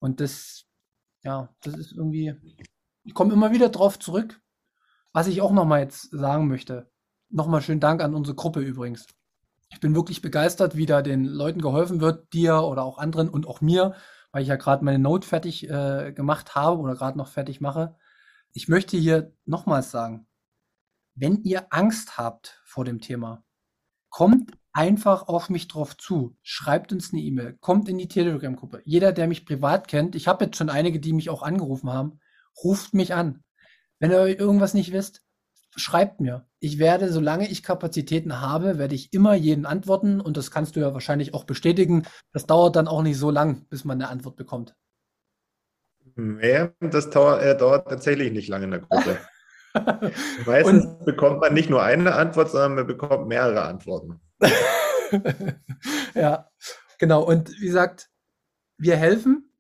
Und 0.00 0.20
das, 0.20 0.66
ja, 1.22 1.54
das 1.62 1.74
ist 1.74 1.92
irgendwie, 1.92 2.34
ich 3.04 3.14
komme 3.14 3.32
immer 3.32 3.52
wieder 3.52 3.68
drauf 3.68 3.98
zurück. 3.98 4.40
Was 5.12 5.28
ich 5.28 5.40
auch 5.40 5.52
nochmal 5.52 5.82
jetzt 5.82 6.10
sagen 6.10 6.48
möchte, 6.48 6.90
nochmal 7.30 7.62
schönen 7.62 7.80
Dank 7.80 8.02
an 8.02 8.14
unsere 8.14 8.34
Gruppe 8.34 8.60
übrigens. 8.60 9.06
Ich 9.70 9.80
bin 9.80 9.94
wirklich 9.94 10.22
begeistert, 10.22 10.76
wie 10.76 10.86
da 10.86 11.02
den 11.02 11.24
Leuten 11.24 11.60
geholfen 11.60 12.00
wird, 12.00 12.32
dir 12.32 12.62
oder 12.62 12.82
auch 12.82 12.98
anderen 12.98 13.28
und 13.28 13.46
auch 13.46 13.60
mir, 13.60 13.94
weil 14.32 14.42
ich 14.42 14.48
ja 14.48 14.56
gerade 14.56 14.84
meine 14.84 14.98
Note 14.98 15.26
fertig 15.26 15.68
äh, 15.68 16.12
gemacht 16.12 16.54
habe 16.54 16.80
oder 16.80 16.94
gerade 16.94 17.16
noch 17.16 17.28
fertig 17.28 17.60
mache. 17.60 17.96
Ich 18.56 18.68
möchte 18.68 18.96
hier 18.96 19.32
nochmals 19.46 19.90
sagen, 19.90 20.28
wenn 21.16 21.42
ihr 21.42 21.66
Angst 21.72 22.18
habt 22.18 22.62
vor 22.64 22.84
dem 22.84 23.00
Thema, 23.00 23.42
kommt 24.10 24.52
einfach 24.72 25.26
auf 25.26 25.50
mich 25.50 25.66
drauf 25.66 25.96
zu. 25.96 26.36
Schreibt 26.40 26.92
uns 26.92 27.12
eine 27.12 27.20
E-Mail, 27.20 27.54
kommt 27.54 27.88
in 27.88 27.98
die 27.98 28.06
Telegram-Gruppe. 28.06 28.80
Jeder, 28.84 29.10
der 29.10 29.26
mich 29.26 29.44
privat 29.44 29.88
kennt, 29.88 30.14
ich 30.14 30.28
habe 30.28 30.44
jetzt 30.44 30.56
schon 30.56 30.70
einige, 30.70 31.00
die 31.00 31.12
mich 31.12 31.30
auch 31.30 31.42
angerufen 31.42 31.90
haben, 31.90 32.20
ruft 32.62 32.94
mich 32.94 33.12
an. 33.12 33.42
Wenn 33.98 34.12
ihr 34.12 34.38
irgendwas 34.38 34.72
nicht 34.72 34.92
wisst, 34.92 35.22
schreibt 35.74 36.20
mir. 36.20 36.46
Ich 36.60 36.78
werde, 36.78 37.12
solange 37.12 37.50
ich 37.50 37.64
Kapazitäten 37.64 38.40
habe, 38.40 38.78
werde 38.78 38.94
ich 38.94 39.12
immer 39.12 39.34
jeden 39.34 39.66
antworten 39.66 40.20
und 40.20 40.36
das 40.36 40.52
kannst 40.52 40.76
du 40.76 40.80
ja 40.80 40.94
wahrscheinlich 40.94 41.34
auch 41.34 41.42
bestätigen. 41.42 42.06
Das 42.32 42.46
dauert 42.46 42.76
dann 42.76 42.86
auch 42.86 43.02
nicht 43.02 43.18
so 43.18 43.30
lang, 43.32 43.66
bis 43.68 43.84
man 43.84 44.00
eine 44.00 44.10
Antwort 44.10 44.36
bekommt. 44.36 44.76
Nee, 46.16 46.68
das 46.80 47.10
dauert, 47.10 47.42
äh, 47.42 47.56
dauert 47.56 47.88
tatsächlich 47.88 48.32
nicht 48.32 48.48
lange 48.48 48.64
in 48.64 48.70
der 48.70 48.80
Gruppe. 48.80 49.18
Meistens 50.46 50.84
und, 50.84 51.04
bekommt 51.04 51.40
man 51.40 51.52
nicht 51.54 51.70
nur 51.70 51.82
eine 51.82 52.14
Antwort, 52.14 52.50
sondern 52.50 52.76
man 52.76 52.86
bekommt 52.86 53.26
mehrere 53.26 53.62
Antworten. 53.62 54.20
ja, 56.14 56.48
genau. 56.98 57.24
Und 57.24 57.50
wie 57.60 57.66
gesagt, 57.66 58.10
wir 58.78 58.96
helfen. 58.96 59.50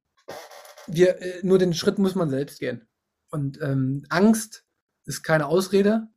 Wir, 0.86 1.20
äh, 1.20 1.40
nur 1.42 1.58
den 1.58 1.74
Schritt 1.74 1.98
muss 1.98 2.14
man 2.14 2.30
selbst 2.30 2.60
gehen. 2.60 2.86
Und 3.30 3.60
ähm, 3.60 4.04
Angst 4.10 4.64
ist 5.06 5.22
keine 5.22 5.46
Ausrede. 5.46 6.08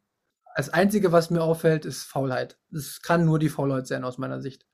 Das 0.55 0.69
Einzige, 0.69 1.11
was 1.11 1.29
mir 1.29 1.41
auffällt, 1.41 1.85
ist 1.85 2.03
Faulheit. 2.03 2.59
Es 2.71 3.01
kann 3.01 3.25
nur 3.25 3.39
die 3.39 3.49
Faulheit 3.49 3.87
sein, 3.87 4.03
aus 4.03 4.17
meiner 4.17 4.41
Sicht. 4.41 4.65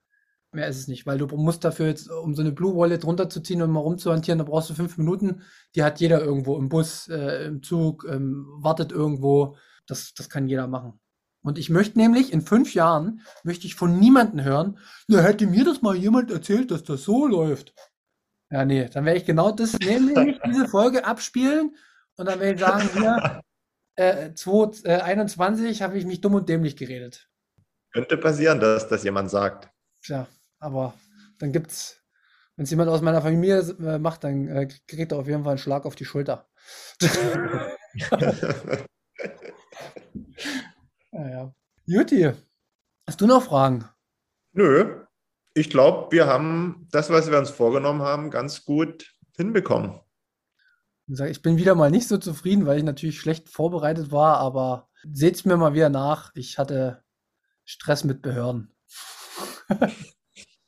Mehr 0.54 0.68
ist 0.68 0.78
es 0.78 0.88
nicht, 0.88 1.04
weil 1.04 1.18
du 1.18 1.26
musst 1.26 1.64
dafür 1.64 1.88
jetzt, 1.88 2.08
um 2.08 2.34
so 2.34 2.42
eine 2.42 2.52
Blue 2.52 2.76
Wallet 2.76 3.04
runterzuziehen 3.04 3.60
und 3.60 3.70
mal 3.70 3.80
rumzuhantieren, 3.80 4.38
da 4.38 4.44
brauchst 4.44 4.70
du 4.70 4.74
fünf 4.74 4.96
Minuten. 4.98 5.42
Die 5.74 5.82
hat 5.82 6.00
jeder 6.00 6.22
irgendwo 6.22 6.56
im 6.56 6.68
Bus, 6.68 7.08
äh, 7.08 7.46
im 7.46 7.62
Zug, 7.62 8.06
ähm, 8.08 8.46
wartet 8.60 8.92
irgendwo. 8.92 9.56
Das, 9.86 10.14
das 10.14 10.30
kann 10.30 10.48
jeder 10.48 10.68
machen. 10.68 11.00
Und 11.42 11.58
ich 11.58 11.68
möchte 11.70 11.98
nämlich 11.98 12.32
in 12.32 12.40
fünf 12.40 12.72
Jahren, 12.72 13.20
möchte 13.42 13.66
ich 13.66 13.74
von 13.74 13.98
niemandem 13.98 14.44
hören, 14.44 14.78
na, 15.08 15.20
hätte 15.20 15.46
mir 15.46 15.64
das 15.64 15.82
mal 15.82 15.94
jemand 15.94 16.30
erzählt, 16.30 16.70
dass 16.70 16.84
das 16.84 17.02
so 17.02 17.26
läuft. 17.26 17.74
Ja, 18.50 18.64
nee, 18.64 18.88
dann 18.88 19.04
werde 19.04 19.18
ich 19.18 19.26
genau 19.26 19.50
das, 19.50 19.72
nämlich 19.78 20.38
diese 20.46 20.68
Folge 20.68 21.04
abspielen 21.04 21.74
und 22.16 22.26
dann 22.26 22.40
werde 22.40 22.54
ich 22.54 22.60
sagen, 22.60 22.88
hier, 22.94 23.42
äh, 23.96 24.32
2021 24.32 25.80
äh, 25.80 25.84
habe 25.84 25.98
ich 25.98 26.06
mich 26.06 26.20
dumm 26.20 26.34
und 26.34 26.48
dämlich 26.48 26.76
geredet. 26.76 27.28
Könnte 27.92 28.16
passieren, 28.16 28.60
dass 28.60 28.88
das 28.88 29.04
jemand 29.04 29.30
sagt. 29.30 29.68
Tja, 30.02 30.26
aber 30.64 30.94
dann 31.38 31.52
gibt's, 31.52 32.02
wenn 32.56 32.64
es 32.64 32.70
jemand 32.70 32.90
aus 32.90 33.02
meiner 33.02 33.22
Familie 33.22 33.58
äh, 33.58 33.98
macht, 33.98 34.24
dann 34.24 34.48
äh, 34.48 34.66
kriegt 34.88 35.12
er 35.12 35.18
auf 35.18 35.28
jeden 35.28 35.44
Fall 35.44 35.52
einen 35.52 35.58
Schlag 35.58 35.84
auf 35.84 35.94
die 35.94 36.06
Schulter. 36.06 36.48
naja. 41.12 41.54
Juti, 41.84 42.32
hast 43.06 43.20
du 43.20 43.26
noch 43.26 43.42
Fragen? 43.42 43.84
Nö. 44.52 45.04
Ich 45.52 45.68
glaube, 45.70 46.10
wir 46.10 46.26
haben 46.26 46.88
das, 46.90 47.10
was 47.10 47.30
wir 47.30 47.38
uns 47.38 47.50
vorgenommen 47.50 48.02
haben, 48.02 48.30
ganz 48.30 48.64
gut 48.64 49.14
hinbekommen. 49.36 50.00
Ich 51.06 51.42
bin 51.42 51.58
wieder 51.58 51.74
mal 51.74 51.90
nicht 51.90 52.08
so 52.08 52.16
zufrieden, 52.16 52.64
weil 52.66 52.78
ich 52.78 52.84
natürlich 52.84 53.20
schlecht 53.20 53.50
vorbereitet 53.50 54.10
war, 54.10 54.38
aber 54.38 54.88
seht's 55.12 55.44
mir 55.44 55.58
mal 55.58 55.74
wieder 55.74 55.90
nach. 55.90 56.32
Ich 56.34 56.58
hatte 56.58 57.04
Stress 57.64 58.04
mit 58.04 58.22
Behörden. 58.22 58.74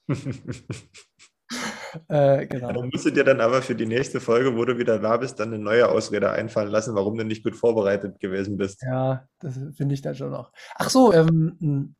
äh, 2.08 2.46
genau. 2.46 2.72
Dann 2.72 2.90
du 2.90 3.10
dir 3.10 3.24
dann 3.24 3.40
aber 3.40 3.62
für 3.62 3.74
die 3.74 3.86
nächste 3.86 4.20
Folge, 4.20 4.56
wo 4.56 4.64
du 4.64 4.78
wieder 4.78 4.98
da 4.98 5.16
bist, 5.16 5.40
dann 5.40 5.52
eine 5.52 5.62
neue 5.62 5.88
Ausrede 5.88 6.30
einfallen 6.30 6.70
lassen, 6.70 6.94
warum 6.94 7.16
du 7.16 7.24
nicht 7.24 7.44
gut 7.44 7.56
vorbereitet 7.56 8.20
gewesen 8.20 8.56
bist. 8.56 8.82
Ja, 8.82 9.26
das 9.40 9.58
finde 9.76 9.94
ich 9.94 10.02
dann 10.02 10.14
schon 10.14 10.30
noch. 10.30 10.52
Ach 10.76 10.90
so, 10.90 11.12
ähm, 11.12 11.94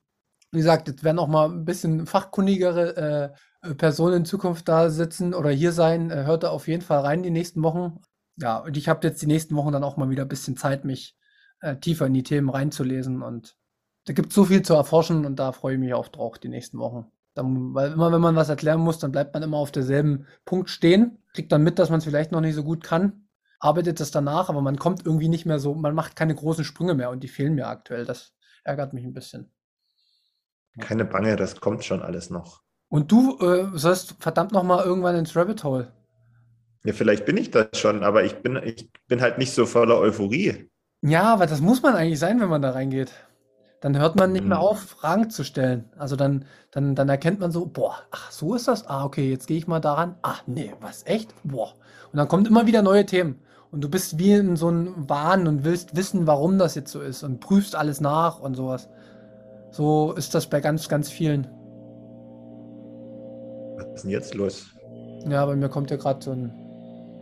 wie 0.53 0.59
gesagt, 0.59 0.89
jetzt 0.89 1.05
werden 1.05 1.19
auch 1.19 1.29
mal 1.29 1.49
ein 1.49 1.65
bisschen 1.65 2.07
fachkundigere 2.07 3.33
äh, 3.63 3.75
Personen 3.75 4.19
in 4.19 4.25
Zukunft 4.25 4.69
da 4.69 4.91
sitzen 4.91 5.35
oder 5.35 5.51
hier 5.51 5.73
sein. 5.73 6.11
Äh, 6.11 6.25
hört 6.25 6.45
da 6.45 6.51
auf 6.51 6.69
jeden 6.69 6.83
Fall 6.83 7.01
rein 7.01 7.23
die 7.23 7.31
nächsten 7.31 7.63
Wochen. 7.63 8.01
Ja, 8.37 8.59
und 8.59 8.77
ich 8.77 8.89
habe 8.89 9.07
jetzt 9.07 9.23
die 9.23 9.27
nächsten 9.27 9.57
Wochen 9.57 9.73
dann 9.73 9.85
auch 9.85 9.97
mal 9.97 10.11
wieder 10.11 10.23
ein 10.23 10.29
bisschen 10.29 10.57
Zeit, 10.57 10.85
mich 10.85 11.17
äh, 11.61 11.77
tiefer 11.77 12.07
in 12.07 12.15
die 12.15 12.23
Themen 12.23 12.51
reinzulesen 12.51 13.23
und 13.23 13.57
da 14.05 14.13
gibt 14.13 14.29
es 14.29 14.35
so 14.35 14.45
viel 14.45 14.63
zu 14.63 14.75
erforschen 14.75 15.27
und 15.27 15.37
da 15.37 15.53
freue 15.53 15.75
ich 15.75 15.81
mich 15.81 15.95
auch 15.95 16.09
drauf 16.09 16.39
die 16.39 16.49
nächsten 16.49 16.79
Wochen. 16.79 17.11
Dann, 17.37 17.75
weil 17.75 17.93
immer, 17.93 18.11
wenn 18.13 18.21
man 18.23 18.35
was 18.35 18.49
erklären 18.49 18.81
muss, 18.81 18.99
dann 18.99 19.13
bleibt 19.13 19.35
man 19.35 19.43
immer 19.43 19.59
auf 19.59 19.71
derselben 19.71 20.27
Punkt 20.47 20.71
stehen, 20.71 21.19
kriegt 21.35 21.53
dann 21.53 21.63
mit, 21.63 21.79
dass 21.79 21.91
man 21.91 21.99
es 21.99 22.05
vielleicht 22.05 22.33
noch 22.33 22.41
nicht 22.41 22.55
so 22.55 22.65
gut 22.65 22.83
kann, 22.83 23.29
arbeitet 23.61 24.01
das 24.01 24.11
danach, 24.11 24.49
aber 24.49 24.63
man 24.63 24.79
kommt 24.79 25.05
irgendwie 25.05 25.29
nicht 25.29 25.45
mehr 25.45 25.59
so, 25.59 25.75
man 25.75 25.95
macht 25.95 26.17
keine 26.17 26.35
großen 26.35 26.65
Sprünge 26.65 26.95
mehr 26.95 27.11
und 27.11 27.23
die 27.23 27.29
fehlen 27.29 27.55
mir 27.55 27.67
aktuell. 27.67 28.07
Das 28.07 28.33
ärgert 28.65 28.95
mich 28.95 29.05
ein 29.05 29.13
bisschen. 29.13 29.53
Keine 30.81 31.05
Bange, 31.05 31.37
das 31.37 31.61
kommt 31.61 31.85
schon 31.85 32.01
alles 32.01 32.31
noch. 32.31 32.63
Und 32.89 33.13
du 33.13 33.39
äh, 33.41 33.69
sollst 33.75 34.17
verdammt 34.19 34.53
noch 34.53 34.63
mal 34.63 34.83
irgendwann 34.83 35.17
ins 35.17 35.37
Rabbit 35.37 35.63
Hole. 35.63 35.93
Ja, 36.85 36.95
vielleicht 36.95 37.27
bin 37.27 37.37
ich 37.37 37.51
das 37.51 37.69
schon, 37.75 38.03
aber 38.03 38.25
ich 38.25 38.37
bin, 38.37 38.57
ich 38.65 38.91
bin 39.09 39.21
halt 39.21 39.37
nicht 39.37 39.53
so 39.53 39.67
voller 39.67 39.99
Euphorie. 39.99 40.71
Ja, 41.03 41.35
aber 41.35 41.47
das 41.47 41.61
muss 41.61 41.83
man 41.83 41.95
eigentlich 41.95 42.19
sein, 42.19 42.41
wenn 42.41 42.49
man 42.49 42.63
da 42.63 42.71
reingeht 42.71 43.26
dann 43.81 43.99
hört 43.99 44.17
man 44.17 44.33
nicht 44.33 44.45
mehr 44.45 44.59
mhm. 44.59 44.65
auf, 44.65 44.81
Fragen 44.81 45.31
zu 45.31 45.45
stellen. 45.45 45.85
Also 45.99 46.17
dann, 46.17 46.45
dann, 46.71 46.95
dann 46.95 47.09
erkennt 47.09 47.41
man 47.41 47.53
so, 47.53 47.67
boah, 47.67 47.97
ach, 48.11 48.31
so 48.31 48.55
ist 48.55 48.69
das? 48.69 48.87
Ah, 48.89 49.05
okay, 49.05 49.31
jetzt 49.31 49.47
gehe 49.47 49.59
ich 49.59 49.67
mal 49.67 49.81
daran. 49.81 50.17
Ach, 50.23 50.43
nee, 50.47 50.73
was, 50.81 51.05
echt? 51.07 51.35
Boah. 51.45 51.75
Und 52.13 52.17
dann 52.17 52.29
kommen 52.29 52.47
immer 52.47 52.67
wieder 52.67 52.83
neue 52.83 53.05
Themen. 53.05 53.41
Und 53.71 53.83
du 53.83 53.91
bist 53.91 54.19
wie 54.19 54.33
in 54.33 54.57
so 54.57 54.69
einem 54.69 55.09
Wahn 55.09 55.47
und 55.47 55.65
willst 55.65 55.97
wissen, 55.97 56.27
warum 56.27 56.59
das 56.59 56.75
jetzt 56.75 56.91
so 56.91 57.01
ist 57.01 57.23
und 57.23 57.41
prüfst 57.41 57.75
alles 57.75 58.01
nach 58.01 58.41
und 58.41 58.55
sowas. 58.55 58.89
So 59.71 60.13
ist 60.13 60.35
das 60.35 60.47
bei 60.47 60.61
ganz, 60.61 60.89
ganz 60.89 61.11
vielen. 61.11 61.47
Was 63.77 63.87
ist 63.95 64.03
denn 64.05 64.11
jetzt 64.11 64.35
los? 64.35 64.67
Ja, 65.29 65.45
bei 65.45 65.57
mir 65.57 65.69
kommt 65.69 65.91
ja 65.91 65.97
gerade 65.97 66.23
so 66.23 66.33
ein 66.33 66.51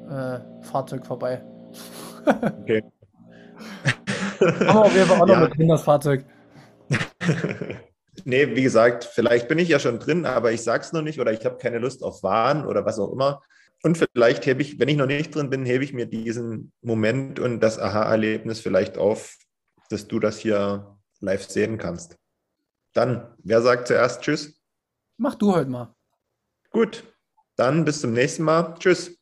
äh, 0.09 0.39
Fahrzeug 0.63 1.05
vorbei. 1.07 1.43
Okay. 2.63 2.85
Aber 4.69 4.95
wir 4.95 5.09
haben 5.09 5.23
auch 5.23 5.27
noch 5.27 5.57
ja. 5.57 5.67
das 5.67 5.83
Fahrzeug. 5.83 6.25
nee, 8.25 8.55
wie 8.55 8.63
gesagt, 8.63 9.05
vielleicht 9.05 9.49
bin 9.49 9.59
ich 9.59 9.69
ja 9.69 9.79
schon 9.79 9.99
drin, 9.99 10.27
aber 10.27 10.53
ich 10.53 10.63
sag's 10.63 10.93
noch 10.93 11.03
nicht 11.03 11.21
oder 11.21 11.33
ich 11.33 11.45
habe 11.45 11.59
keine 11.59 11.79
Lust 11.79 12.03
auf 12.03 12.23
Wahn 12.23 12.67
oder 12.67 12.85
was 12.85 12.99
auch 12.99 13.13
immer. 13.13 13.43
Und 13.83 13.99
vielleicht 13.99 14.47
hebe 14.47 14.63
ich, 14.63 14.79
wenn 14.79 14.89
ich 14.89 14.97
noch 14.97 15.07
nicht 15.07 15.35
drin 15.35 15.51
bin, 15.51 15.67
hebe 15.67 15.85
ich 15.85 15.93
mir 15.93 16.07
diesen 16.07 16.73
Moment 16.81 17.39
und 17.39 17.61
das 17.61 17.79
Aha-Erlebnis 17.79 18.61
vielleicht 18.61 18.97
auf, 18.97 19.37
dass 19.91 20.09
du 20.09 20.19
das 20.21 20.39
hier 20.39 20.97
live 21.21 21.49
sehen 21.49 21.77
kannst. 21.77 22.17
Dann, 22.95 23.35
wer 23.43 23.61
sagt 23.61 23.89
zuerst 23.89 24.23
Tschüss? 24.23 24.61
Mach 25.19 25.35
du 25.35 25.55
heute 25.55 25.69
mal. 25.69 25.95
Gut, 26.71 27.05
dann 27.57 27.85
bis 27.85 28.01
zum 28.01 28.13
nächsten 28.13 28.45
Mal. 28.45 28.75
Tschüss. 28.79 29.19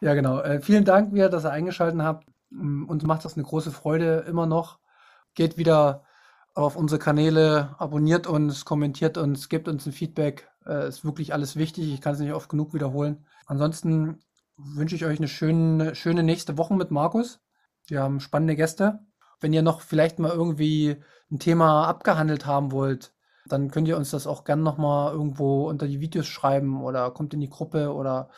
Ja, 0.00 0.14
genau. 0.14 0.40
Äh, 0.40 0.60
vielen 0.60 0.84
Dank 0.84 1.12
wieder, 1.12 1.28
dass 1.28 1.44
ihr 1.44 1.50
eingeschaltet 1.50 2.00
habt. 2.02 2.28
Uns 2.50 3.02
macht 3.04 3.24
das 3.24 3.34
eine 3.34 3.44
große 3.44 3.72
Freude 3.72 4.24
immer 4.28 4.46
noch 4.46 4.78
geht 5.38 5.56
wieder 5.56 6.04
auf 6.58 6.74
unsere 6.74 6.98
Kanäle, 6.98 7.76
abonniert 7.78 8.26
uns, 8.26 8.64
kommentiert 8.64 9.16
uns, 9.16 9.48
gebt 9.48 9.68
uns 9.68 9.86
ein 9.86 9.92
Feedback. 9.92 10.50
Äh, 10.66 10.88
ist 10.88 11.04
wirklich 11.04 11.32
alles 11.32 11.54
wichtig. 11.54 11.92
Ich 11.94 12.00
kann 12.00 12.14
es 12.14 12.18
nicht 12.18 12.32
oft 12.32 12.48
genug 12.48 12.74
wiederholen. 12.74 13.24
Ansonsten 13.46 14.18
wünsche 14.56 14.96
ich 14.96 15.04
euch 15.04 15.18
eine 15.18 15.28
schöne, 15.28 15.94
schöne 15.94 16.24
nächste 16.24 16.58
Woche 16.58 16.74
mit 16.74 16.90
Markus. 16.90 17.40
Wir 17.86 18.02
haben 18.02 18.18
spannende 18.18 18.56
Gäste. 18.56 18.98
Wenn 19.40 19.52
ihr 19.52 19.62
noch 19.62 19.82
vielleicht 19.82 20.18
mal 20.18 20.32
irgendwie 20.32 20.96
ein 21.30 21.38
Thema 21.38 21.86
abgehandelt 21.86 22.44
haben 22.44 22.72
wollt, 22.72 23.14
dann 23.46 23.70
könnt 23.70 23.86
ihr 23.86 23.96
uns 23.96 24.10
das 24.10 24.26
auch 24.26 24.42
gerne 24.42 24.62
nochmal 24.62 25.12
irgendwo 25.12 25.68
unter 25.68 25.86
die 25.86 26.00
Videos 26.00 26.26
schreiben 26.26 26.82
oder 26.82 27.12
kommt 27.12 27.34
in 27.34 27.40
die 27.40 27.48
Gruppe 27.48 27.94
oder 27.94 28.30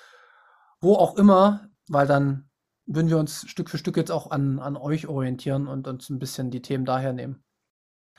wo 0.82 0.94
auch 0.94 1.16
immer, 1.16 1.70
weil 1.88 2.06
dann 2.06 2.50
würden 2.84 3.08
wir 3.08 3.18
uns 3.18 3.48
Stück 3.48 3.70
für 3.70 3.78
Stück 3.78 3.96
jetzt 3.96 4.12
auch 4.12 4.30
an, 4.30 4.58
an 4.58 4.76
euch 4.76 5.08
orientieren 5.08 5.66
und 5.66 5.88
uns 5.88 6.10
ein 6.10 6.18
bisschen 6.18 6.50
die 6.50 6.60
Themen 6.60 6.84
daher 6.84 7.14
nehmen. 7.14 7.42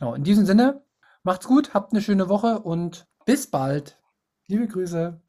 Genau, 0.02 0.16
in 0.16 0.24
diesem 0.24 0.47
Sinne, 0.47 0.84
macht's 1.22 1.45
gut, 1.45 1.76
habt 1.76 1.93
eine 1.93 2.02
schöne 2.02 2.28
Woche 2.28 2.62
und 2.62 3.08
bis 3.28 3.45
bald. 3.45 4.02
Liebe 4.47 4.68
Grüße. 4.68 5.22